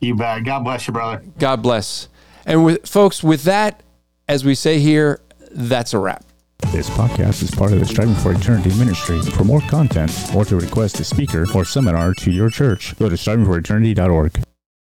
You 0.00 0.14
bet. 0.14 0.44
God 0.44 0.64
bless 0.64 0.86
you, 0.86 0.92
brother. 0.92 1.22
God 1.38 1.62
bless. 1.62 2.08
And 2.46 2.64
with 2.64 2.88
folks, 2.88 3.22
with 3.22 3.44
that, 3.44 3.82
as 4.28 4.44
we 4.44 4.54
say 4.54 4.80
here, 4.80 5.20
that's 5.52 5.92
a 5.94 5.98
wrap. 5.98 6.24
This 6.72 6.88
podcast 6.90 7.42
is 7.42 7.50
part 7.50 7.72
of 7.72 7.80
the 7.80 7.86
Striving 7.86 8.14
for 8.14 8.32
Eternity 8.32 8.70
ministry. 8.78 9.20
For 9.22 9.44
more 9.44 9.60
content 9.62 10.12
or 10.34 10.44
to 10.44 10.56
request 10.56 11.00
a 11.00 11.04
speaker 11.04 11.46
or 11.54 11.64
seminar 11.64 12.14
to 12.14 12.30
your 12.30 12.50
church, 12.50 12.96
go 12.98 13.08
to 13.08 13.16
strivingforeternity.org. 13.16 14.42